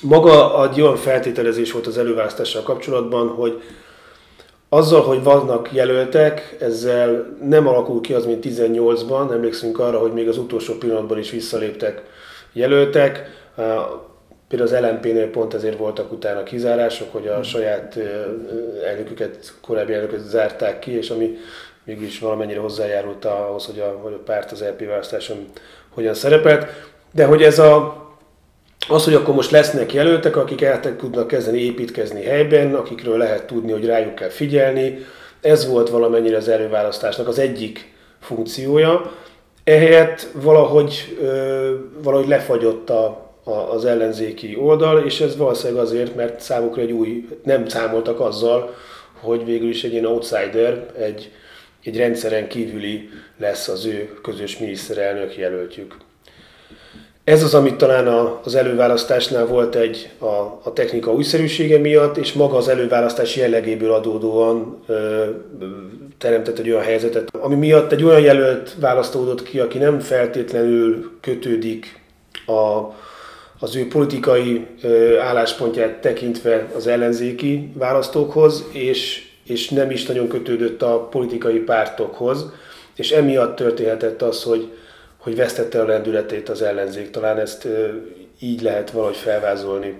Maga 0.00 0.68
egy 0.70 0.80
olyan 0.80 0.96
feltételezés 0.96 1.72
volt 1.72 1.86
az 1.86 1.98
előválasztással 1.98 2.62
kapcsolatban, 2.62 3.28
hogy 3.28 3.62
azzal, 4.68 5.02
hogy 5.02 5.22
vannak 5.22 5.72
jelöltek, 5.72 6.56
ezzel 6.60 7.36
nem 7.42 7.66
alakul 7.66 8.00
ki 8.00 8.14
az, 8.14 8.26
mint 8.26 8.44
18-ban. 8.46 9.32
Emlékszünk 9.32 9.78
arra, 9.78 9.98
hogy 9.98 10.12
még 10.12 10.28
az 10.28 10.38
utolsó 10.38 10.74
pillanatban 10.74 11.18
is 11.18 11.30
visszaléptek 11.30 12.02
jelöltek. 12.52 13.30
Például 14.48 14.70
az 14.70 14.80
LNP-nél 14.80 15.30
pont 15.30 15.54
ezért 15.54 15.78
voltak 15.78 16.12
utána 16.12 16.42
kizárások, 16.42 17.12
hogy 17.12 17.26
a 17.26 17.42
saját 17.42 17.98
elnöküket, 18.84 19.54
korábbi 19.60 19.92
elnököt 19.92 20.20
zárták 20.20 20.78
ki, 20.78 20.96
és 20.96 21.10
ami 21.10 21.36
mégis 21.84 22.18
valamennyire 22.18 22.60
hozzájárult 22.60 23.24
ahhoz, 23.24 23.66
hogy 23.66 23.80
a, 23.80 23.98
hogy 24.02 24.12
a 24.12 24.22
párt 24.24 24.52
az 24.52 24.60
LP 24.60 24.86
választáson 24.86 25.46
hogyan 25.94 26.14
szerepelt. 26.14 26.66
De 27.12 27.24
hogy 27.24 27.42
ez 27.42 27.58
a 27.58 28.05
az, 28.88 29.04
hogy 29.04 29.14
akkor 29.14 29.34
most 29.34 29.50
lesznek 29.50 29.92
jelöltek, 29.92 30.36
akik 30.36 30.62
el 30.62 30.80
tudnak 30.96 31.26
kezdeni 31.26 31.58
építkezni 31.58 32.22
helyben, 32.22 32.74
akikről 32.74 33.16
lehet 33.16 33.46
tudni, 33.46 33.72
hogy 33.72 33.84
rájuk 33.84 34.14
kell 34.14 34.28
figyelni, 34.28 34.98
ez 35.40 35.68
volt 35.68 35.88
valamennyire 35.88 36.36
az 36.36 36.48
előválasztásnak 36.48 37.28
az 37.28 37.38
egyik 37.38 37.92
funkciója. 38.20 39.12
Ehelyett 39.64 40.26
valahogy, 40.32 41.18
valahogy 42.02 42.28
lefagyott 42.28 42.90
a, 42.90 43.32
a, 43.44 43.50
az 43.50 43.84
ellenzéki 43.84 44.56
oldal, 44.56 45.04
és 45.04 45.20
ez 45.20 45.36
valószínűleg 45.36 45.82
azért, 45.82 46.14
mert 46.14 46.40
számukra 46.40 46.82
egy 46.82 46.92
új, 46.92 47.28
nem 47.44 47.68
számoltak 47.68 48.20
azzal, 48.20 48.74
hogy 49.20 49.44
végül 49.44 49.68
is 49.68 49.84
egy 49.84 49.92
ilyen 49.92 50.04
outsider, 50.04 50.86
egy, 50.98 51.32
egy 51.84 51.96
rendszeren 51.96 52.48
kívüli 52.48 53.08
lesz 53.38 53.68
az 53.68 53.84
ő 53.84 54.18
közös 54.22 54.58
miniszterelnök 54.58 55.36
jelöltjük. 55.36 55.96
Ez 57.26 57.42
az, 57.42 57.54
amit 57.54 57.76
talán 57.76 58.06
az 58.44 58.54
előválasztásnál 58.54 59.46
volt 59.46 59.74
egy 59.74 60.10
a, 60.18 60.26
a 60.62 60.72
technika 60.74 61.12
újszerűsége 61.12 61.78
miatt, 61.78 62.16
és 62.16 62.32
maga 62.32 62.56
az 62.56 62.68
előválasztás 62.68 63.36
jellegéből 63.36 63.92
adódóan 63.92 64.82
ö, 64.86 65.24
teremtett 66.18 66.58
egy 66.58 66.70
olyan 66.70 66.82
helyzetet, 66.82 67.36
ami 67.40 67.54
miatt 67.54 67.92
egy 67.92 68.04
olyan 68.04 68.20
jelölt 68.20 68.74
választódott 68.80 69.42
ki, 69.42 69.60
aki 69.60 69.78
nem 69.78 70.00
feltétlenül 70.00 71.10
kötődik 71.20 72.00
a, 72.46 72.94
az 73.58 73.76
ő 73.76 73.88
politikai 73.88 74.66
ö, 74.82 75.18
álláspontját 75.18 76.00
tekintve 76.00 76.68
az 76.76 76.86
ellenzéki 76.86 77.70
választókhoz, 77.74 78.64
és, 78.72 79.28
és 79.44 79.68
nem 79.68 79.90
is 79.90 80.06
nagyon 80.06 80.28
kötődött 80.28 80.82
a 80.82 81.08
politikai 81.10 81.58
pártokhoz, 81.58 82.52
és 82.96 83.10
emiatt 83.10 83.56
történhetett 83.56 84.22
az, 84.22 84.42
hogy 84.42 84.70
hogy 85.26 85.36
vesztette 85.36 85.80
a 85.80 85.86
lendületét 85.86 86.48
az 86.48 86.62
ellenzék. 86.62 87.10
Talán 87.10 87.38
ezt 87.38 87.68
így 88.40 88.62
lehet 88.62 88.90
valahogy 88.90 89.16
felvázolni. 89.16 89.94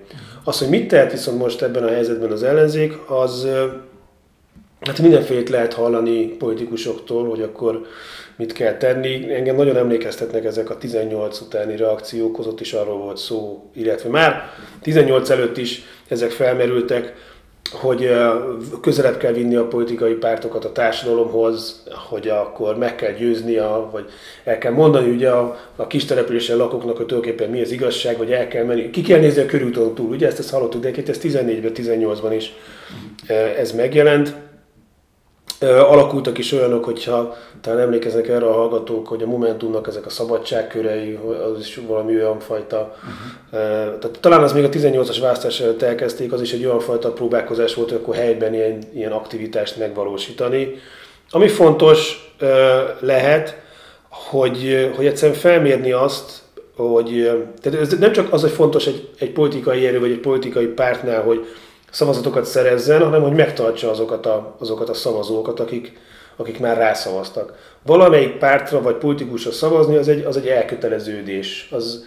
Az, 0.44 0.58
hogy 0.58 0.68
mit 0.68 0.88
tehet 0.88 1.10
viszont 1.10 1.38
most 1.38 1.62
ebben 1.62 1.82
a 1.84 1.88
helyzetben 1.88 2.30
az 2.30 2.42
ellenzék, 2.42 3.10
az 3.10 3.48
hát 4.80 4.98
mindenfélét 4.98 5.48
lehet 5.48 5.72
hallani 5.72 6.26
politikusoktól, 6.26 7.28
hogy 7.28 7.42
akkor 7.42 7.86
mit 8.36 8.52
kell 8.52 8.76
tenni. 8.76 9.34
Engem 9.34 9.56
nagyon 9.56 9.76
emlékeztetnek 9.76 10.44
ezek 10.44 10.70
a 10.70 10.78
18 10.78 11.40
utáni 11.40 11.76
reakciók, 11.76 12.38
ott 12.38 12.60
is 12.60 12.72
arról 12.72 12.98
volt 12.98 13.16
szó, 13.16 13.70
illetve 13.74 14.08
már 14.08 14.50
18 14.82 15.30
előtt 15.30 15.56
is 15.56 15.82
ezek 16.08 16.30
felmerültek, 16.30 17.14
hogy 17.72 18.10
közelebb 18.80 19.16
kell 19.16 19.32
vinni 19.32 19.56
a 19.56 19.66
politikai 19.66 20.12
pártokat 20.12 20.64
a 20.64 20.72
társadalomhoz, 20.72 21.82
hogy 22.08 22.28
akkor 22.28 22.78
meg 22.78 22.94
kell 22.94 23.12
győzni, 23.12 23.56
a, 23.56 23.88
vagy 23.92 24.04
el 24.44 24.58
kell 24.58 24.72
mondani 24.72 25.10
ugye 25.10 25.30
a, 25.30 25.56
a 25.76 25.86
kis 25.86 26.04
településen 26.04 26.56
lakóknak, 26.56 26.96
hogy 26.96 27.06
tulajdonképpen 27.06 27.50
mi 27.50 27.60
az 27.60 27.70
igazság, 27.70 28.16
vagy 28.16 28.32
el 28.32 28.48
kell 28.48 28.64
menni. 28.64 28.90
Ki 28.90 29.00
kell 29.02 29.20
nézni 29.20 29.42
a 29.42 29.46
körúton 29.46 29.94
túl, 29.94 30.10
ugye 30.10 30.26
ezt, 30.26 30.38
ezt 30.38 30.50
hallottuk, 30.50 30.82
de 30.82 30.88
ez 31.06 31.20
14-ben, 31.22 31.72
18-ban 31.74 32.32
is 32.36 32.52
ez 33.58 33.72
megjelent 33.72 34.34
alakultak 35.60 36.38
is 36.38 36.52
olyanok, 36.52 36.84
hogyha 36.84 37.36
talán 37.60 37.80
emlékeznek 37.80 38.28
erre 38.28 38.46
a 38.46 38.52
hallgatók, 38.52 39.08
hogy 39.08 39.22
a 39.22 39.26
Momentumnak 39.26 39.86
ezek 39.86 40.06
a 40.06 40.10
szabadságkörei, 40.10 41.18
az 41.54 41.60
is 41.60 41.80
valami 41.86 42.14
olyan 42.14 42.38
fajta, 42.38 42.96
uh-huh. 42.96 43.98
tehát 43.98 44.18
talán 44.20 44.42
az 44.42 44.52
még 44.52 44.64
a 44.64 44.68
18-as 44.68 45.16
választás 45.20 45.60
előtt 45.60 45.82
elkezdték, 45.82 46.32
az 46.32 46.40
is 46.40 46.52
egy 46.52 46.64
olyan 46.64 46.80
fajta 46.80 47.12
próbálkozás 47.12 47.74
volt, 47.74 47.90
hogy 47.90 47.98
akkor 48.02 48.14
helyben 48.14 48.54
ilyen, 48.54 48.78
ilyen 48.94 49.12
aktivitást 49.12 49.76
megvalósítani. 49.76 50.74
Ami 51.30 51.48
fontos 51.48 52.30
lehet, 53.00 53.56
hogy, 54.08 54.90
hogy 54.96 55.06
egyszerűen 55.06 55.38
felmérni 55.38 55.92
azt, 55.92 56.44
hogy 56.76 57.30
tehát 57.62 57.80
ez 57.80 57.98
nem 57.98 58.12
csak 58.12 58.32
az, 58.32 58.40
hogy 58.40 58.50
fontos 58.50 58.86
egy, 58.86 59.08
egy 59.18 59.30
politikai 59.30 59.86
erő 59.86 60.00
vagy 60.00 60.10
egy 60.10 60.20
politikai 60.20 60.66
pártnál, 60.66 61.22
hogy 61.22 61.46
szavazatokat 61.90 62.44
szerezzen, 62.44 63.02
hanem 63.02 63.22
hogy 63.22 63.32
megtartsa 63.32 63.90
azokat 63.90 64.26
a, 64.26 64.56
azokat 64.58 64.88
a 64.88 64.94
szavazókat, 64.94 65.60
akik, 65.60 65.98
akik 66.36 66.60
már 66.60 66.76
rászavaztak. 66.76 67.54
Valamelyik 67.82 68.38
pártra 68.38 68.82
vagy 68.82 68.94
politikusra 68.94 69.52
szavazni, 69.52 69.96
az 69.96 70.08
egy, 70.08 70.24
az 70.24 70.36
egy 70.36 70.46
elköteleződés. 70.46 71.68
Az, 71.70 72.06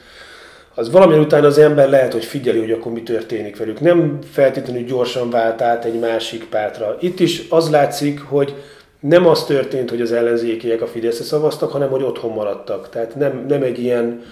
az 0.76 0.92
valamilyen 0.92 1.24
után 1.24 1.44
az 1.44 1.58
ember 1.58 1.90
lehet, 1.90 2.14
hogy 2.14 2.26
figyeli, 2.26 2.60
hogy 2.60 2.72
akkor 2.72 2.92
mi 2.92 3.04
történik 3.04 3.58
velük. 3.58 3.80
Nem 3.80 4.20
feltétlenül 4.32 4.84
gyorsan 4.84 5.30
vált 5.30 5.62
át 5.62 5.86
egy 5.86 6.00
másik 6.00 6.46
pártra. 6.46 6.98
Itt 7.00 7.20
is 7.20 7.46
az 7.50 7.70
látszik, 7.70 8.22
hogy 8.22 8.56
nem 9.00 9.28
az 9.28 9.46
történt, 9.46 9.90
hogy 9.90 10.02
az 10.02 10.12
ellenzékiek 10.12 10.82
a 10.82 10.88
Fideszre 10.88 11.24
szavaztak, 11.24 11.72
hanem 11.72 11.90
hogy 11.90 12.04
otthon 12.04 12.34
maradtak. 12.34 12.90
Tehát 12.90 13.16
nem, 13.16 13.46
nem 13.48 13.64
egy 13.64 13.80
ilyen 13.80 14.24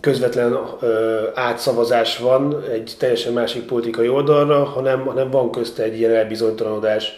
közvetlen 0.00 0.58
ö, 0.80 1.22
átszavazás 1.34 2.18
van 2.18 2.64
egy 2.72 2.94
teljesen 2.98 3.32
másik 3.32 3.62
politikai 3.62 4.08
oldalra, 4.08 4.64
hanem, 4.64 5.04
hanem 5.04 5.30
van 5.30 5.50
közte 5.50 5.82
egy 5.82 5.98
ilyen 5.98 6.14
elbizonytalanodás, 6.14 7.12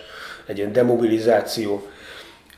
egy 0.47 0.57
ilyen 0.59 0.73
demobilizáció. 0.73 1.87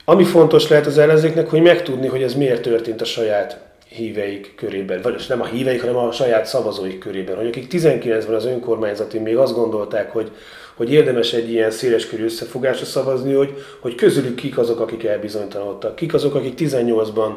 Ami 0.04 0.24
fontos 0.24 0.68
lehet 0.68 0.87
az 0.87 0.98
ellenzéknek, 0.98 1.50
hogy 1.50 1.62
megtudni, 1.62 2.06
hogy 2.06 2.22
ez 2.22 2.34
miért 2.34 2.62
történt 2.62 3.00
a 3.00 3.04
saját 3.04 3.58
híveik 3.88 4.54
körében, 4.56 5.00
vagy 5.02 5.24
nem 5.28 5.40
a 5.40 5.44
híveik, 5.44 5.80
hanem 5.80 5.96
a 5.96 6.12
saját 6.12 6.46
szavazóik 6.46 6.98
körében, 6.98 7.37
hogy 7.37 7.46
akik 7.46 7.72
19-ben 7.72 8.34
az 8.34 8.46
önkormányzati 8.46 9.18
még 9.18 9.37
azt 9.37 9.54
gondolták, 9.54 10.12
hogy, 10.12 10.30
hogy 10.74 10.92
érdemes 10.92 11.32
egy 11.32 11.50
ilyen 11.50 11.70
széleskörű 11.70 12.24
összefogásra 12.24 12.84
szavazni, 12.84 13.32
hogy, 13.32 13.64
hogy 13.80 13.94
közülük 13.94 14.34
kik 14.34 14.58
azok, 14.58 14.80
akik 14.80 15.04
elbizonytalanodtak, 15.04 15.96
kik 15.96 16.14
azok, 16.14 16.34
akik 16.34 16.54
18-ban 16.58 17.32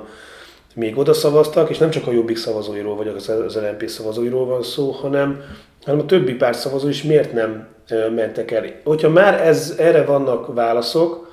még 0.77 0.97
oda 0.97 1.13
szavaztak, 1.13 1.69
és 1.69 1.77
nem 1.77 1.89
csak 1.89 2.07
a 2.07 2.11
Jobbik 2.11 2.37
szavazóiról 2.37 2.95
vagy 2.95 3.07
az, 3.07 3.55
LNP 3.55 3.87
szavazóiról 3.87 4.45
van 4.45 4.63
szó, 4.63 4.89
hanem, 4.91 5.41
hanem 5.85 5.99
a 5.99 6.05
többi 6.05 6.33
párt 6.33 6.57
szavazó 6.57 6.87
is 6.87 7.03
miért 7.03 7.33
nem 7.33 7.67
mentek 8.15 8.51
el. 8.51 8.65
Hogyha 8.83 9.09
már 9.09 9.47
ez, 9.47 9.75
erre 9.77 10.03
vannak 10.03 10.53
válaszok, 10.53 11.31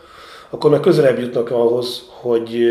akkor 0.50 0.70
már 0.70 0.80
közelebb 0.80 1.18
jutnak 1.18 1.50
ahhoz, 1.50 2.02
hogy, 2.20 2.68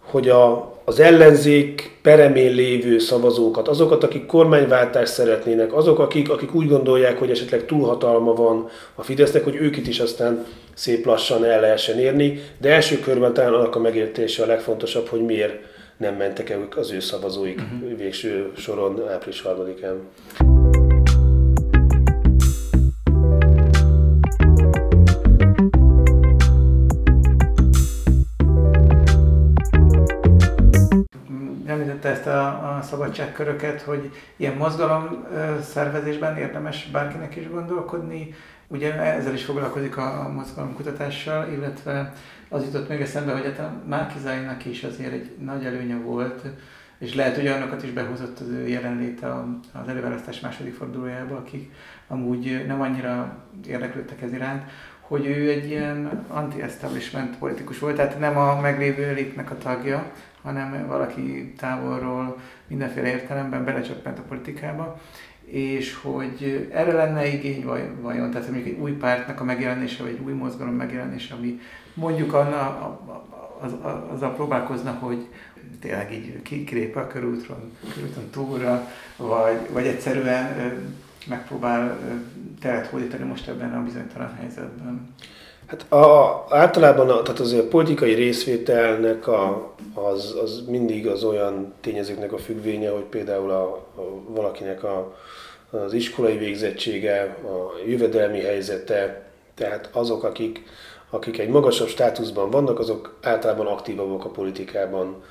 hogy 0.00 0.28
a, 0.28 0.72
az 0.84 1.00
ellenzék 1.00 1.98
peremén 2.02 2.54
lévő 2.54 2.98
szavazókat, 2.98 3.68
azokat, 3.68 4.04
akik 4.04 4.26
kormányváltást 4.26 5.12
szeretnének, 5.12 5.74
azok, 5.74 5.98
akik, 5.98 6.30
akik 6.30 6.54
úgy 6.54 6.68
gondolják, 6.68 7.18
hogy 7.18 7.30
esetleg 7.30 7.66
túlhatalma 7.66 8.32
van 8.32 8.68
a 8.94 9.02
Fidesznek, 9.02 9.44
hogy 9.44 9.56
ők 9.56 9.76
itt 9.76 9.86
is 9.86 10.00
aztán 10.00 10.46
szép 10.74 11.06
lassan 11.06 11.44
el 11.44 11.60
lehessen 11.60 11.98
érni, 11.98 12.40
de 12.58 12.70
első 12.70 12.98
körben 12.98 13.32
talán 13.34 13.54
annak 13.54 13.76
a 13.76 13.80
megértése 13.80 14.42
a 14.42 14.46
legfontosabb, 14.46 15.06
hogy 15.06 15.24
miért 15.24 15.72
nem 15.96 16.14
mentek 16.14 16.50
el 16.50 16.68
az 16.76 16.90
ő 16.90 17.00
szavazóik 17.00 17.60
uh-huh. 17.60 17.96
végső 17.96 18.52
soron 18.56 19.08
április 19.08 19.42
3-án. 19.46 19.96
említette 31.66 32.08
ezt 32.08 32.26
a, 32.26 32.76
a 32.76 32.82
szabadságköröket, 32.82 33.82
hogy 33.82 34.10
ilyen 34.36 34.54
mozgalom 34.54 35.26
szervezésben 35.62 36.36
érdemes 36.36 36.88
bárkinek 36.92 37.36
is 37.36 37.50
gondolkodni. 37.50 38.34
Ugye 38.66 38.94
ezzel 38.94 39.34
is 39.34 39.44
foglalkozik 39.44 39.96
a, 39.96 40.30
mozgalomkutatással, 40.34 41.48
illetve 41.52 42.12
az 42.54 42.64
jutott 42.64 42.88
még 42.88 43.00
eszembe, 43.00 43.32
hogy 43.32 43.44
hát 43.44 43.58
a 43.58 43.82
Márkizainak 43.88 44.64
is 44.64 44.82
azért 44.82 45.12
egy 45.12 45.30
nagy 45.38 45.64
előnye 45.64 45.96
volt, 45.96 46.42
és 46.98 47.14
lehet, 47.14 47.34
hogy 47.34 47.46
olyanokat 47.46 47.82
is 47.82 47.90
behozott 47.90 48.38
az 48.38 48.48
ő 48.48 48.68
jelenléte 48.68 49.34
az 49.72 49.88
előválasztás 49.88 50.40
második 50.40 50.74
fordulójába, 50.74 51.36
akik 51.36 51.72
amúgy 52.08 52.64
nem 52.66 52.80
annyira 52.80 53.36
érdeklődtek 53.66 54.22
ez 54.22 54.32
iránt, 54.32 54.70
hogy 55.00 55.26
ő 55.26 55.50
egy 55.50 55.66
ilyen 55.66 56.24
anti-establishment 56.28 57.38
politikus 57.38 57.78
volt, 57.78 57.96
tehát 57.96 58.18
nem 58.18 58.36
a 58.36 58.60
meglévő 58.60 59.04
elitnek 59.04 59.50
a 59.50 59.58
tagja, 59.58 60.12
hanem 60.42 60.86
valaki 60.86 61.52
távolról 61.58 62.36
mindenféle 62.66 63.08
értelemben 63.08 63.64
belecsöppent 63.64 64.18
a 64.18 64.22
politikába, 64.28 65.00
és 65.54 65.94
hogy 66.02 66.68
erre 66.72 66.92
lenne 66.92 67.26
igény 67.26 67.64
vajon, 68.00 68.30
tehát 68.30 68.50
mondjuk 68.50 68.74
egy 68.74 68.80
új 68.80 68.92
pártnak 68.92 69.40
a 69.40 69.44
megjelenése, 69.44 70.02
vagy 70.02 70.12
egy 70.12 70.24
új 70.24 70.32
mozgalom 70.32 70.74
megjelenése, 70.74 71.34
ami 71.34 71.60
mondjuk 71.94 72.32
anna, 72.32 72.58
az, 73.60 73.72
az, 74.14 74.22
a 74.22 74.28
próbálkozna, 74.28 74.90
hogy 74.90 75.26
tényleg 75.80 76.12
így 76.12 76.64
kilép 76.64 76.96
a 76.96 77.06
körútron, 77.06 77.72
körúton 77.94 78.30
túlra, 78.30 78.88
vagy, 79.16 79.68
vagy 79.72 79.86
egyszerűen 79.86 80.72
megpróbál 81.26 81.98
teret 82.60 82.86
hódítani 82.86 83.24
most 83.24 83.48
ebben 83.48 83.74
a 83.74 83.82
bizonytalan 83.82 84.34
helyzetben. 84.40 85.14
Hát 85.66 85.92
a, 85.92 86.46
általában 86.50 87.10
a, 87.10 87.22
tehát 87.22 87.40
azért 87.40 87.64
a 87.64 87.68
politikai 87.68 88.12
részvételnek 88.12 89.26
a, 89.26 89.74
az, 89.94 90.36
az 90.42 90.64
mindig 90.68 91.06
az 91.06 91.24
olyan 91.24 91.72
tényezőknek 91.80 92.32
a 92.32 92.38
függvénye, 92.38 92.90
hogy 92.90 93.02
például 93.02 93.50
a, 93.50 93.62
a 93.96 94.22
valakinek 94.28 94.84
a, 94.84 95.16
az 95.74 95.92
iskolai 95.92 96.36
végzettsége, 96.36 97.36
a 97.42 97.78
jövedelmi 97.86 98.40
helyzete, 98.40 99.22
tehát 99.54 99.88
azok, 99.92 100.24
akik, 100.24 100.62
akik 101.10 101.38
egy 101.38 101.48
magasabb 101.48 101.88
státuszban 101.88 102.50
vannak, 102.50 102.78
azok 102.78 103.18
általában 103.22 103.66
aktívabbak 103.66 104.24
a 104.24 104.28
politikában. 104.28 105.22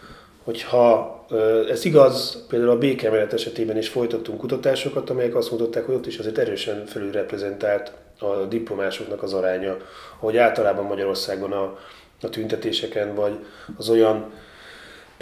Hogyha 0.44 1.26
ez 1.70 1.86
igaz, 1.86 2.46
például 2.48 2.72
a 2.72 2.78
békemenet 2.78 3.34
esetében 3.34 3.78
is 3.78 3.88
folytattunk 3.88 4.38
kutatásokat, 4.38 5.10
amelyek 5.10 5.36
azt 5.36 5.52
mutatták, 5.52 5.86
hogy 5.86 5.96
ott 5.96 6.06
is 6.06 6.18
azért 6.18 6.38
erősen 6.38 6.86
felülreprezentált 6.86 7.92
a 8.20 8.46
diplomásoknak 8.46 9.24
az 9.24 9.34
aránya, 9.34 9.78
hogy 10.18 10.38
általában 10.38 10.86
Magyarországon 10.86 11.52
a, 11.52 11.78
a 12.22 12.30
tüntetéseken, 12.30 13.16
vagy 13.16 13.46
az 13.78 13.90
olyan 13.90 14.32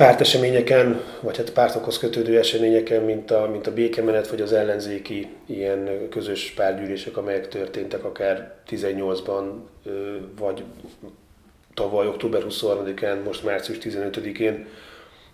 párteseményeken, 0.01 1.01
vagy 1.19 1.37
hát 1.37 1.51
pártokhoz 1.51 1.97
kötődő 1.97 2.37
eseményeken, 2.37 3.01
mint 3.01 3.31
a, 3.31 3.49
mint 3.51 3.67
a 3.67 3.73
békemenet, 3.73 4.27
vagy 4.27 4.41
az 4.41 4.53
ellenzéki 4.53 5.27
ilyen 5.45 5.89
közös 6.09 6.53
párgyűlések, 6.55 7.17
amelyek 7.17 7.47
történtek 7.47 8.03
akár 8.03 8.53
18-ban, 8.69 9.43
vagy 10.39 10.63
tavaly 11.73 12.07
október 12.07 12.43
23-án, 12.49 13.23
most 13.25 13.43
március 13.43 13.77
15-én. 13.81 14.67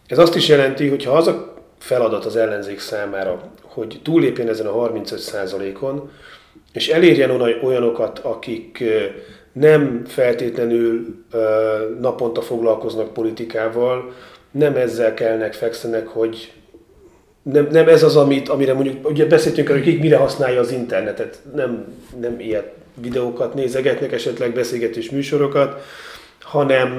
Ez 0.07 0.17
azt 0.17 0.35
is 0.35 0.47
jelenti, 0.47 0.87
hogy 0.87 1.03
ha 1.03 1.11
az 1.11 1.27
a 1.27 1.53
feladat 1.77 2.25
az 2.25 2.35
ellenzék 2.35 2.79
számára, 2.79 3.51
hogy 3.61 3.99
túlépjen 4.03 4.47
ezen 4.47 4.67
a 4.67 4.89
35%-on, 4.89 6.11
és 6.73 6.87
elérjen 6.87 7.41
olyanokat, 7.61 8.19
akik 8.19 8.83
nem 9.51 10.05
feltétlenül 10.05 11.23
naponta 11.99 12.41
foglalkoznak 12.41 13.13
politikával, 13.13 14.13
nem 14.57 14.75
ezzel 14.75 15.13
kellnek, 15.13 15.53
fekszenek, 15.53 16.07
hogy 16.07 16.51
nem, 17.41 17.67
nem 17.71 17.87
ez 17.87 18.03
az, 18.03 18.15
amit, 18.15 18.49
amire 18.49 18.73
mondjuk, 18.73 19.09
ugye 19.09 19.25
beszéltünk 19.25 19.67
hogy 19.67 19.81
kik 19.81 19.99
mire 19.99 20.17
használja 20.17 20.59
az 20.59 20.71
internetet, 20.71 21.39
nem, 21.55 21.85
nem 22.19 22.39
ilyet 22.39 22.71
videókat 23.01 23.53
nézegetnek, 23.53 24.11
esetleg 24.11 24.53
beszélgetés 24.53 25.09
műsorokat, 25.09 25.81
hanem 26.41 26.95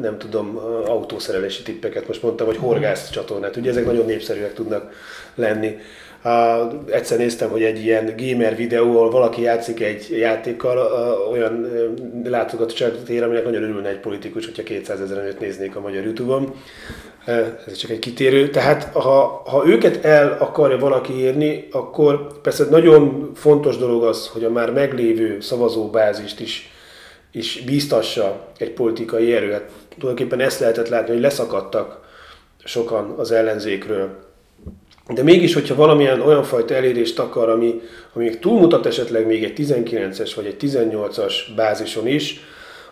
nem 0.00 0.18
tudom, 0.18 0.56
autószerelési 0.86 1.62
tippeket. 1.62 2.06
Most 2.06 2.22
mondtam, 2.22 2.46
vagy 2.46 2.56
horgász 2.56 3.10
csatornát, 3.10 3.56
ugye 3.56 3.70
ezek 3.70 3.86
nagyon 3.86 4.06
népszerűek 4.06 4.54
tudnak 4.54 4.92
lenni. 5.34 5.78
Uh, 6.26 6.72
egyszer 6.90 7.18
néztem, 7.18 7.50
hogy 7.50 7.62
egy 7.62 7.84
ilyen 7.84 8.14
gamer 8.16 8.56
videó, 8.56 8.96
ahol 8.96 9.10
valaki 9.10 9.42
játszik 9.42 9.80
egy 9.80 10.06
játékkal, 10.10 10.76
uh, 10.76 11.32
olyan 11.32 11.54
uh, 11.54 12.28
látogatottságot 12.28 13.08
ér, 13.08 13.22
aminek 13.22 13.44
nagyon 13.44 13.62
örülne 13.62 13.88
egy 13.88 14.00
politikus, 14.00 14.44
hogyha 14.44 14.62
200 14.62 15.00
ezeren 15.00 15.24
őt 15.24 15.40
néznék 15.40 15.76
a 15.76 15.80
magyar 15.80 16.04
Youtube-on. 16.04 16.54
Uh, 17.26 17.46
ez 17.66 17.72
csak 17.72 17.90
egy 17.90 17.98
kitérő. 17.98 18.50
Tehát 18.50 18.84
ha, 18.84 19.42
ha 19.46 19.66
őket 19.66 20.04
el 20.04 20.36
akarja 20.40 20.78
valaki 20.78 21.20
érni, 21.20 21.68
akkor 21.70 22.40
persze 22.40 22.64
nagyon 22.70 23.30
fontos 23.34 23.76
dolog 23.76 24.04
az, 24.04 24.28
hogy 24.28 24.44
a 24.44 24.50
már 24.50 24.72
meglévő 24.72 25.40
szavazóbázist 25.40 26.40
is, 26.40 26.70
is 27.32 27.62
bíztassa 27.66 28.46
egy 28.58 28.70
politikai 28.70 29.34
erő. 29.34 29.52
Hát 29.52 29.70
tulajdonképpen 29.98 30.46
ezt 30.46 30.60
lehetett 30.60 30.88
látni, 30.88 31.12
hogy 31.12 31.22
leszakadtak 31.22 32.00
sokan 32.64 33.14
az 33.18 33.30
ellenzékről 33.30 34.24
de 35.14 35.22
mégis, 35.22 35.54
hogyha 35.54 35.74
valamilyen 35.74 36.20
olyan 36.20 36.42
fajta 36.42 36.74
elérést 36.74 37.18
akar, 37.18 37.48
ami, 37.48 37.80
ami 38.12 38.24
még 38.24 38.38
túlmutat 38.38 38.86
esetleg 38.86 39.26
még 39.26 39.44
egy 39.44 39.52
19-es 39.56 40.32
vagy 40.36 40.46
egy 40.46 40.56
18-as 40.60 41.34
bázison 41.56 42.06
is, 42.06 42.40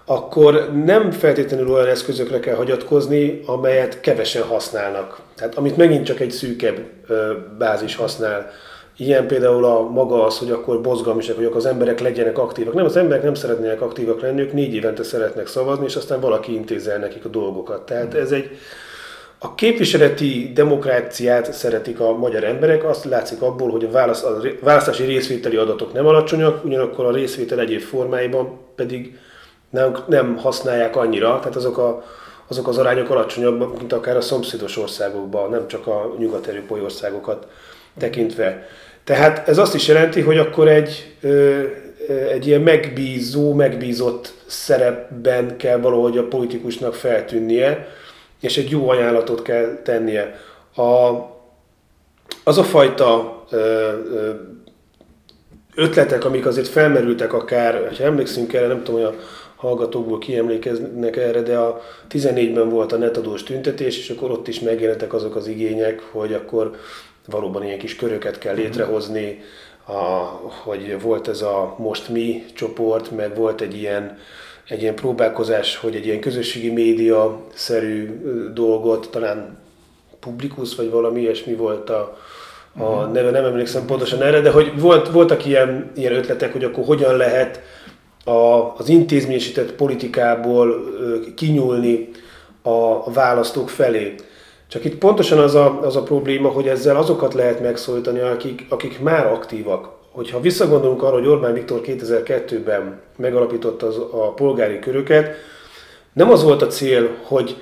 akkor 0.05 0.70
nem 0.85 1.11
feltétlenül 1.11 1.70
olyan 1.70 1.87
eszközökre 1.87 2.40
kell 2.40 2.55
hagyatkozni, 2.55 3.42
amelyet 3.46 4.00
kevesen 4.00 4.42
használnak. 4.42 5.20
Tehát 5.37 5.55
amit 5.55 5.77
megint 5.77 6.05
csak 6.05 6.20
egy 6.20 6.31
szűkebb 6.31 6.79
bázis 7.59 7.96
használ. 7.96 8.50
Ilyen 8.96 9.27
például 9.27 9.64
a 9.64 9.81
maga 9.81 10.24
az, 10.24 10.38
hogy 10.38 10.50
akkor 10.50 10.81
bozgalmisak, 10.81 11.37
hogy 11.37 11.50
az 11.55 11.66
emberek 11.66 12.00
legyenek 12.00 12.38
aktívak. 12.38 12.74
Nem, 12.74 12.85
az 12.85 12.96
emberek 12.96 13.22
nem 13.22 13.35
szeretnének 13.35 13.81
aktívak 13.81 14.20
lenni, 14.20 14.40
ők 14.40 14.53
négy 14.53 14.74
évente 14.74 15.03
szeretnek 15.03 15.46
szavazni, 15.46 15.85
és 15.85 15.96
aztán 15.96 16.20
valaki 16.20 16.55
intézel 16.55 16.98
nekik 16.98 17.24
a 17.24 17.29
dolgokat. 17.29 17.87
Tehát 17.87 18.14
ez 18.14 18.31
egy, 18.31 18.50
a 19.38 19.55
képviseleti 19.55 20.51
demokráciát 20.55 21.53
szeretik 21.53 22.01
a 22.01 22.16
magyar 22.16 22.44
emberek, 22.44 22.85
azt 22.85 23.05
látszik 23.05 23.42
abból, 23.42 23.70
hogy 23.70 23.85
a, 23.85 23.90
válasz, 23.90 24.23
a 24.23 24.40
választási 24.61 25.05
részvételi 25.05 25.57
adatok 25.57 25.92
nem 25.92 26.07
alacsonyak, 26.07 26.64
ugyanakkor 26.64 27.05
a 27.05 27.12
részvétel 27.12 27.61
egyéb 27.61 27.81
formáiban 27.81 28.59
pedig 28.75 29.18
nem, 29.70 29.97
nem 30.07 30.37
használják 30.37 30.97
annyira, 30.97 31.38
tehát 31.38 31.57
azok, 31.57 31.79
a, 31.79 32.05
azok 32.49 32.68
az 32.68 32.79
arányok 32.79 33.11
alacsonyabbak, 33.11 33.79
mint 33.79 33.92
akár 33.92 34.16
a 34.16 34.20
szomszédos 34.20 34.77
országokban, 34.79 35.51
nem 35.51 35.68
csak 35.68 35.87
a 35.87 36.14
nyugat-európai 36.18 36.81
országokat 36.81 37.47
tekintve. 37.99 38.66
Tehát 39.05 39.49
ez 39.49 39.59
azt 39.59 39.75
is 39.75 39.88
jelenti, 39.88 40.20
hogy 40.20 40.38
akkor 40.38 40.68
egy, 40.68 41.16
egy 42.31 42.47
ilyen 42.47 42.61
megbízó, 42.61 43.55
megbízott 43.55 44.33
szerepben 44.47 45.57
kell 45.57 45.79
valahogy 45.79 46.18
a 46.18 46.29
politikusnak 46.29 46.94
feltűnnie, 46.94 47.88
és 48.44 48.57
egy 48.57 48.70
jó 48.70 48.88
ajánlatot 48.88 49.42
kell 49.42 49.80
tennie. 49.83 50.35
A, 50.76 51.11
az 52.44 52.59
a 52.59 52.62
fajta 52.62 53.44
ö, 53.50 53.59
ö, 53.59 54.30
ötletek, 55.74 56.24
amik 56.24 56.46
azért 56.46 56.68
felmerültek 56.68 57.33
akár, 57.33 57.96
ha 57.96 58.04
emlékszünk 58.04 58.52
erre, 58.52 58.66
nem 58.66 58.83
tudom, 58.83 59.00
hogy 59.00 59.14
a 59.14 59.20
hallgatókból 59.57 60.18
kiemlékeznek 60.18 61.16
erre, 61.16 61.42
de 61.42 61.59
a 61.59 61.83
14-ben 62.11 62.68
volt 62.68 62.92
a 62.92 62.96
netadós 62.96 63.42
tüntetés, 63.42 63.98
és 63.98 64.11
akkor 64.11 64.30
ott 64.30 64.48
is 64.48 64.61
megjelentek 64.61 65.12
azok 65.12 65.37
az 65.37 65.46
igények, 65.46 66.00
hogy 66.11 66.33
akkor 66.33 66.76
valóban 67.26 67.64
ilyen 67.64 67.78
kis 67.78 67.96
köröket 67.96 68.38
kell 68.38 68.54
létrehozni, 68.54 69.42
a, 69.87 69.92
hogy 70.64 71.00
volt 71.00 71.28
ez 71.28 71.42
a 71.42 71.74
Most 71.78 72.09
Mi 72.09 72.44
csoport, 72.54 73.11
meg 73.11 73.37
volt 73.37 73.61
egy 73.61 73.74
ilyen, 73.74 74.18
egy 74.68 74.83
ilyen 74.83 74.94
próbálkozás, 74.94 75.77
hogy 75.77 75.94
egy 75.94 76.07
ilyen 76.07 76.20
közösségi 76.20 76.70
média-szerű 76.70 78.22
dolgot, 78.55 79.11
talán 79.11 79.62
Publikus 80.20 80.74
vagy 80.74 80.90
valami 80.90 81.20
ilyesmi 81.20 81.55
volt 81.55 81.90
a, 81.90 82.18
a 82.79 83.05
neve, 83.05 83.31
nem 83.31 83.44
emlékszem 83.44 83.87
pontosan 83.87 84.22
erre, 84.22 84.40
de 84.40 84.50
hogy 84.50 84.81
volt, 84.81 85.09
voltak 85.09 85.46
ilyen, 85.46 85.90
ilyen 85.94 86.12
ötletek, 86.12 86.53
hogy 86.53 86.64
akkor 86.64 86.85
hogyan 86.85 87.16
lehet 87.16 87.61
a, 88.24 88.74
az 88.77 88.88
intézményesített 88.88 89.72
politikából 89.72 90.85
kinyúlni 91.37 92.11
a 92.62 93.11
választók 93.12 93.68
felé. 93.68 94.14
Csak 94.68 94.85
itt 94.85 94.98
pontosan 94.98 95.38
az 95.38 95.55
a, 95.55 95.81
az 95.81 95.96
a 95.96 96.03
probléma, 96.03 96.48
hogy 96.48 96.68
ezzel 96.68 96.96
azokat 96.96 97.35
lehet 97.35 97.61
megszólítani, 97.61 98.20
akik, 98.20 98.66
akik 98.68 99.00
már 99.00 99.27
aktívak. 99.27 99.88
Hogyha 100.14 100.40
visszagondolunk 100.40 101.03
arra, 101.03 101.14
hogy 101.14 101.27
Orbán 101.27 101.53
Viktor 101.53 101.81
2002-ben 101.85 103.00
megalapította 103.16 103.87
az, 103.87 103.96
a 103.96 104.33
polgári 104.33 104.79
köröket, 104.79 105.35
nem 106.12 106.31
az 106.31 106.42
volt 106.42 106.62
a 106.62 106.66
cél, 106.66 107.09
hogy, 107.22 107.57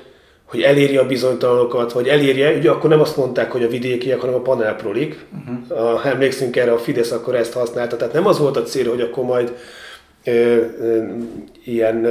hogy 0.44 0.60
elérje 0.60 1.00
a 1.00 1.06
bizonytalanokat, 1.06 1.92
vagy 1.92 2.08
elérje, 2.08 2.56
ugye 2.56 2.70
akkor 2.70 2.90
nem 2.90 3.00
azt 3.00 3.16
mondták, 3.16 3.52
hogy 3.52 3.62
a 3.62 3.68
vidékiek, 3.68 4.20
hanem 4.20 4.34
a 4.34 4.40
panelprolik. 4.40 5.24
Uh-huh. 5.68 5.94
A, 5.94 6.06
emlékszünk 6.06 6.56
erre, 6.56 6.72
a 6.72 6.78
Fidesz 6.78 7.10
akkor 7.10 7.34
ezt 7.34 7.52
használta. 7.52 7.96
Tehát 7.96 8.14
nem 8.14 8.26
az 8.26 8.38
volt 8.38 8.56
a 8.56 8.62
cél, 8.62 8.88
hogy 8.88 9.00
akkor 9.00 9.24
majd 9.24 9.52
ilyen 11.64 12.06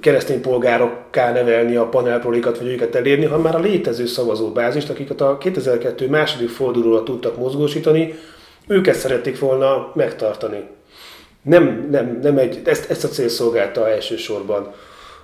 keresztény 0.00 0.40
polgárokká 0.40 1.32
nevelni 1.32 1.76
a 1.76 1.88
panelprolikat, 1.88 2.58
vagy 2.58 2.68
őket 2.68 2.94
elérni, 2.94 3.24
hanem 3.24 3.42
már 3.42 3.54
a 3.54 3.60
létező 3.60 4.06
szavazóbázist, 4.06 4.90
akiket 4.90 5.20
a 5.20 5.38
2002 5.38 6.08
második 6.08 6.48
fordulóra 6.48 7.02
tudtak 7.02 7.36
mozgósítani, 7.36 8.14
őket 8.72 8.94
szerették 8.94 9.38
volna 9.38 9.92
megtartani. 9.94 10.64
Nem, 11.42 11.88
nem, 11.90 12.18
nem 12.22 12.38
egy, 12.38 12.60
ezt, 12.64 12.90
ezt 12.90 13.04
a 13.04 13.08
cél 13.08 13.28
szolgálta 13.28 13.90
elsősorban. 13.90 14.72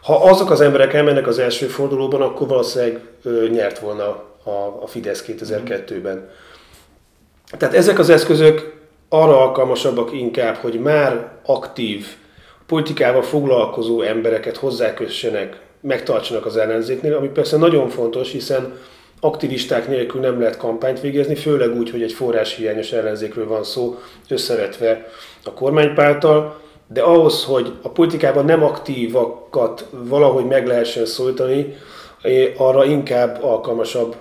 Ha 0.02 0.14
azok 0.14 0.50
az 0.50 0.60
emberek 0.60 0.94
elmennek 0.94 1.26
az 1.26 1.38
első 1.38 1.66
fordulóban, 1.66 2.22
akkor 2.22 2.48
valószínűleg 2.48 3.00
ö, 3.22 3.48
nyert 3.48 3.78
volna 3.78 4.06
a, 4.44 4.80
a 4.82 4.86
Fidesz 4.86 5.24
2002-ben. 5.28 6.30
Tehát 7.58 7.74
ezek 7.74 7.98
az 7.98 8.10
eszközök 8.10 8.76
arra 9.08 9.40
alkalmasabbak 9.40 10.12
inkább, 10.12 10.54
hogy 10.54 10.80
már 10.80 11.30
aktív, 11.44 12.06
politikával 12.66 13.22
foglalkozó 13.22 14.00
embereket 14.00 14.56
hozzákössenek, 14.56 15.60
megtartsanak 15.80 16.46
az 16.46 16.56
ellenzéknél, 16.56 17.16
ami 17.16 17.28
persze 17.28 17.56
nagyon 17.56 17.88
fontos, 17.88 18.30
hiszen 18.30 18.78
aktivisták 19.20 19.88
nélkül 19.88 20.20
nem 20.20 20.40
lehet 20.40 20.56
kampányt 20.56 21.00
végezni, 21.00 21.34
főleg 21.34 21.76
úgy, 21.76 21.90
hogy 21.90 22.02
egy 22.02 22.12
forráshiányos 22.12 22.92
ellenzékről 22.92 23.48
van 23.48 23.64
szó, 23.64 23.98
összevetve 24.28 25.06
a 25.44 25.52
kormánypárttal, 25.52 26.60
de 26.86 27.00
ahhoz, 27.02 27.44
hogy 27.44 27.72
a 27.82 27.88
politikában 27.88 28.44
nem 28.44 28.62
aktívakat 28.62 29.88
valahogy 29.90 30.44
meg 30.44 30.66
lehessen 30.66 31.06
szólítani, 31.06 31.76
arra 32.56 32.84
inkább 32.84 33.42
alkalmasabb 33.42 34.16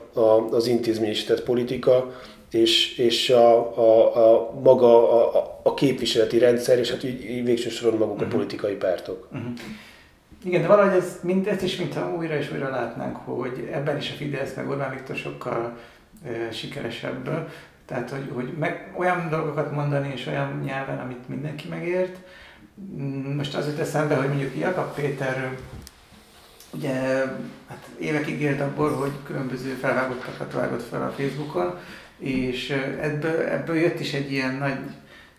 az 0.52 0.68
intézményesített 0.68 1.44
politika, 1.44 2.12
és, 2.52 2.98
és 2.98 3.30
a, 3.30 3.78
a, 3.78 4.16
a 4.16 4.54
maga 4.64 5.12
a, 5.12 5.60
a 5.64 5.74
képviseleti 5.74 6.38
rendszer, 6.38 6.80
és 6.80 6.92
hát 6.92 7.04
így, 7.04 7.30
így 7.30 7.46
végső 7.46 7.70
soron 7.70 7.98
maguk 7.98 8.22
a 8.22 8.26
politikai 8.26 8.76
pártok. 8.76 9.28
Uh-huh. 9.32 9.52
Igen, 10.44 10.62
de 10.62 10.68
valahogy 10.68 10.98
ez, 10.98 11.20
mind, 11.22 11.48
ezt 11.48 11.62
is 11.62 11.76
mintha 11.76 12.16
újra 12.16 12.38
és 12.38 12.52
újra 12.52 12.70
látnánk, 12.70 13.16
hogy 13.16 13.70
ebben 13.74 13.98
is 13.98 14.12
a 14.12 14.16
Fidesz 14.16 14.56
meg 14.56 14.70
Orbán 14.70 14.92
Viktor 14.92 15.16
sokkal 15.16 15.78
e, 16.26 16.52
sikeresebb. 16.52 17.50
Tehát, 17.86 18.10
hogy, 18.10 18.32
hogy 18.34 18.54
meg, 18.60 18.94
olyan 18.98 19.30
dolgokat 19.30 19.72
mondani 19.72 20.12
és 20.16 20.26
olyan 20.26 20.62
nyelven, 20.66 21.00
amit 21.00 21.30
mindenki 21.30 21.68
megért. 21.68 22.18
Most 23.36 23.56
az 23.56 23.66
jut 23.66 23.80
eszembe, 23.80 24.16
hogy 24.16 24.28
mondjuk 24.28 24.58
Jakab 24.58 24.94
Péter 24.96 25.58
ugye 26.74 26.94
hát 27.68 27.88
évekig 28.00 28.42
élt 28.42 28.62
abból, 28.62 28.92
hogy 28.92 29.12
különböző 29.24 29.74
felvágottakat 29.74 30.54
vágott 30.54 30.84
fel 30.84 31.02
a 31.02 31.14
Facebookon, 31.18 31.80
és 32.18 32.70
ebből, 33.02 33.42
ebből 33.42 33.76
jött 33.76 34.00
is 34.00 34.14
egy 34.14 34.32
ilyen 34.32 34.54
nagy 34.56 34.80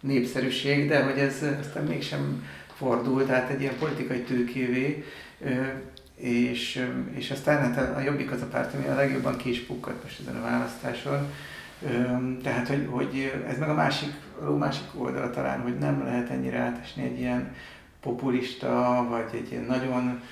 népszerűség, 0.00 0.88
de 0.88 1.02
hogy 1.02 1.18
ez 1.18 1.44
aztán 1.61 1.84
mégsem 1.84 2.44
fordult, 2.78 3.26
tehát 3.26 3.50
egy 3.50 3.60
ilyen 3.60 3.78
politikai 3.78 4.20
tőkévé, 4.20 5.04
és, 6.16 6.88
és 7.14 7.30
aztán 7.30 7.74
hát 7.74 7.96
a 7.96 8.00
Jobbik 8.00 8.30
az 8.30 8.42
a 8.42 8.46
párt, 8.46 8.74
ami 8.74 8.86
a 8.86 8.94
legjobban 8.94 9.36
ki 9.36 9.50
is 9.50 9.60
pukkadt 9.60 10.02
most 10.02 10.20
ezen 10.20 10.36
a 10.36 10.42
választáson. 10.42 11.32
Tehát, 12.42 12.68
hogy, 12.68 12.88
hogy 12.90 13.42
ez 13.48 13.58
meg 13.58 13.68
a 13.68 13.74
másik, 13.74 14.12
a 14.40 14.50
másik 14.50 14.84
oldala 14.94 15.30
talán, 15.30 15.60
hogy 15.60 15.78
nem 15.78 16.02
lehet 16.04 16.30
ennyire 16.30 16.58
átesni 16.58 17.02
egy 17.02 17.18
ilyen 17.18 17.54
populista, 18.00 19.06
vagy 19.08 19.40
egy 19.40 19.50
ilyen 19.50 19.64
nagyon 19.64 20.22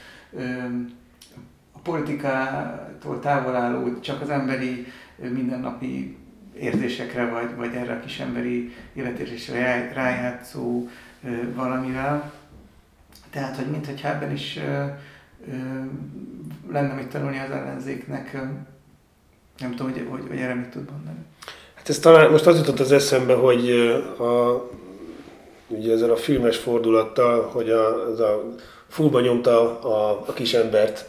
a 1.73 1.79
politikától 1.83 3.21
távol 3.21 3.55
álló, 3.55 4.01
csak 4.01 4.21
az 4.21 4.31
emberi 4.31 4.87
mindennapi 5.17 6.17
érzésekre, 6.61 7.29
vagy, 7.29 7.57
vagy 7.57 7.75
erre 7.75 7.93
a 7.93 8.01
kis 8.01 8.21
emberi 8.21 8.75
életérzésre 8.95 9.93
rájátszó 9.95 10.89
valamivel. 11.55 12.33
Tehát, 13.31 13.57
hogy 13.57 13.67
mintha 13.67 14.09
ebben 14.09 14.33
is 14.33 14.59
lenne 16.71 16.95
mit 16.95 17.09
tanulni 17.09 17.39
az 17.39 17.51
ellenzéknek, 17.51 18.33
nem 19.59 19.75
tudom, 19.75 19.93
hogy, 19.93 20.07
hogy, 20.11 20.23
hogy 20.29 20.39
erre 20.39 20.55
mit 20.55 20.69
tud 20.69 20.91
mondani. 20.91 21.19
Hát 21.75 21.89
ez 21.89 21.99
talán 21.99 22.31
most 22.31 22.47
az 22.47 22.57
jutott 22.57 22.81
az 22.81 22.93
eszembe, 22.93 23.35
hogy 23.35 23.71
a, 24.19 24.65
ugye 25.67 25.93
ezzel 25.93 26.11
a 26.11 26.17
filmes 26.17 26.57
fordulattal, 26.57 27.43
hogy 27.43 27.71
a, 27.71 28.11
az 28.11 28.21
a 28.21 28.45
fullba 28.89 29.21
nyomta 29.21 29.81
a, 29.81 30.25
a 30.27 30.33
kis 30.33 30.55
embert 30.55 31.09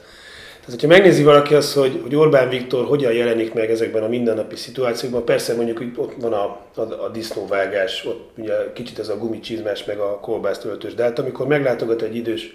tehát, 0.67 0.81
hogyha 0.81 0.97
megnézi 0.97 1.23
valaki 1.23 1.53
azt, 1.53 1.73
hogy, 1.73 1.99
hogy 2.01 2.15
Orbán 2.15 2.49
Viktor 2.49 2.85
hogyan 2.85 3.13
jelenik 3.13 3.53
meg 3.53 3.71
ezekben 3.71 4.03
a 4.03 4.07
mindennapi 4.07 4.55
szituációkban, 4.55 5.25
persze 5.25 5.55
mondjuk 5.55 5.77
hogy 5.77 5.91
ott 5.95 6.13
van 6.19 6.33
a, 6.33 6.43
a, 6.75 6.81
a 6.81 7.09
disznóvágás, 7.09 8.05
ott 8.05 8.29
ugye 8.37 8.53
kicsit 8.73 8.99
ez 8.99 9.09
a 9.09 9.17
gumicsizmás, 9.17 9.85
meg 9.85 9.99
a 9.99 10.19
kolbásztöltős, 10.19 10.93
de 10.93 11.03
hát 11.03 11.19
amikor 11.19 11.47
meglátogat 11.47 12.01
egy 12.01 12.15
idős 12.15 12.53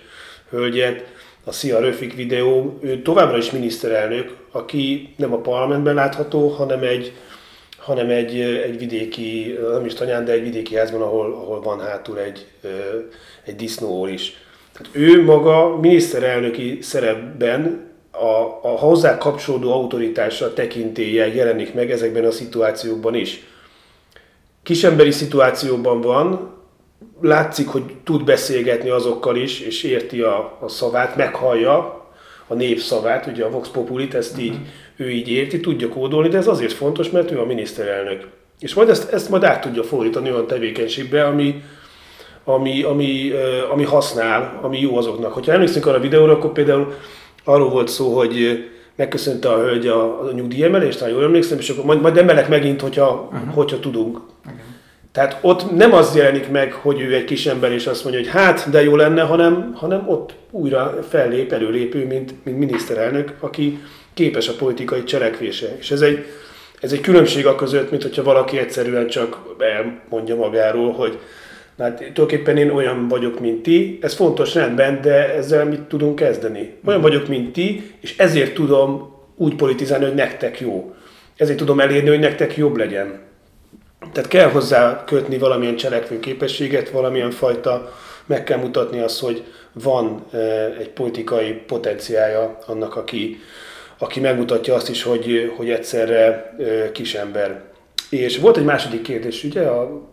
hölgyet, 0.50 1.04
a 1.44 1.52
Szia 1.52 1.80
Röfik 1.80 2.14
videó, 2.14 2.78
ő 2.80 3.02
továbbra 3.02 3.36
is 3.36 3.50
miniszterelnök, 3.50 4.36
aki 4.50 5.14
nem 5.16 5.32
a 5.32 5.40
parlamentben 5.40 5.94
látható, 5.94 6.48
hanem 6.48 6.82
egy, 6.82 7.12
hanem 7.76 8.10
egy, 8.10 8.40
egy 8.40 8.78
vidéki, 8.78 9.58
nem 9.72 9.84
is 9.84 9.94
tanyán, 9.94 10.24
de 10.24 10.32
egy 10.32 10.42
vidéki 10.42 10.76
házban, 10.76 11.02
ahol, 11.02 11.32
ahol 11.32 11.60
van 11.60 11.80
hátul 11.80 12.18
egy, 12.18 12.46
egy 13.44 13.56
disznó 13.56 14.06
is. 14.06 14.36
Tehát 14.72 14.96
ő 14.96 15.24
maga 15.24 15.78
miniszterelnöki 15.80 16.78
szerepben 16.80 17.90
a, 18.12 18.58
a 18.62 18.68
hozzá 18.68 19.18
kapcsolódó 19.18 19.72
autoritása 19.72 20.52
tekintélye 20.52 21.34
jelenik 21.34 21.74
meg 21.74 21.90
ezekben 21.90 22.24
a 22.24 22.30
szituációkban 22.30 23.14
is. 23.14 23.46
Kisemberi 24.62 25.10
szituációban 25.10 26.00
van, 26.00 26.50
látszik, 27.20 27.68
hogy 27.68 27.82
tud 28.04 28.24
beszélgetni 28.24 28.90
azokkal 28.90 29.36
is, 29.36 29.60
és 29.60 29.82
érti 29.82 30.20
a, 30.20 30.58
a 30.60 30.68
szavát, 30.68 31.16
meghallja 31.16 32.06
a 32.46 32.54
nép 32.54 32.78
szavát, 32.78 33.26
ugye 33.26 33.44
a 33.44 33.50
Vox 33.50 33.68
Populit, 33.68 34.14
ezt 34.14 34.38
így, 34.40 34.56
ő 34.96 35.10
így 35.10 35.28
érti, 35.28 35.60
tudja 35.60 35.88
kódolni, 35.88 36.28
de 36.28 36.36
ez 36.36 36.46
azért 36.46 36.72
fontos, 36.72 37.10
mert 37.10 37.30
ő 37.30 37.40
a 37.40 37.44
miniszterelnök. 37.44 38.28
És 38.60 38.74
majd 38.74 38.88
ezt, 38.88 39.12
ezt 39.12 39.28
majd 39.28 39.44
át 39.44 39.60
tudja 39.60 39.82
fordítani 39.82 40.30
olyan 40.30 40.46
tevékenységbe, 40.46 41.24
ami, 41.24 41.62
ami, 42.44 42.82
ami, 42.82 43.32
ami 43.70 43.84
használ, 43.84 44.58
ami 44.62 44.80
jó 44.80 44.96
azoknak. 44.96 45.32
Hogyha 45.32 45.52
emlékszünk 45.52 45.86
arra 45.86 45.96
a 45.96 46.00
videóra, 46.00 46.32
akkor 46.32 46.52
például 46.52 46.94
arról 47.44 47.70
volt 47.70 47.88
szó, 47.88 48.16
hogy 48.16 48.64
megköszönte 48.96 49.48
a 49.48 49.58
hölgy 49.58 49.86
a, 49.86 50.22
a 50.22 50.32
nyugdíjemelést, 50.32 51.00
ha 51.00 51.06
jól 51.06 51.22
emlékszem, 51.22 51.58
és 51.58 51.68
akkor 51.68 51.84
majd, 51.84 52.00
majd 52.00 52.16
emelek 52.16 52.48
megint, 52.48 52.80
hogyha, 52.80 53.28
uh-huh. 53.32 53.54
hogyha 53.54 53.80
tudunk. 53.80 54.16
Okay. 54.16 54.58
Tehát 55.12 55.38
ott 55.40 55.76
nem 55.76 55.92
az 55.92 56.16
jelenik 56.16 56.50
meg, 56.50 56.72
hogy 56.72 57.00
ő 57.00 57.14
egy 57.14 57.24
kis 57.24 57.46
ember, 57.46 57.72
és 57.72 57.86
azt 57.86 58.04
mondja, 58.04 58.22
hogy 58.22 58.30
hát, 58.30 58.70
de 58.70 58.82
jó 58.82 58.96
lenne, 58.96 59.22
hanem, 59.22 59.72
hanem 59.74 60.08
ott 60.08 60.34
újra 60.50 60.98
fellép, 61.08 61.52
előlépő, 61.52 62.06
mint, 62.06 62.34
mint 62.44 62.58
miniszterelnök, 62.58 63.34
aki 63.40 63.78
képes 64.14 64.48
a 64.48 64.54
politikai 64.58 65.04
cselekvése. 65.04 65.76
És 65.78 65.90
ez 65.90 66.00
egy, 66.00 66.24
ez 66.80 66.92
egy 66.92 67.00
különbség 67.00 67.46
a 67.46 67.54
között, 67.54 67.90
mint 67.90 68.02
hogyha 68.02 68.22
valaki 68.22 68.58
egyszerűen 68.58 69.06
csak 69.06 69.38
elmondja 69.58 70.36
magáról, 70.36 70.92
hogy 70.92 71.18
Hát 71.82 71.96
tulajdonképpen 71.96 72.56
én 72.56 72.70
olyan 72.70 73.08
vagyok, 73.08 73.40
mint 73.40 73.62
ti, 73.62 73.98
ez 74.02 74.14
fontos 74.14 74.54
rendben, 74.54 75.00
de 75.00 75.34
ezzel 75.34 75.64
mit 75.64 75.80
tudunk 75.80 76.16
kezdeni? 76.16 76.74
Olyan 76.84 77.00
mhm. 77.00 77.08
vagyok, 77.08 77.28
mint 77.28 77.52
ti, 77.52 77.94
és 78.00 78.18
ezért 78.18 78.54
tudom 78.54 79.14
úgy 79.36 79.54
politizálni, 79.54 80.04
hogy 80.04 80.14
nektek 80.14 80.60
jó. 80.60 80.94
Ezért 81.36 81.58
tudom 81.58 81.80
elérni, 81.80 82.08
hogy 82.08 82.18
nektek 82.18 82.56
jobb 82.56 82.76
legyen. 82.76 83.20
Tehát 84.12 84.28
kell 84.28 84.50
hozzá 84.50 85.04
kötni 85.04 85.38
valamilyen 85.38 85.76
cselekvő 85.76 86.20
képességet, 86.20 86.90
valamilyen 86.90 87.30
fajta, 87.30 87.92
meg 88.26 88.44
kell 88.44 88.58
mutatni 88.58 89.00
azt, 89.00 89.20
hogy 89.20 89.44
van 89.72 90.24
egy 90.78 90.90
politikai 90.90 91.52
potenciája 91.52 92.58
annak, 92.66 92.96
aki, 92.96 93.38
aki 93.98 94.20
megmutatja 94.20 94.74
azt 94.74 94.88
is, 94.88 95.02
hogy, 95.02 95.52
hogy 95.56 95.70
egyszerre 95.70 96.54
kisember. 96.92 97.62
És 98.10 98.38
volt 98.38 98.56
egy 98.56 98.64
második 98.64 99.02
kérdés, 99.02 99.44
ugye, 99.44 99.62
a, 99.62 100.10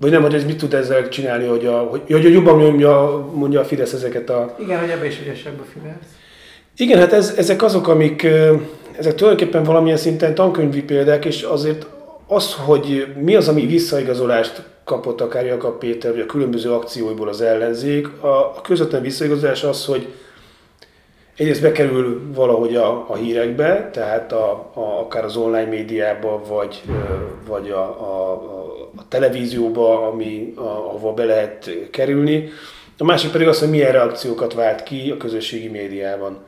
vagy 0.00 0.10
nem, 0.10 0.22
hogy 0.22 0.34
ez 0.34 0.44
mit 0.44 0.58
tud 0.58 0.74
ezzel 0.74 1.08
csinálni, 1.08 1.46
hogy, 1.46 1.66
a, 1.66 1.78
hogy, 1.78 2.02
hogy 2.10 2.32
jobban 2.32 2.58
mondja, 2.58 3.26
mondja 3.34 3.60
a 3.60 3.64
Fidesz 3.64 3.92
ezeket 3.92 4.30
a... 4.30 4.54
Igen, 4.58 4.80
hogy 4.80 4.90
ebbe 4.90 5.06
is 5.06 5.20
ügyesebb 5.20 5.60
a 5.60 5.64
Fidesz. 5.72 6.16
Igen, 6.76 6.98
hát 6.98 7.12
ez, 7.12 7.34
ezek 7.36 7.62
azok, 7.62 7.88
amik, 7.88 8.22
ezek 8.98 9.14
tulajdonképpen 9.14 9.62
valamilyen 9.62 9.96
szinten 9.96 10.34
tankönyvi 10.34 10.82
példák, 10.82 11.24
és 11.24 11.42
azért 11.42 11.86
az, 12.26 12.54
hogy 12.54 13.06
mi 13.20 13.34
az, 13.34 13.48
ami 13.48 13.66
visszaigazolást 13.66 14.62
kapott 14.84 15.20
akár 15.20 15.46
Jakab 15.46 15.78
Péter, 15.78 16.10
vagy 16.10 16.20
a 16.20 16.26
különböző 16.26 16.72
akcióiból 16.72 17.28
az 17.28 17.40
ellenzék, 17.40 18.22
a, 18.22 18.26
a 18.26 18.60
közvetlen 18.62 19.02
visszaigazolás 19.02 19.64
az, 19.64 19.84
hogy 19.84 20.08
egyrészt 21.36 21.62
bekerül 21.62 22.20
valahogy 22.34 22.76
a, 22.76 23.04
a 23.08 23.14
hírekbe, 23.16 23.90
tehát 23.92 24.32
a, 24.32 24.70
a, 24.74 25.00
akár 25.00 25.24
az 25.24 25.36
online 25.36 25.68
médiába, 25.68 26.42
vagy, 26.48 26.82
vagy 27.46 27.70
a, 27.70 27.80
a, 27.80 28.42
a 28.96 29.08
televízióba, 29.08 30.06
ami, 30.06 30.52
a, 30.56 30.60
ahova 30.60 31.12
be 31.12 31.24
lehet 31.24 31.70
kerülni. 31.90 32.48
A 32.98 33.04
másik 33.04 33.30
pedig 33.30 33.48
az, 33.48 33.58
hogy 33.58 33.70
milyen 33.70 33.92
reakciókat 33.92 34.54
vált 34.54 34.82
ki 34.82 35.10
a 35.10 35.16
közösségi 35.16 35.68
médiában. 35.68 36.38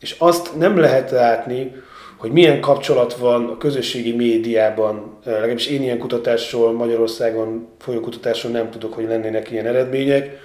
És 0.00 0.16
azt 0.18 0.56
nem 0.56 0.78
lehet 0.78 1.10
látni, 1.10 1.72
hogy 2.16 2.30
milyen 2.30 2.60
kapcsolat 2.60 3.14
van 3.14 3.44
a 3.44 3.56
közösségi 3.56 4.12
médiában, 4.12 5.18
legalábbis 5.24 5.66
én 5.66 5.82
ilyen 5.82 5.98
kutatásról, 5.98 6.72
Magyarországon 6.72 7.68
folyó 7.78 8.00
kutatásról 8.00 8.52
nem 8.52 8.70
tudok, 8.70 8.94
hogy 8.94 9.04
lennének 9.04 9.50
ilyen 9.50 9.66
eredmények, 9.66 10.38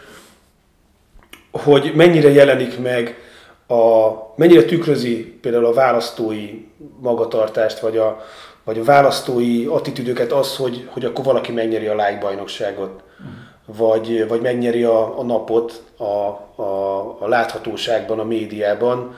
hogy 1.52 1.92
mennyire 1.96 2.30
jelenik 2.30 2.80
meg, 2.80 3.18
a, 3.68 4.12
mennyire 4.36 4.64
tükrözi 4.64 5.38
például 5.42 5.66
a 5.66 5.74
választói 5.74 6.66
magatartást, 7.00 7.80
vagy 7.80 7.98
a, 7.98 8.22
vagy 8.64 8.80
a 8.80 8.84
választói 8.84 9.66
attitűdöket 9.66 10.32
az, 10.32 10.56
hogy, 10.56 10.88
hogy 10.92 11.06
akkor 11.06 11.26
valaki 11.26 11.52
megnyeri 11.52 11.86
a 11.86 11.96
like 11.96 12.18
bajnokságot, 12.22 12.90
uh-huh. 12.90 13.88
vagy, 13.88 14.28
vagy 14.28 14.42
megnyeri 14.42 14.84
a, 14.84 15.20
a 15.20 15.24
napot 15.24 15.84
a, 15.98 16.04
a, 16.04 17.18
a 17.20 17.28
láthatóságban, 17.28 18.20
a 18.20 18.24
médiában, 18.24 19.16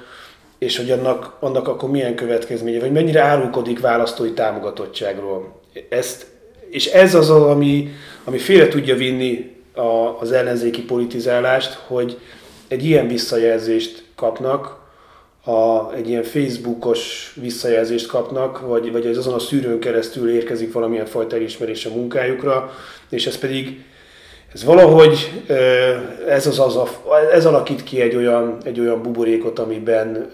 és 0.57 0.77
hogy 0.77 0.91
annak, 0.91 1.37
annak 1.39 1.67
akkor 1.67 1.89
milyen 1.89 2.15
következménye, 2.15 2.79
vagy 2.79 2.91
mennyire 2.91 3.21
árulkodik 3.21 3.79
választói 3.79 4.31
támogatottságról. 4.31 5.61
Ezt, 5.89 6.25
és 6.69 6.85
ez 6.85 7.15
az, 7.15 7.29
ami, 7.29 7.89
ami 8.23 8.37
félre 8.37 8.67
tudja 8.67 8.95
vinni 8.95 9.55
a, 9.73 10.19
az 10.19 10.31
ellenzéki 10.31 10.83
politizálást, 10.83 11.73
hogy 11.87 12.19
egy 12.67 12.85
ilyen 12.85 13.07
visszajelzést 13.07 14.03
kapnak, 14.15 14.84
a, 15.45 15.93
egy 15.93 16.09
ilyen 16.09 16.23
Facebookos 16.23 17.33
visszajelzést 17.41 18.07
kapnak, 18.07 18.59
vagy, 18.59 18.91
vagy 18.91 19.05
az 19.05 19.17
azon 19.17 19.33
a 19.33 19.39
szűrőn 19.39 19.79
keresztül 19.79 20.29
érkezik 20.29 20.73
valamilyen 20.73 21.05
fajta 21.05 21.35
elismerés 21.35 21.85
a 21.85 21.89
munkájukra, 21.89 22.71
és 23.09 23.27
ez 23.27 23.37
pedig 23.37 23.83
ez 24.53 24.63
valahogy 24.63 25.43
ez, 26.27 26.47
az, 26.47 26.59
az 26.59 26.75
a, 26.75 26.87
ez 27.33 27.45
alakít 27.45 27.83
ki 27.83 28.01
egy 28.01 28.15
olyan, 28.15 28.57
egy 28.63 28.79
olyan 28.79 29.01
buborékot, 29.01 29.59
amiben, 29.59 30.31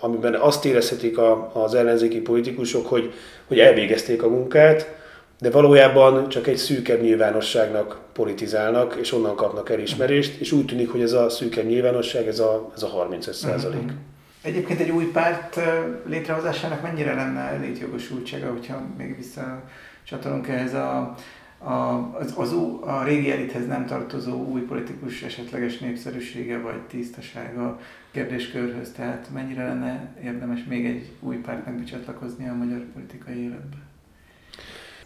amiben 0.00 0.34
azt 0.34 0.64
érezhetik 0.64 1.18
a, 1.18 1.50
az 1.52 1.74
ellenzéki 1.74 2.20
politikusok, 2.20 2.86
hogy, 2.86 3.12
hogy 3.46 3.58
elvégezték 3.58 4.22
a 4.22 4.28
munkát, 4.28 4.94
de 5.40 5.50
valójában 5.50 6.28
csak 6.28 6.46
egy 6.46 6.56
szűkebb 6.56 7.02
nyilvánosságnak 7.02 7.98
politizálnak, 8.12 8.96
és 9.00 9.12
onnan 9.12 9.36
kapnak 9.36 9.70
elismerést, 9.70 10.40
és 10.40 10.52
úgy 10.52 10.64
tűnik, 10.64 10.90
hogy 10.90 11.02
ez 11.02 11.12
a 11.12 11.28
szűkebb 11.28 11.66
nyilvánosság, 11.66 12.26
ez 12.26 12.38
a, 12.38 12.70
ez 12.74 12.82
a 12.82 12.86
35 12.86 13.34
százalék. 13.34 13.82
Uh-huh. 13.82 14.15
Egyébként 14.46 14.80
egy 14.80 14.90
új 14.90 15.04
párt 15.04 15.60
létrehozásának 16.04 16.82
mennyire 16.82 17.14
lenne 17.14 17.56
létjogosultsága, 17.56 18.50
hogyha 18.50 18.82
még 18.96 19.16
visszacsatolunk 19.16 20.48
ehhez 20.48 20.74
a 20.74 21.14
a, 21.58 22.10
az, 22.18 22.32
az, 22.36 22.52
a 22.80 23.02
régi 23.04 23.30
elithez 23.30 23.66
nem 23.66 23.86
tartozó 23.86 24.44
új 24.44 24.60
politikus 24.60 25.22
esetleges 25.22 25.78
népszerűsége 25.78 26.58
vagy 26.58 26.80
tisztasága 26.80 27.78
kérdéskörhöz, 28.10 28.92
tehát 28.96 29.28
mennyire 29.34 29.66
lenne 29.66 30.14
érdemes 30.24 30.64
még 30.68 30.86
egy 30.86 31.10
új 31.20 31.36
pártnak 31.36 31.74
becsatlakozni 31.74 32.48
a 32.48 32.54
magyar 32.54 32.84
politikai 32.94 33.42
életbe? 33.42 33.76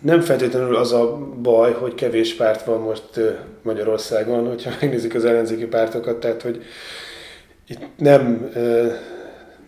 Nem 0.01 0.21
feltétlenül 0.21 0.77
az 0.77 0.93
a 0.93 1.17
baj, 1.43 1.73
hogy 1.73 1.95
kevés 1.95 2.35
párt 2.35 2.65
van 2.65 2.81
most 2.81 3.21
Magyarországon, 3.63 4.49
hogyha 4.49 4.71
megnézzük 4.81 5.15
az 5.15 5.25
ellenzéki 5.25 5.67
pártokat, 5.67 6.21
tehát 6.21 6.43
hogy 6.43 6.63
itt 7.67 7.87
nem, 7.97 8.51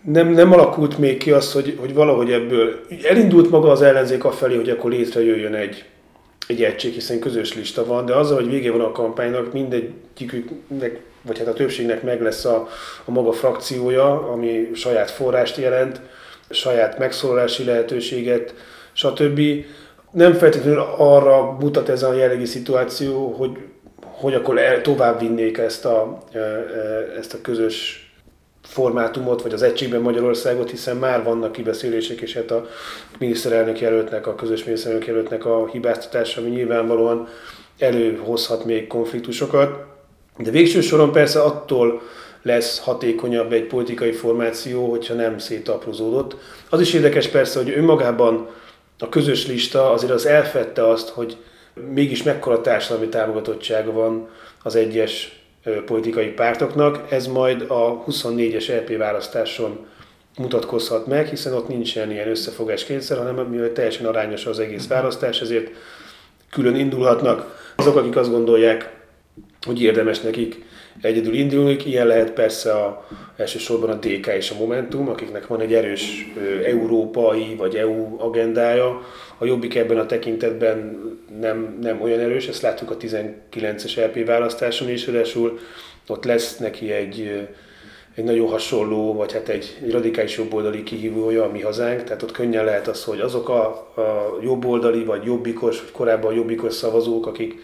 nem, 0.03 0.27
nem 0.27 0.51
alakult 0.51 0.97
még 0.97 1.17
ki 1.17 1.31
az, 1.31 1.51
hogy, 1.51 1.77
hogy 1.79 1.93
valahogy 1.93 2.31
ebből 2.31 2.79
elindult 3.03 3.49
maga 3.49 3.71
az 3.71 3.81
ellenzék 3.81 4.23
afelé, 4.23 4.55
hogy 4.55 4.69
akkor 4.69 4.91
létrejöjjön 4.91 5.53
egy, 5.53 5.85
egy 6.47 6.63
egység, 6.63 6.93
hiszen 6.93 7.19
közös 7.19 7.53
lista 7.53 7.85
van, 7.85 8.05
de 8.05 8.15
azzal, 8.15 8.35
hogy 8.35 8.49
végé 8.49 8.69
van 8.69 8.81
a 8.81 8.91
kampánynak, 8.91 9.53
mindegyiküknek, 9.53 10.99
vagy 11.21 11.37
hát 11.37 11.47
a 11.47 11.53
többségnek 11.53 12.03
meg 12.03 12.21
lesz 12.21 12.45
a, 12.45 12.67
a 13.05 13.11
maga 13.11 13.31
frakciója, 13.31 14.31
ami 14.31 14.69
saját 14.73 15.11
forrást 15.11 15.57
jelent, 15.57 16.01
saját 16.49 16.99
megszólalási 16.99 17.63
lehetőséget, 17.63 18.53
stb. 18.93 19.41
Nem 20.11 20.33
feltétlenül 20.33 20.85
arra 20.97 21.57
mutat 21.59 21.89
ez 21.89 22.03
a 22.03 22.13
jellegi 22.13 22.45
szituáció, 22.45 23.31
hogy, 23.31 23.57
hogy 24.01 24.33
akkor 24.33 24.57
el, 24.57 24.81
tovább 24.81 25.19
vinnék 25.19 25.57
ezt 25.57 25.85
a, 25.85 26.17
e, 26.31 26.39
e, 26.39 27.13
ezt 27.17 27.33
a 27.33 27.41
közös 27.41 28.02
formátumot, 28.63 29.41
vagy 29.41 29.53
az 29.53 29.61
egységben 29.61 30.01
Magyarországot, 30.01 30.69
hiszen 30.69 30.97
már 30.97 31.23
vannak 31.23 31.51
kibeszélések, 31.51 32.21
és 32.21 32.33
hát 32.33 32.51
a 32.51 32.67
miniszterelnök 33.19 33.79
jelöltnek, 33.79 34.27
a 34.27 34.35
közös 34.35 34.63
miniszterelnök 34.63 35.07
jelöltnek 35.07 35.45
a 35.45 35.67
hibáztatása, 35.67 36.41
ami 36.41 36.49
nyilvánvalóan 36.49 37.27
előhozhat 37.79 38.65
még 38.65 38.87
konfliktusokat. 38.87 39.85
De 40.37 40.51
végső 40.51 40.81
soron 40.81 41.11
persze 41.11 41.41
attól 41.41 42.01
lesz 42.41 42.79
hatékonyabb 42.79 43.53
egy 43.53 43.67
politikai 43.67 44.11
formáció, 44.11 44.89
hogyha 44.89 45.13
nem 45.13 45.37
szétaprozódott. 45.37 46.35
Az 46.69 46.81
is 46.81 46.93
érdekes 46.93 47.27
persze, 47.27 47.59
hogy 47.59 47.73
önmagában 47.77 48.47
a 48.99 49.09
közös 49.09 49.47
lista 49.47 49.91
azért 49.91 50.11
az 50.11 50.25
elfette 50.25 50.87
azt, 50.87 51.09
hogy 51.09 51.37
mégis 51.93 52.23
mekkora 52.23 52.61
társadalmi 52.61 53.09
támogatottsága 53.09 53.91
van 53.91 54.29
az 54.63 54.75
egyes 54.75 55.42
politikai 55.85 56.27
pártoknak. 56.27 57.11
Ez 57.11 57.27
majd 57.27 57.61
a 57.61 58.03
24-es 58.07 58.67
LP 58.67 58.97
választáson 58.97 59.85
mutatkozhat 60.37 61.07
meg, 61.07 61.27
hiszen 61.27 61.53
ott 61.53 61.67
nincsen 61.67 62.11
ilyen 62.11 62.27
összefogás 62.27 62.83
kényszer, 62.83 63.17
hanem 63.17 63.35
mivel 63.35 63.71
teljesen 63.71 64.05
arányos 64.05 64.45
az 64.45 64.59
egész 64.59 64.87
választás, 64.87 65.41
ezért 65.41 65.71
külön 66.49 66.75
indulhatnak 66.75 67.71
azok, 67.75 67.95
akik 67.95 68.15
azt 68.15 68.31
gondolják, 68.31 68.95
hogy 69.65 69.81
érdemes 69.81 70.19
nekik 70.19 70.65
egyedül 71.01 71.33
indulni. 71.33 71.77
Ilyen 71.85 72.07
lehet 72.07 72.31
persze 72.31 72.71
a, 72.71 73.07
elsősorban 73.37 73.89
a 73.89 73.95
DK 73.95 74.27
és 74.27 74.51
a 74.51 74.57
Momentum, 74.57 75.09
akiknek 75.09 75.47
van 75.47 75.59
egy 75.59 75.73
erős 75.73 76.33
európai 76.65 77.55
vagy 77.55 77.75
EU 77.75 78.15
agendája. 78.21 79.01
A 79.37 79.45
Jobbik 79.45 79.75
ebben 79.75 79.97
a 79.97 80.05
tekintetben 80.05 80.99
nem, 81.39 81.77
nem 81.81 82.01
olyan 82.01 82.19
erős, 82.19 82.47
ezt 82.47 82.61
láttuk 82.61 82.91
a 82.91 82.97
19-es 82.97 83.95
LP 83.95 84.25
választáson 84.25 84.89
is, 84.89 85.07
ráadásul 85.07 85.59
ott 86.07 86.25
lesz 86.25 86.57
neki 86.57 86.91
egy, 86.91 87.47
egy 88.15 88.23
nagyon 88.23 88.47
hasonló, 88.47 89.13
vagy 89.13 89.33
hát 89.33 89.49
egy, 89.49 89.77
egy 89.83 89.91
radikális 89.91 90.37
jobboldali 90.37 90.83
kihívója 90.83 91.43
a 91.43 91.51
mi 91.51 91.61
hazánk, 91.61 92.03
tehát 92.03 92.23
ott 92.23 92.31
könnyen 92.31 92.65
lehet 92.65 92.87
az, 92.87 93.03
hogy 93.03 93.19
azok 93.19 93.49
a, 93.49 93.65
a 93.95 94.37
jobboldali, 94.41 95.03
vagy 95.03 95.23
jobbikos, 95.23 95.81
vagy 95.81 95.91
korábban 95.91 96.33
jobbikos 96.33 96.73
szavazók, 96.73 97.27
akik 97.27 97.61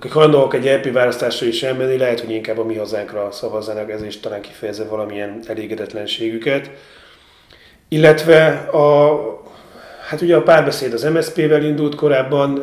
akik 0.00 0.12
hajlandóak 0.12 0.54
egy 0.54 0.64
LP 0.64 0.92
választásra 0.92 1.46
is 1.46 1.62
elmenni, 1.62 1.96
lehet, 1.96 2.20
hogy 2.20 2.30
inkább 2.30 2.58
a 2.58 2.64
mi 2.64 2.76
hazánkra 2.76 3.30
szavazzanak, 3.30 3.90
ez 3.90 4.02
is 4.02 4.20
talán 4.20 4.40
kifejezze 4.40 4.84
valamilyen 4.84 5.40
elégedetlenségüket. 5.46 6.70
Illetve 7.88 8.46
a, 8.72 9.10
hát 10.08 10.20
ugye 10.20 10.36
a 10.36 10.42
párbeszéd 10.42 10.92
az 10.92 11.02
MSZP-vel 11.02 11.64
indult 11.64 11.94
korábban. 11.94 12.62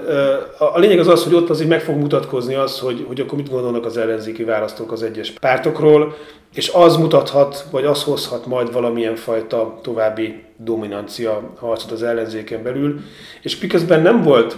A 0.58 0.80
lényeg 0.80 1.00
az 1.00 1.08
az, 1.08 1.24
hogy 1.24 1.34
ott 1.34 1.50
azért 1.50 1.70
meg 1.70 1.82
fog 1.82 1.96
mutatkozni 1.96 2.56
az, 2.56 2.80
hogy, 2.80 3.06
hogy 3.08 3.20
akkor 3.20 3.38
mit 3.38 3.50
gondolnak 3.50 3.86
az 3.86 3.98
ellenzéki 3.98 4.44
választók 4.44 4.92
az 4.92 5.04
egyes 5.04 5.32
pártokról, 5.32 6.16
és 6.54 6.70
az 6.74 6.96
mutathat, 6.96 7.66
vagy 7.72 7.86
az 7.86 8.04
hozhat 8.04 8.46
majd 8.46 8.74
valamilyen 8.74 9.16
fajta 9.16 9.80
további 9.82 10.44
dominancia 10.56 11.54
harcot 11.60 11.92
az 11.92 12.04
ellenzéken 12.04 12.64
belül. 12.64 13.00
És 13.42 13.60
miközben 13.60 14.02
nem 14.02 14.22
volt 14.22 14.58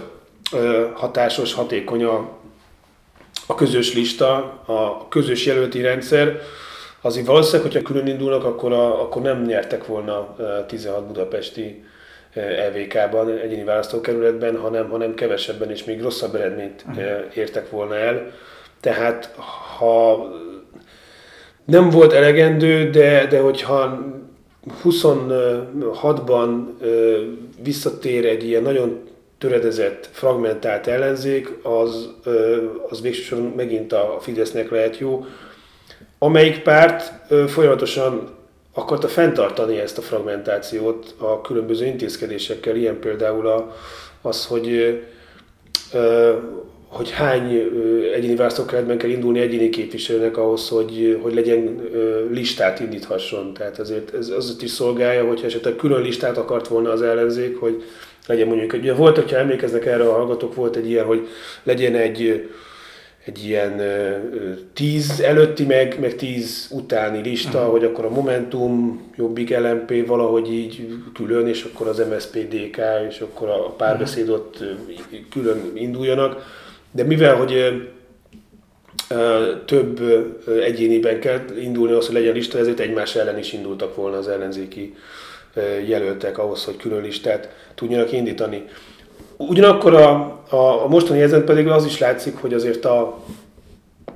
hatásos, 0.94 1.54
hatékony 1.54 2.04
a 2.04 2.38
a 3.50 3.54
közös 3.54 3.94
lista, 3.94 4.34
a 4.66 5.08
közös 5.08 5.46
jelölti 5.46 5.80
rendszer, 5.80 6.40
azért 7.00 7.26
valószínűleg, 7.26 7.72
hogyha 7.72 7.92
külön 7.92 8.06
indulnak, 8.06 8.44
akkor, 8.44 8.72
a, 8.72 9.02
akkor 9.02 9.22
nem 9.22 9.42
nyertek 9.42 9.86
volna 9.86 10.36
16 10.66 11.06
budapesti 11.06 11.84
EVK-ban, 12.34 13.38
egyéni 13.38 13.64
választókerületben, 13.64 14.56
hanem, 14.56 14.88
hanem 14.88 15.14
kevesebben 15.14 15.70
és 15.70 15.84
még 15.84 16.02
rosszabb 16.02 16.34
eredményt 16.34 16.84
értek 17.34 17.70
volna 17.70 17.96
el. 17.96 18.32
Tehát 18.80 19.34
ha 19.78 20.28
nem 21.64 21.90
volt 21.90 22.12
elegendő, 22.12 22.90
de, 22.90 23.26
de 23.26 23.40
hogyha 23.40 23.98
26-ban 24.84 26.64
visszatér 27.62 28.26
egy 28.26 28.44
ilyen 28.44 28.62
nagyon 28.62 29.09
töredezett, 29.40 30.08
fragmentált 30.12 30.86
ellenzék, 30.86 31.52
az, 31.62 32.08
az 32.88 33.00
végsősorban 33.00 33.52
megint 33.56 33.92
a 33.92 34.18
Fidesznek 34.20 34.70
lehet 34.70 34.98
jó, 34.98 35.24
amelyik 36.18 36.62
párt 36.62 37.12
folyamatosan 37.48 38.38
akarta 38.74 39.08
fenntartani 39.08 39.78
ezt 39.78 39.98
a 39.98 40.02
fragmentációt 40.02 41.14
a 41.18 41.40
különböző 41.40 41.86
intézkedésekkel, 41.86 42.76
ilyen 42.76 43.00
például 43.00 43.46
a, 43.46 43.76
az, 44.22 44.46
hogy 44.46 45.00
hogy 46.90 47.10
hány 47.10 47.70
egyéni 48.14 48.34
választókerületben 48.34 48.98
kell 48.98 49.10
indulni 49.10 49.40
egyéni 49.40 49.68
képviselőnek 49.68 50.36
ahhoz, 50.36 50.68
hogy, 50.68 51.18
hogy 51.22 51.34
legyen 51.34 51.80
listát 52.30 52.80
indíthasson. 52.80 53.54
Tehát 53.54 53.78
ezért 53.78 54.14
ez 54.14 54.28
azért 54.28 54.62
is 54.62 54.70
szolgálja, 54.70 55.24
hogyha 55.24 55.46
esetleg 55.46 55.76
külön 55.76 56.02
listát 56.02 56.38
akart 56.38 56.68
volna 56.68 56.90
az 56.90 57.02
ellenzék, 57.02 57.60
hogy 57.60 57.82
legyen 58.30 58.46
mondjuk, 58.46 58.72
ugye 58.72 58.94
volt, 58.94 59.16
hogyha 59.16 59.36
emlékeznek 59.36 59.86
erre 59.86 60.08
a 60.08 60.12
hallgatók, 60.12 60.54
volt 60.54 60.76
egy 60.76 60.90
ilyen, 60.90 61.04
hogy 61.04 61.28
legyen 61.62 61.94
egy 61.94 62.48
egy 63.24 63.44
ilyen 63.44 63.82
tíz 64.72 65.20
előtti, 65.20 65.64
meg, 65.64 65.96
meg 66.00 66.14
tíz 66.14 66.68
utáni 66.70 67.22
lista, 67.22 67.58
uh-huh. 67.58 67.72
hogy 67.72 67.84
akkor 67.84 68.04
a 68.04 68.10
Momentum, 68.10 69.02
Jobbik, 69.16 69.58
LMP 69.58 70.06
valahogy 70.06 70.52
így 70.52 70.88
külön, 71.14 71.46
és 71.46 71.64
akkor 71.72 71.88
az 71.88 72.02
MSZP, 72.10 72.48
DK, 72.48 72.80
és 73.08 73.20
akkor 73.20 73.48
a 73.48 73.74
párbeszédot 73.76 74.56
uh-huh. 74.60 75.18
külön 75.30 75.70
induljanak. 75.74 76.44
De 76.92 77.04
mivel, 77.04 77.34
hogy 77.34 77.82
több 79.64 80.00
egyéniben 80.64 81.20
kell 81.20 81.40
indulni 81.60 81.92
az, 81.92 82.06
hogy 82.06 82.14
legyen 82.14 82.34
lista, 82.34 82.58
ezért 82.58 82.80
egymás 82.80 83.14
ellen 83.14 83.38
is 83.38 83.52
indultak 83.52 83.94
volna 83.94 84.16
az 84.16 84.28
ellenzéki 84.28 84.94
jelöltek 85.86 86.38
ahhoz, 86.38 86.64
hogy 86.64 86.76
külön 86.76 87.02
listát 87.02 87.48
tudjanak 87.74 88.12
indítani. 88.12 88.64
Ugyanakkor 89.36 89.94
a, 89.94 90.10
a, 90.48 90.84
a 90.84 90.88
mostani 90.88 91.18
helyzet 91.18 91.44
pedig 91.44 91.68
az 91.68 91.84
is 91.84 91.98
látszik, 91.98 92.36
hogy 92.36 92.54
azért 92.54 92.84
a 92.84 93.18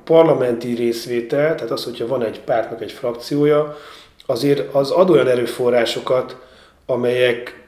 parlamenti 0.03 0.73
részvétel, 0.73 1.55
tehát 1.55 1.71
az, 1.71 1.83
hogyha 1.83 2.07
van 2.07 2.23
egy 2.23 2.39
pártnak 2.39 2.81
egy 2.81 2.91
frakciója, 2.91 3.77
azért 4.25 4.73
az 4.73 4.91
ad 4.91 5.09
olyan 5.09 5.27
erőforrásokat, 5.27 6.37
amelyek 6.85 7.63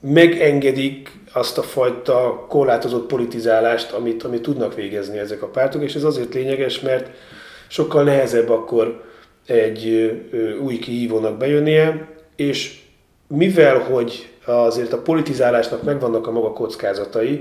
megengedik 0.00 1.10
azt 1.32 1.58
a 1.58 1.62
fajta 1.62 2.46
korlátozott 2.48 3.06
politizálást, 3.06 3.92
amit, 3.92 4.22
amit 4.22 4.42
tudnak 4.42 4.74
végezni 4.74 5.18
ezek 5.18 5.42
a 5.42 5.46
pártok, 5.48 5.82
és 5.82 5.94
ez 5.94 6.04
azért 6.04 6.34
lényeges, 6.34 6.80
mert 6.80 7.10
sokkal 7.68 8.04
nehezebb 8.04 8.50
akkor 8.50 9.04
egy 9.46 10.10
új 10.62 10.78
kihívónak 10.78 11.36
bejönnie, 11.36 12.15
és 12.36 12.80
mivel, 13.26 13.78
hogy 13.78 14.28
azért 14.44 14.92
a 14.92 15.02
politizálásnak 15.02 15.82
megvannak 15.82 16.26
a 16.26 16.30
maga 16.30 16.52
kockázatai, 16.52 17.36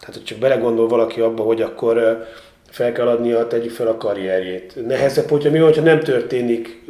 tehát 0.00 0.14
hogy 0.14 0.24
csak 0.24 0.38
belegondol 0.38 0.88
valaki 0.88 1.20
abba, 1.20 1.42
hogy 1.42 1.62
akkor 1.62 2.26
fel 2.70 2.92
kell 2.92 3.08
adnia, 3.08 3.46
tegyük 3.46 3.70
fel 3.70 3.86
a 3.86 3.96
karrierjét. 3.96 4.86
Nehezebb, 4.86 5.28
hogyha 5.28 5.50
mi, 5.50 5.58
hogyha 5.58 5.82
nem 5.82 6.00
történik, 6.00 6.84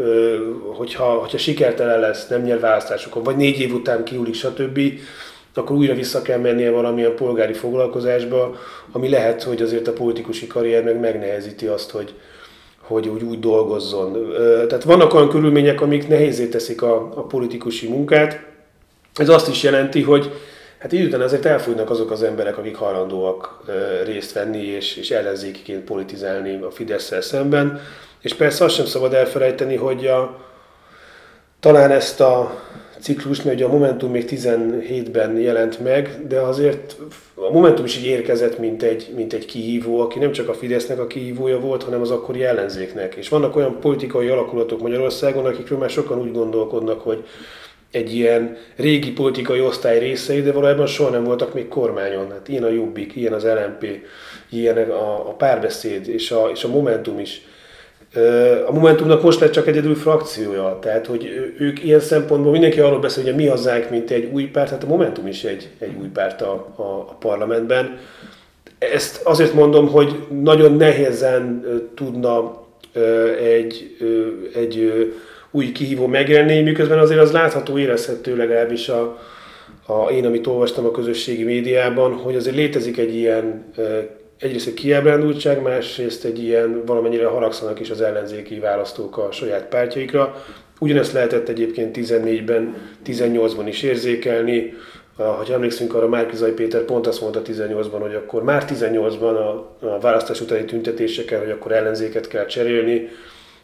hogyha, 0.76 1.04
hogyha 1.04 1.38
sikertelen 1.38 2.00
lesz, 2.00 2.28
nem 2.28 2.42
nyer 2.42 2.60
választásokon, 2.60 3.22
vagy 3.22 3.36
négy 3.36 3.60
év 3.60 3.74
után 3.74 4.04
kiúlik, 4.04 4.34
stb., 4.34 4.80
akkor 5.54 5.76
újra 5.76 5.94
vissza 5.94 6.22
kell 6.22 6.38
mennie 6.38 6.70
valamilyen 6.70 7.14
polgári 7.14 7.52
foglalkozásba, 7.52 8.56
ami 8.92 9.08
lehet, 9.08 9.42
hogy 9.42 9.62
azért 9.62 9.88
a 9.88 9.92
politikusi 9.92 10.46
karrier 10.46 10.82
meg 10.82 11.00
megnehezíti 11.00 11.66
azt, 11.66 11.90
hogy, 11.90 12.14
hogy 12.86 13.08
úgy, 13.08 13.22
úgy 13.22 13.40
dolgozzon. 13.40 14.32
Tehát 14.68 14.84
vannak 14.84 15.14
olyan 15.14 15.28
körülmények, 15.28 15.80
amik 15.80 16.08
nehézé 16.08 16.48
teszik 16.48 16.82
a, 16.82 16.94
a 17.14 17.22
politikusi 17.22 17.88
munkát. 17.88 18.44
Ez 19.14 19.28
azt 19.28 19.48
is 19.48 19.62
jelenti, 19.62 20.02
hogy 20.02 20.32
hát 20.78 20.92
így 20.92 21.06
után 21.06 21.20
azért 21.20 21.44
elfújnak 21.44 21.90
azok 21.90 22.10
az 22.10 22.22
emberek, 22.22 22.58
akik 22.58 22.76
hajlandóak 22.76 23.62
részt 24.04 24.32
venni 24.32 24.62
és, 24.62 24.96
és 24.96 25.10
ellenzékiként 25.10 25.84
politizálni 25.84 26.62
a 26.62 26.70
fidesz 26.70 27.12
szemben. 27.20 27.80
És 28.20 28.34
persze 28.34 28.64
azt 28.64 28.74
sem 28.74 28.86
szabad 28.86 29.14
elfelejteni, 29.14 29.76
hogy 29.76 30.06
a, 30.06 30.38
talán 31.60 31.90
ezt 31.90 32.20
a 32.20 32.60
ciklus, 33.00 33.42
mert 33.42 33.56
ugye 33.56 33.64
a 33.64 33.72
Momentum 33.72 34.10
még 34.10 34.24
17-ben 34.28 35.38
jelent 35.38 35.80
meg, 35.80 36.26
de 36.28 36.40
azért 36.40 36.96
a 37.34 37.52
Momentum 37.52 37.84
is 37.84 37.98
így 37.98 38.06
érkezett, 38.06 38.58
mint 38.58 38.82
egy, 38.82 39.12
mint 39.16 39.32
egy 39.32 39.44
kihívó, 39.44 40.00
aki 40.00 40.18
nem 40.18 40.32
csak 40.32 40.48
a 40.48 40.54
Fidesznek 40.54 40.98
a 40.98 41.06
kihívója 41.06 41.60
volt, 41.60 41.82
hanem 41.82 42.00
az 42.00 42.10
akkori 42.10 42.44
ellenzéknek. 42.44 43.14
És 43.14 43.28
vannak 43.28 43.56
olyan 43.56 43.80
politikai 43.80 44.28
alakulatok 44.28 44.80
Magyarországon, 44.80 45.44
akikről 45.44 45.78
már 45.78 45.90
sokan 45.90 46.20
úgy 46.20 46.32
gondolkodnak, 46.32 47.00
hogy 47.00 47.24
egy 47.90 48.14
ilyen 48.14 48.56
régi 48.76 49.12
politikai 49.12 49.60
osztály 49.60 49.98
részei, 49.98 50.42
de 50.42 50.52
valójában 50.52 50.86
soha 50.86 51.10
nem 51.10 51.24
voltak 51.24 51.54
még 51.54 51.68
kormányon. 51.68 52.30
Hát 52.30 52.48
ilyen 52.48 52.62
a 52.62 52.68
Jobbik, 52.68 53.16
ilyen 53.16 53.32
az 53.32 53.44
LMP, 53.44 54.00
ilyen 54.50 54.90
a, 54.90 55.28
a 55.28 55.32
párbeszéd 55.32 56.08
és 56.08 56.30
a, 56.30 56.48
és 56.52 56.64
a 56.64 56.68
Momentum 56.68 57.18
is 57.18 57.42
a 58.66 58.72
Momentumnak 58.72 59.22
most 59.22 59.40
lett 59.40 59.50
csak 59.50 59.66
egyedül 59.66 59.94
frakciója, 59.94 60.78
tehát 60.80 61.06
hogy 61.06 61.52
ők 61.58 61.84
ilyen 61.84 62.00
szempontból 62.00 62.52
mindenki 62.52 62.80
arról 62.80 62.98
beszél, 62.98 63.24
hogy 63.24 63.32
a 63.32 63.36
mi 63.36 63.46
hazánk, 63.46 63.90
mint 63.90 64.10
egy 64.10 64.28
új 64.32 64.44
párt, 64.44 64.70
hát 64.70 64.84
a 64.84 64.86
Momentum 64.86 65.26
is 65.26 65.44
egy, 65.44 65.68
egy 65.78 65.92
új 66.00 66.08
párt 66.08 66.42
a, 66.42 66.72
a, 66.76 66.82
a 66.82 67.16
parlamentben. 67.20 67.98
Ezt 68.78 69.20
azért 69.24 69.54
mondom, 69.54 69.88
hogy 69.88 70.16
nagyon 70.42 70.76
nehézen 70.76 71.64
tudna 71.94 72.64
egy, 73.42 73.96
egy 74.54 74.92
új 75.50 75.72
kihívó 75.72 76.06
megjelenni, 76.06 76.62
miközben 76.62 76.98
azért 76.98 77.20
az 77.20 77.32
látható, 77.32 77.78
érezhető 77.78 78.36
legalábbis 78.36 78.88
a, 78.88 79.18
a, 79.86 80.10
én, 80.10 80.26
amit 80.26 80.46
olvastam 80.46 80.84
a 80.84 80.90
közösségi 80.90 81.44
médiában, 81.44 82.12
hogy 82.12 82.36
azért 82.36 82.56
létezik 82.56 82.98
egy 82.98 83.14
ilyen 83.14 83.72
egyrészt 84.38 84.66
egy 84.66 84.74
kiábrándultság, 84.74 85.62
másrészt 85.62 86.24
egy 86.24 86.42
ilyen 86.42 86.84
valamennyire 86.84 87.26
haragszanak 87.26 87.80
is 87.80 87.90
az 87.90 88.00
ellenzéki 88.00 88.58
választók 88.58 89.18
a 89.18 89.32
saját 89.32 89.66
pártjaikra. 89.66 90.44
Ugyanezt 90.78 91.12
lehetett 91.12 91.48
egyébként 91.48 91.96
14-ben, 91.96 92.76
18-ban 93.06 93.64
is 93.66 93.82
érzékelni. 93.82 94.74
Ha 95.16 95.44
emlékszünk 95.52 95.94
arra, 95.94 96.08
Márkizai 96.08 96.52
Péter 96.52 96.82
pont 96.82 97.06
azt 97.06 97.20
mondta 97.20 97.42
18-ban, 97.42 97.98
hogy 98.00 98.14
akkor 98.14 98.42
már 98.42 98.64
18-ban 98.68 99.36
a, 99.36 99.76
a 99.86 99.98
választás 100.00 100.40
utáni 100.40 100.64
tüntetéseken, 100.64 101.40
hogy 101.40 101.50
akkor 101.50 101.72
ellenzéket 101.72 102.28
kell 102.28 102.46
cserélni. 102.46 103.08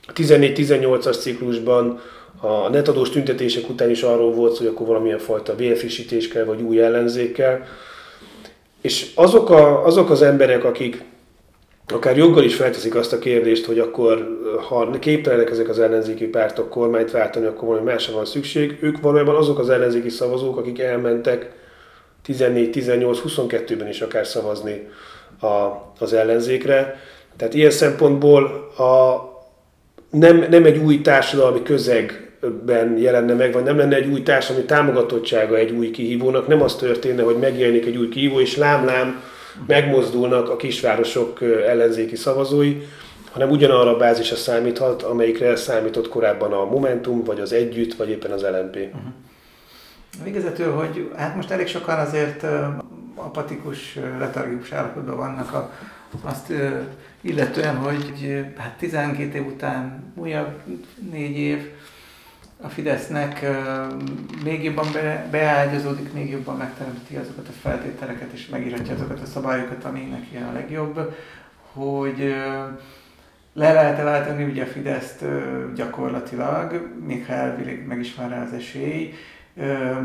A 0.07 0.12
14-18-as 0.12 1.20
ciklusban 1.20 2.01
a 2.41 2.68
netadós 2.68 3.11
tüntetések 3.11 3.68
után 3.68 3.91
is 3.91 4.03
arról 4.03 4.33
volt, 4.33 4.59
hogy 4.59 4.66
akkor 4.66 4.87
valamilyen 4.87 5.18
fajta 5.18 5.55
vérfrissítés 5.55 6.29
kell, 6.29 6.45
vagy 6.45 6.61
új 6.61 6.81
ellenzékkel. 6.81 7.66
És 8.83 9.11
azok, 9.14 9.51
a, 9.51 9.87
azok 9.87 10.11
az 10.11 10.22
emberek, 10.22 10.64
akik 10.64 11.05
akár 11.87 12.16
joggal 12.16 12.45
is 12.45 12.55
felteszik 12.55 12.95
azt 12.95 13.12
a 13.12 13.18
kérdést, 13.18 13.64
hogy 13.64 13.78
akkor, 13.78 14.39
ha 14.68 14.91
képtelenek 14.99 15.51
ezek 15.51 15.68
az 15.68 15.78
ellenzéki 15.78 16.26
pártok 16.26 16.70
kormányt 16.70 17.11
váltani, 17.11 17.47
akkor 17.47 17.68
valami 17.68 17.85
másra 17.85 18.14
van 18.14 18.24
szükség, 18.24 18.78
ők 18.80 19.01
valójában 19.01 19.37
azok 19.37 19.59
az 19.59 19.70
ellenzéki 19.70 20.09
szavazók, 20.09 20.57
akik 20.57 20.78
elmentek 20.78 21.53
14, 22.22 22.70
18, 22.70 23.20
22-ben 23.26 23.89
is 23.89 24.01
akár 24.01 24.26
szavazni 24.26 24.89
a, 25.41 25.47
az 25.99 26.12
ellenzékre. 26.12 27.01
Tehát 27.37 27.55
ilyen 27.55 27.70
szempontból 27.70 28.45
a, 28.76 29.20
nem, 30.11 30.47
nem 30.51 30.64
egy 30.64 30.78
új 30.78 31.01
társadalmi 31.01 31.62
közeg 31.62 32.22
ben 32.64 32.99
jelenne 32.99 33.34
meg, 33.34 33.53
vagy 33.53 33.62
nem 33.62 33.76
lenne 33.76 33.97
egy 33.97 34.07
új 34.07 34.22
társadalmi 34.22 34.66
támogatottsága 34.66 35.57
egy 35.57 35.70
új 35.70 35.90
kihívónak, 35.90 36.47
nem 36.47 36.62
az 36.62 36.76
történne, 36.76 37.22
hogy 37.22 37.36
megjelenik 37.36 37.86
egy 37.86 37.97
új 37.97 38.09
kihívó, 38.09 38.40
és 38.40 38.57
lám-lám 38.57 39.22
megmozdulnak 39.66 40.51
a 40.51 40.57
kisvárosok 40.57 41.43
ellenzéki 41.43 42.16
szavazói, 42.16 42.76
hanem 43.30 43.51
ugyanarra 43.51 43.95
a 43.95 43.97
bázisra 43.97 44.36
számíthat, 44.36 45.03
amelyikre 45.03 45.57
számított 45.57 46.09
korábban 46.09 46.53
a 46.53 46.64
Momentum, 46.64 47.24
vagy 47.24 47.40
az 47.40 47.53
Együtt, 47.53 47.95
vagy 47.95 48.09
éppen 48.09 48.30
az 48.30 48.43
LNP. 48.43 48.76
Uh-huh. 48.76 49.12
Végezetül, 50.24 50.72
hogy 50.72 51.11
hát 51.16 51.36
most 51.36 51.51
elég 51.51 51.66
sokan 51.66 51.99
azért 51.99 52.47
apatikus, 53.14 53.99
letargikus 54.18 54.72
állapotban 54.72 55.16
vannak 55.16 55.53
a, 55.53 55.72
azt 56.22 56.53
illetően, 57.20 57.76
hogy 57.76 58.45
hát 58.57 58.76
12 58.78 59.38
év 59.38 59.47
után 59.47 60.12
újabb 60.14 60.61
négy 61.11 61.36
év, 61.36 61.70
a 62.62 62.68
Fidesznek 62.68 63.46
még 64.44 64.64
jobban 64.64 64.86
be, 64.92 65.26
beágyazódik, 65.30 66.12
még 66.12 66.30
jobban 66.30 66.56
megteremti 66.56 67.16
azokat 67.16 67.48
a 67.48 67.52
feltételeket, 67.60 68.32
és 68.32 68.48
megírhatja 68.48 68.94
azokat 68.94 69.20
a 69.20 69.26
szabályokat, 69.26 69.84
ami 69.84 70.00
neki 70.00 70.36
a 70.36 70.52
legjobb, 70.52 71.14
hogy 71.72 72.34
le 73.52 73.72
lehet-e 73.72 74.02
váltani 74.02 74.44
ugye 74.44 74.62
a 74.62 74.66
Fideszt 74.66 75.24
gyakorlatilag, 75.74 76.88
még 77.06 77.26
ha 77.26 77.32
elvileg 77.32 77.86
meg 77.86 77.98
is 77.98 78.14
van 78.14 78.28
rá 78.28 78.42
az 78.42 78.52
esély, 78.52 79.14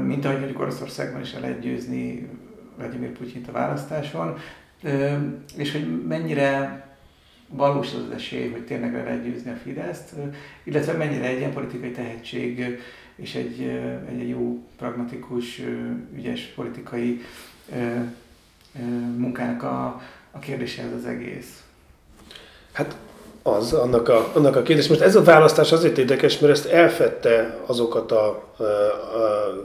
mint 0.05 0.25
ahogy 0.25 0.37
mondjuk 0.37 0.59
Oroszországban 0.59 1.21
is 1.21 1.33
el 1.33 1.41
lehet 1.41 1.59
győzni 1.59 2.29
Vladimir 2.77 3.09
Putyint 3.09 3.47
a 3.47 3.51
választáson, 3.51 4.37
és 5.57 5.71
hogy 5.71 6.07
mennyire 6.07 6.86
valós 7.49 7.87
az 7.93 8.15
esély, 8.15 8.49
hogy 8.49 8.65
tényleg 8.65 8.93
le 8.93 9.03
lehet 9.03 9.23
győzni 9.23 9.51
a 9.51 9.59
Fideszt, 9.63 10.13
illetve 10.63 10.93
mennyire 10.93 11.25
egy 11.25 11.37
ilyen 11.37 11.53
politikai 11.53 11.91
tehetség 11.91 12.79
és 13.15 13.35
egy, 13.35 13.61
egy 14.09 14.29
jó, 14.29 14.63
pragmatikus, 14.77 15.61
ügyes 16.15 16.41
politikai 16.55 17.21
munkának 19.17 19.63
a, 19.63 20.01
a 20.31 20.39
kérdése 20.39 20.81
ez 20.81 20.91
az 20.97 21.05
egész. 21.05 21.63
Hát 22.71 22.97
az, 23.43 23.73
annak 23.73 24.09
a, 24.09 24.31
annak 24.33 24.55
a 24.55 24.61
kérdés. 24.61 24.87
Most 24.87 25.01
ez 25.01 25.15
a 25.15 25.23
választás 25.23 25.71
azért 25.71 25.97
érdekes, 25.97 26.39
mert 26.39 26.53
ezt 26.53 26.65
elfette 26.65 27.59
azokat 27.65 28.11
a, 28.11 28.51
a, 28.57 28.63
a 28.63 29.63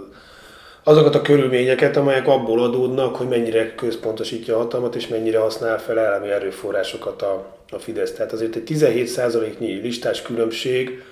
azokat 0.84 1.14
a 1.14 1.22
körülményeket, 1.22 1.96
amelyek 1.96 2.28
abból 2.28 2.62
adódnak, 2.62 3.16
hogy 3.16 3.28
mennyire 3.28 3.74
központosítja 3.74 4.54
a 4.54 4.58
hatalmat, 4.58 4.94
és 4.94 5.08
mennyire 5.08 5.38
használ 5.38 5.78
fel 5.78 5.98
állami 5.98 6.28
erőforrásokat 6.28 7.22
a, 7.22 7.56
a 7.70 7.78
Fidesz. 7.78 8.12
Tehát 8.12 8.32
azért 8.32 8.56
egy 8.56 8.62
17%-nyi 8.66 9.72
listás 9.72 10.22
különbség, 10.22 11.02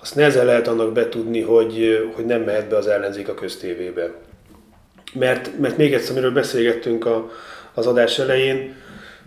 azt 0.00 0.14
nehezen 0.14 0.44
lehet 0.44 0.68
annak 0.68 0.92
betudni, 0.92 1.40
hogy, 1.40 2.08
hogy 2.14 2.24
nem 2.24 2.40
mehet 2.40 2.68
be 2.68 2.76
az 2.76 2.86
ellenzék 2.86 3.28
a 3.28 3.34
köztévébe. 3.34 4.12
Mert, 5.12 5.58
mert 5.58 5.76
még 5.76 5.94
egyszer, 5.94 6.10
amiről 6.10 6.32
beszélgettünk 6.32 7.06
a, 7.06 7.30
az 7.74 7.86
adás 7.86 8.18
elején, 8.18 8.74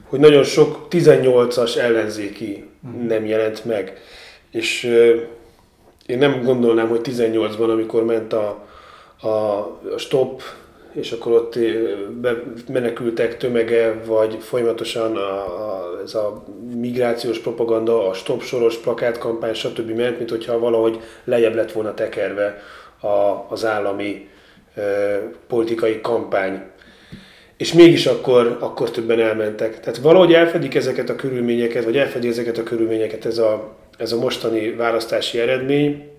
hogy 0.04 0.20
nagyon 0.20 0.44
sok 0.44 0.88
18-as 0.90 1.78
ellenzéki 1.78 2.70
nem 3.08 3.26
jelent 3.26 3.66
meg. 3.66 4.02
És 4.52 4.84
én 6.06 6.18
nem 6.18 6.44
gondolnám, 6.44 6.88
hogy 6.88 7.02
18-ban, 7.04 7.70
amikor 7.70 8.06
ment 8.06 8.34
a, 8.34 8.68
a, 9.22 9.98
stop, 9.98 10.42
és 10.94 11.12
akkor 11.12 11.32
ott 11.32 11.60
menekültek 12.68 13.38
tömege, 13.38 14.02
vagy 14.06 14.38
folyamatosan 14.40 15.16
a, 15.16 15.42
a, 15.42 16.00
ez 16.04 16.14
a 16.14 16.44
migrációs 16.76 17.40
propaganda, 17.40 18.08
a 18.08 18.14
stop 18.14 18.42
soros 18.42 18.78
plakátkampány, 18.78 19.54
stb. 19.54 19.90
ment, 19.90 20.18
mint 20.18 20.30
hogyha 20.30 20.60
valahogy 20.60 21.00
lejjebb 21.24 21.56
lett 21.56 21.72
volna 21.72 21.94
tekerve 21.94 22.62
a, 23.02 23.46
az 23.50 23.66
állami 23.66 24.28
e, 24.76 24.82
politikai 25.48 26.02
kampány. 26.02 26.62
És 27.58 27.74
mégis 27.74 28.06
akkor, 28.06 28.58
akkor 28.60 28.92
többen 28.92 29.20
elmentek. 29.20 29.80
Tehát 29.80 29.98
valahogy 29.98 30.34
elfedik 30.34 30.76
ezeket 30.76 31.10
a 31.10 31.16
körülményeket, 31.16 31.84
vagy 31.84 31.98
elfedi 31.98 32.28
ezeket 32.28 32.58
a 32.58 32.64
körülményeket 32.64 33.26
ez 33.26 33.38
a, 33.38 33.76
ez 33.98 34.12
a 34.12 34.20
mostani 34.20 34.72
választási 34.72 35.40
eredmény, 35.40 36.19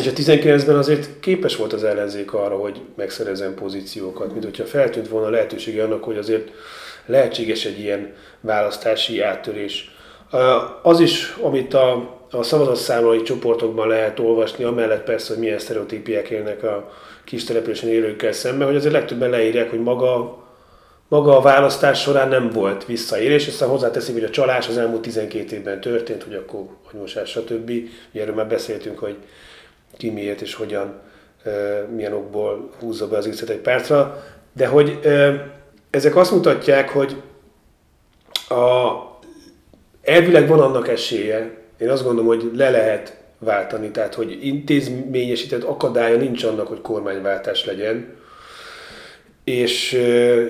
és 0.00 0.06
a 0.06 0.10
19-ben 0.10 0.76
azért 0.76 1.20
képes 1.20 1.56
volt 1.56 1.72
az 1.72 1.84
ellenzék 1.84 2.32
arra, 2.32 2.56
hogy 2.56 2.80
megszerezzen 2.96 3.54
pozíciókat, 3.54 4.32
mint 4.32 4.44
hogyha 4.44 4.64
feltűnt 4.64 5.08
volna 5.08 5.28
lehetősége 5.28 5.82
annak, 5.82 6.04
hogy 6.04 6.16
azért 6.16 6.50
lehetséges 7.06 7.64
egy 7.64 7.78
ilyen 7.78 8.14
választási 8.40 9.20
áttörés. 9.20 9.96
Az 10.82 11.00
is, 11.00 11.36
amit 11.40 11.74
a, 11.74 12.18
a 12.30 12.42
szavazatszámlai 12.42 13.22
csoportokban 13.22 13.88
lehet 13.88 14.18
olvasni, 14.18 14.64
amellett 14.64 15.04
persze, 15.04 15.32
hogy 15.32 15.42
milyen 15.42 15.58
sztereotípiák 15.58 16.28
élnek 16.28 16.62
a 16.62 16.92
kis 17.24 17.44
településen 17.44 17.88
élőkkel 17.88 18.32
szemben, 18.32 18.66
hogy 18.66 18.76
azért 18.76 18.92
legtöbben 18.92 19.30
leírják, 19.30 19.70
hogy 19.70 19.82
maga, 19.82 20.42
maga 21.08 21.36
a 21.36 21.42
választás 21.42 22.00
során 22.00 22.28
nem 22.28 22.50
volt 22.50 22.84
visszaérés, 22.84 23.46
aztán 23.46 23.68
hozzáteszik, 23.68 24.14
hogy 24.14 24.24
a 24.24 24.30
csalás 24.30 24.68
az 24.68 24.78
elmúlt 24.78 25.02
12 25.02 25.56
évben 25.56 25.80
történt, 25.80 26.22
hogy 26.22 26.34
akkor 26.34 26.60
agymosás, 26.88 27.30
stb. 27.30 27.72
Erről 28.12 28.34
már 28.34 28.48
beszéltünk, 28.48 28.98
hogy 28.98 29.16
ki 29.96 30.10
miért 30.10 30.40
és 30.40 30.54
hogyan, 30.54 31.00
milyen 31.94 32.12
okból 32.12 32.70
húzza 32.80 33.08
be 33.08 33.16
az 33.16 33.28
x 33.30 33.40
egy 33.40 33.56
pártra, 33.56 34.24
de 34.52 34.66
hogy 34.66 34.98
ezek 35.90 36.16
azt 36.16 36.30
mutatják, 36.30 36.88
hogy 36.88 37.22
a, 38.48 38.92
elvileg 40.02 40.48
van 40.48 40.60
annak 40.60 40.88
esélye, 40.88 41.50
én 41.78 41.90
azt 41.90 42.04
gondolom, 42.04 42.26
hogy 42.26 42.50
le 42.54 42.70
lehet 42.70 43.16
váltani, 43.38 43.90
tehát 43.90 44.14
hogy 44.14 44.38
intézményesített 44.46 45.62
akadálya 45.62 46.16
nincs 46.16 46.44
annak, 46.44 46.66
hogy 46.66 46.80
kormányváltás 46.80 47.64
legyen, 47.64 48.16
és 49.44 49.92
uh, 49.92 50.44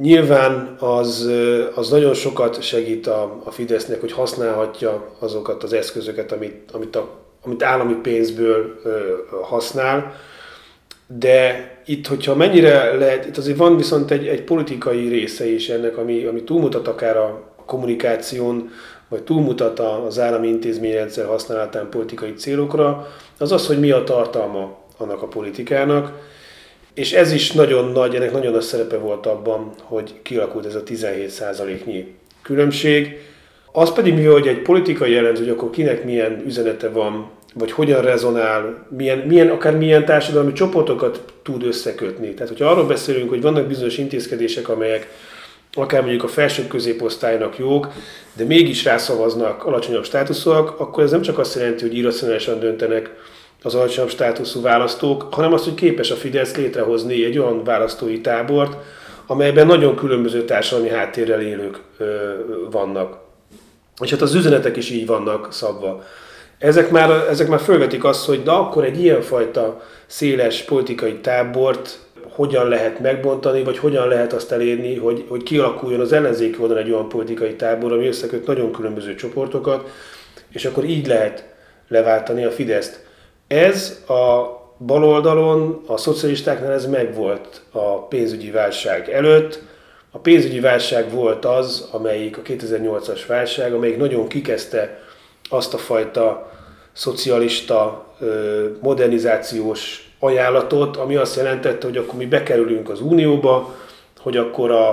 nyilván 0.00 0.76
az, 0.78 1.30
az 1.74 1.90
nagyon 1.90 2.14
sokat 2.14 2.62
segít 2.62 3.06
a, 3.06 3.40
a 3.44 3.50
Fidesznek, 3.50 4.00
hogy 4.00 4.12
használhatja 4.12 5.16
azokat 5.18 5.62
az 5.62 5.72
eszközöket, 5.72 6.32
amit, 6.32 6.70
amit 6.72 6.96
a 6.96 7.25
amit 7.46 7.62
állami 7.62 7.94
pénzből 7.94 8.80
használ, 9.42 10.14
de 11.06 11.70
itt, 11.86 12.06
hogyha 12.06 12.34
mennyire 12.34 12.94
lehet, 12.96 13.26
itt 13.26 13.36
azért 13.36 13.56
van 13.56 13.76
viszont 13.76 14.10
egy, 14.10 14.26
egy 14.26 14.42
politikai 14.42 15.08
része 15.08 15.46
is 15.46 15.68
ennek, 15.68 15.96
ami, 15.96 16.24
ami 16.24 16.42
túlmutat 16.42 16.88
akár 16.88 17.16
a 17.16 17.52
kommunikáción, 17.66 18.70
vagy 19.08 19.22
túlmutat 19.22 19.78
az 19.78 20.18
állami 20.18 20.48
intézményrendszer 20.48 21.26
használatán 21.26 21.88
politikai 21.90 22.32
célokra, 22.34 23.08
az 23.38 23.52
az, 23.52 23.66
hogy 23.66 23.80
mi 23.80 23.90
a 23.90 24.04
tartalma 24.04 24.78
annak 24.96 25.22
a 25.22 25.26
politikának, 25.26 26.12
és 26.94 27.12
ez 27.12 27.32
is 27.32 27.52
nagyon 27.52 27.92
nagy, 27.92 28.14
ennek 28.14 28.32
nagyon 28.32 28.52
nagy 28.52 28.62
szerepe 28.62 28.96
volt 28.96 29.26
abban, 29.26 29.72
hogy 29.82 30.14
kialakult 30.22 30.66
ez 30.66 30.74
a 30.74 30.82
17%-nyi 30.82 32.14
különbség. 32.42 33.18
Az 33.72 33.92
pedig 33.92 34.14
mi, 34.14 34.24
hogy 34.24 34.46
egy 34.46 34.62
politikai 34.62 35.12
jellemző, 35.12 35.42
hogy 35.42 35.52
akkor 35.52 35.70
kinek 35.70 36.04
milyen 36.04 36.42
üzenete 36.46 36.88
van 36.88 37.30
vagy 37.58 37.72
hogyan 37.72 38.02
rezonál, 38.02 38.86
milyen, 38.96 39.18
milyen, 39.18 39.48
akár 39.48 39.76
milyen 39.76 40.04
társadalmi 40.04 40.52
csoportokat 40.52 41.20
tud 41.42 41.64
összekötni. 41.64 42.34
Tehát, 42.34 42.48
hogyha 42.48 42.70
arról 42.70 42.86
beszélünk, 42.86 43.28
hogy 43.28 43.40
vannak 43.40 43.66
bizonyos 43.66 43.98
intézkedések, 43.98 44.68
amelyek 44.68 45.08
akár 45.72 46.00
mondjuk 46.00 46.22
a 46.22 46.28
felső 46.28 46.66
középosztálynak 46.66 47.58
jók, 47.58 47.88
de 48.32 48.44
mégis 48.44 48.84
rászavaznak 48.84 49.64
alacsonyabb 49.64 50.04
státuszúak, 50.04 50.80
akkor 50.80 51.02
ez 51.02 51.10
nem 51.10 51.20
csak 51.20 51.38
azt 51.38 51.54
jelenti, 51.54 51.82
hogy 51.82 51.96
irracionálisan 51.96 52.60
döntenek 52.60 53.10
az 53.62 53.74
alacsonyabb 53.74 54.10
státuszú 54.10 54.60
választók, 54.60 55.34
hanem 55.34 55.52
azt, 55.52 55.64
hogy 55.64 55.74
képes 55.74 56.10
a 56.10 56.14
Fidesz 56.14 56.56
létrehozni 56.56 57.24
egy 57.24 57.38
olyan 57.38 57.64
választói 57.64 58.20
tábort, 58.20 58.76
amelyben 59.26 59.66
nagyon 59.66 59.96
különböző 59.96 60.44
társadalmi 60.44 60.90
háttérrel 60.90 61.40
élők 61.40 61.80
ö, 61.98 62.04
vannak. 62.70 63.18
És 64.02 64.10
hát 64.10 64.20
az 64.20 64.34
üzenetek 64.34 64.76
is 64.76 64.90
így 64.90 65.06
vannak 65.06 65.52
szabva 65.52 66.04
ezek 66.58 66.90
már, 66.90 67.10
ezek 67.10 67.48
már 67.48 67.60
fölvetik 67.60 68.04
azt, 68.04 68.26
hogy 68.26 68.42
na 68.44 68.60
akkor 68.60 68.84
egy 68.84 69.00
ilyenfajta 69.00 69.82
széles 70.06 70.62
politikai 70.62 71.14
tábort 71.14 71.98
hogyan 72.36 72.68
lehet 72.68 73.00
megbontani, 73.00 73.62
vagy 73.62 73.78
hogyan 73.78 74.08
lehet 74.08 74.32
azt 74.32 74.52
elérni, 74.52 74.96
hogy, 74.96 75.24
hogy 75.28 75.42
kialakuljon 75.42 76.00
az 76.00 76.12
ellenzéki 76.12 76.56
oldalon 76.60 76.82
egy 76.82 76.90
olyan 76.90 77.08
politikai 77.08 77.54
tábor, 77.54 77.92
ami 77.92 78.06
összeköt 78.06 78.46
nagyon 78.46 78.72
különböző 78.72 79.14
csoportokat, 79.14 79.90
és 80.52 80.64
akkor 80.64 80.84
így 80.84 81.06
lehet 81.06 81.44
leváltani 81.88 82.44
a 82.44 82.50
Fideszt. 82.50 83.04
Ez 83.46 84.02
a 84.08 84.54
baloldalon, 84.78 85.82
a 85.86 85.96
szocialistáknál 85.96 86.72
ez 86.72 86.86
megvolt 86.86 87.62
a 87.70 88.06
pénzügyi 88.06 88.50
válság 88.50 89.10
előtt. 89.10 89.62
A 90.10 90.18
pénzügyi 90.18 90.60
válság 90.60 91.10
volt 91.10 91.44
az, 91.44 91.88
amelyik 91.92 92.38
a 92.38 92.42
2008-as 92.42 93.20
válság, 93.26 93.72
amelyik 93.72 93.96
nagyon 93.96 94.28
kikezdte 94.28 95.00
azt 95.48 95.74
a 95.74 95.78
fajta 95.78 96.52
szocialista 96.92 98.06
modernizációs 98.80 100.10
ajánlatot, 100.18 100.96
ami 100.96 101.16
azt 101.16 101.36
jelentette, 101.36 101.86
hogy 101.86 101.96
akkor 101.96 102.14
mi 102.14 102.26
bekerülünk 102.26 102.88
az 102.88 103.00
Unióba, 103.00 103.74
hogy 104.18 104.36
akkor 104.36 104.70
a, 104.70 104.88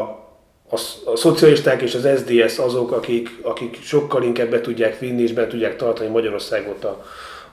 a, 0.70 0.76
a 1.06 1.16
szocialisták 1.16 1.82
és 1.82 1.96
az 1.96 2.08
SDS 2.18 2.58
azok, 2.58 2.92
akik, 2.92 3.30
akik 3.42 3.78
sokkal 3.82 4.24
inkább 4.24 4.50
be 4.50 4.62
tudják 4.62 5.00
vinni 5.00 5.22
és 5.22 5.34
be 5.34 5.48
tudják 5.48 5.76
tartani 5.76 6.10
Magyarországot 6.10 6.84
a, 6.84 7.06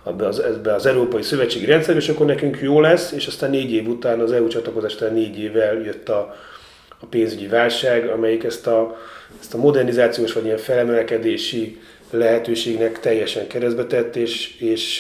ebbe 0.07 0.27
az, 0.27 0.41
ebbe 0.41 0.75
az 0.75 0.87
Európai 0.87 1.23
Szövetségi 1.23 1.65
Rendszer, 1.65 1.97
és 1.97 2.09
akkor 2.09 2.27
nekünk 2.27 2.59
jó 2.61 2.81
lesz, 2.81 3.13
és 3.13 3.27
aztán 3.27 3.51
négy 3.51 3.73
év 3.73 3.89
után, 3.89 4.21
az 4.21 4.33
EU 4.33 4.49
csatlakozás 4.49 4.95
után 4.95 5.13
négy 5.13 5.39
évvel 5.39 5.81
jött 5.81 6.09
a, 6.09 6.35
a 7.01 7.07
pénzügyi 7.07 7.47
válság, 7.47 8.09
amelyik 8.09 8.45
ezt 8.45 8.67
a, 8.67 8.97
ezt 9.41 9.55
a 9.55 9.59
modernizációs 9.59 10.33
vagy 10.33 10.45
ilyen 10.45 10.59
felemelkedési 10.59 11.81
lehetőségnek 12.11 13.01
teljesen 13.01 13.47
keresztbe 13.47 13.87
tett, 13.87 14.17
és, 14.17 14.61
és 14.61 14.99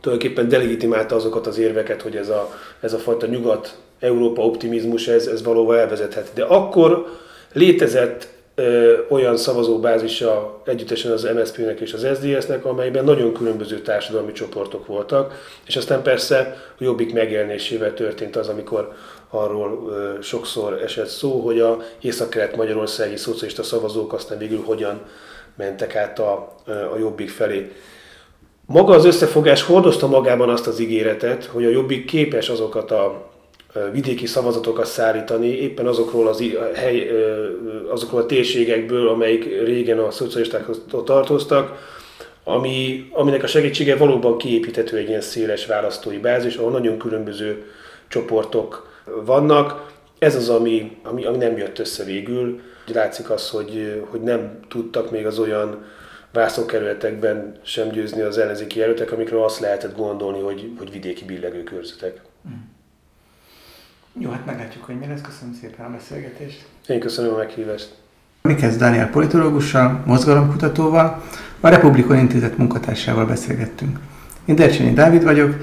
tulajdonképpen 0.00 0.48
delegitimálta 0.48 1.14
azokat 1.14 1.46
az 1.46 1.58
érveket, 1.58 2.02
hogy 2.02 2.16
ez 2.16 2.28
a, 2.28 2.58
ez 2.80 2.92
a 2.92 2.98
fajta 2.98 3.26
nyugat-európa 3.26 4.42
optimizmus, 4.42 5.08
ez, 5.08 5.26
ez 5.26 5.42
valóban 5.42 5.78
elvezethet. 5.78 6.30
De 6.34 6.44
akkor 6.44 7.06
létezett 7.52 8.28
ö, 8.54 8.94
olyan 9.08 9.36
szavazóbázisa 9.36 10.62
együttesen 10.64 11.12
az 11.12 11.28
MSZP-nek 11.34 11.80
és 11.80 11.92
az 11.92 12.06
SZDSZ-nek, 12.14 12.64
amelyben 12.64 13.04
nagyon 13.04 13.32
különböző 13.32 13.80
társadalmi 13.80 14.32
csoportok 14.32 14.86
voltak, 14.86 15.34
és 15.66 15.76
aztán 15.76 16.02
persze 16.02 16.62
a 16.78 16.84
Jobbik 16.84 17.12
megélnésével 17.12 17.94
történt 17.94 18.36
az, 18.36 18.48
amikor 18.48 18.92
arról 19.30 19.88
ö, 19.90 20.22
sokszor 20.22 20.82
esett 20.82 21.08
szó, 21.08 21.40
hogy 21.40 21.60
a 21.60 21.78
észak-kelet-magyarországi 22.00 23.16
szocialista 23.16 23.62
szavazók 23.62 24.12
aztán 24.12 24.38
végül 24.38 24.62
hogyan 24.64 25.00
mentek 25.56 25.96
át 25.96 26.18
a, 26.18 26.56
a 26.66 26.98
Jobbik 26.98 27.30
felé. 27.30 27.72
Maga 28.66 28.94
az 28.94 29.04
összefogás 29.04 29.62
hordozta 29.62 30.06
magában 30.06 30.48
azt 30.48 30.66
az 30.66 30.80
ígéretet, 30.80 31.44
hogy 31.44 31.64
a 31.64 31.70
Jobbik 31.70 32.04
képes 32.04 32.48
azokat 32.48 32.90
a 32.90 33.30
vidéki 33.92 34.26
szavazatokat 34.26 34.86
szállítani 34.86 35.48
éppen 35.48 35.86
azokról, 35.86 36.28
az 36.28 36.44
hely, 36.74 37.10
azokról 37.90 38.20
a 38.20 38.26
térségekből, 38.26 39.08
amelyik 39.08 39.44
régen 39.44 39.98
a 39.98 40.10
szocialistákhoz 40.10 40.82
tartoztak, 41.04 41.90
ami, 42.44 43.08
aminek 43.12 43.42
a 43.42 43.46
segítsége 43.46 43.96
valóban 43.96 44.38
kiépíthető 44.38 44.96
egy 44.96 45.08
ilyen 45.08 45.20
széles 45.20 45.66
választói 45.66 46.18
bázis, 46.18 46.56
ahol 46.56 46.70
nagyon 46.70 46.98
különböző 46.98 47.64
csoportok 48.08 48.90
vannak. 49.24 49.90
Ez 50.18 50.36
az, 50.36 50.48
ami, 50.48 50.96
ami, 51.02 51.24
ami 51.24 51.36
nem 51.36 51.56
jött 51.56 51.78
össze 51.78 52.04
végül. 52.04 52.60
Látszik 52.86 53.30
az, 53.30 53.48
hogy, 53.48 54.04
hogy 54.10 54.20
nem 54.20 54.58
tudtak 54.68 55.10
még 55.10 55.26
az 55.26 55.38
olyan 55.38 55.84
vászókerületekben 56.32 57.54
sem 57.62 57.88
győzni 57.88 58.20
az 58.20 58.38
ellenzéki 58.38 58.78
jelöltek, 58.78 59.12
amikről 59.12 59.42
azt 59.42 59.60
lehetett 59.60 59.96
gondolni, 59.96 60.40
hogy, 60.40 60.72
hogy 60.78 60.90
vidéki 60.90 61.24
billegő 61.24 61.62
körzetek. 61.62 62.20
Jó, 64.18 64.30
hát 64.30 64.46
meglátjuk, 64.46 64.84
hogy 64.84 64.98
mi 64.98 65.06
lesz. 65.06 65.20
Köszönöm 65.20 65.54
szépen 65.60 65.86
a 65.86 65.90
beszélgetést. 65.90 66.64
Én 66.86 67.00
köszönöm 67.00 67.34
a 67.34 67.36
meghívást. 67.36 67.94
Mikesz 68.42 68.76
Dániel 68.76 69.10
politológussal, 69.10 70.02
mozgalomkutatóval, 70.06 71.22
a 71.60 71.68
Republikon 71.68 72.18
Intézet 72.18 72.56
munkatársával 72.56 73.26
beszélgettünk. 73.26 73.98
Én 74.44 74.54
Dercsényi 74.54 74.92
Dávid 74.92 75.22
vagyok. 75.22 75.54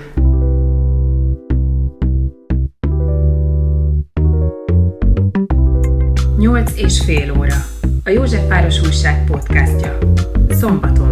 Nyolc 6.39 6.71
és 6.75 7.01
fél 7.01 7.37
óra. 7.37 7.55
A 8.03 8.09
József 8.09 8.47
Város 8.47 8.81
Újság 8.81 9.25
podcastja. 9.25 9.97
Szombaton 10.49 11.09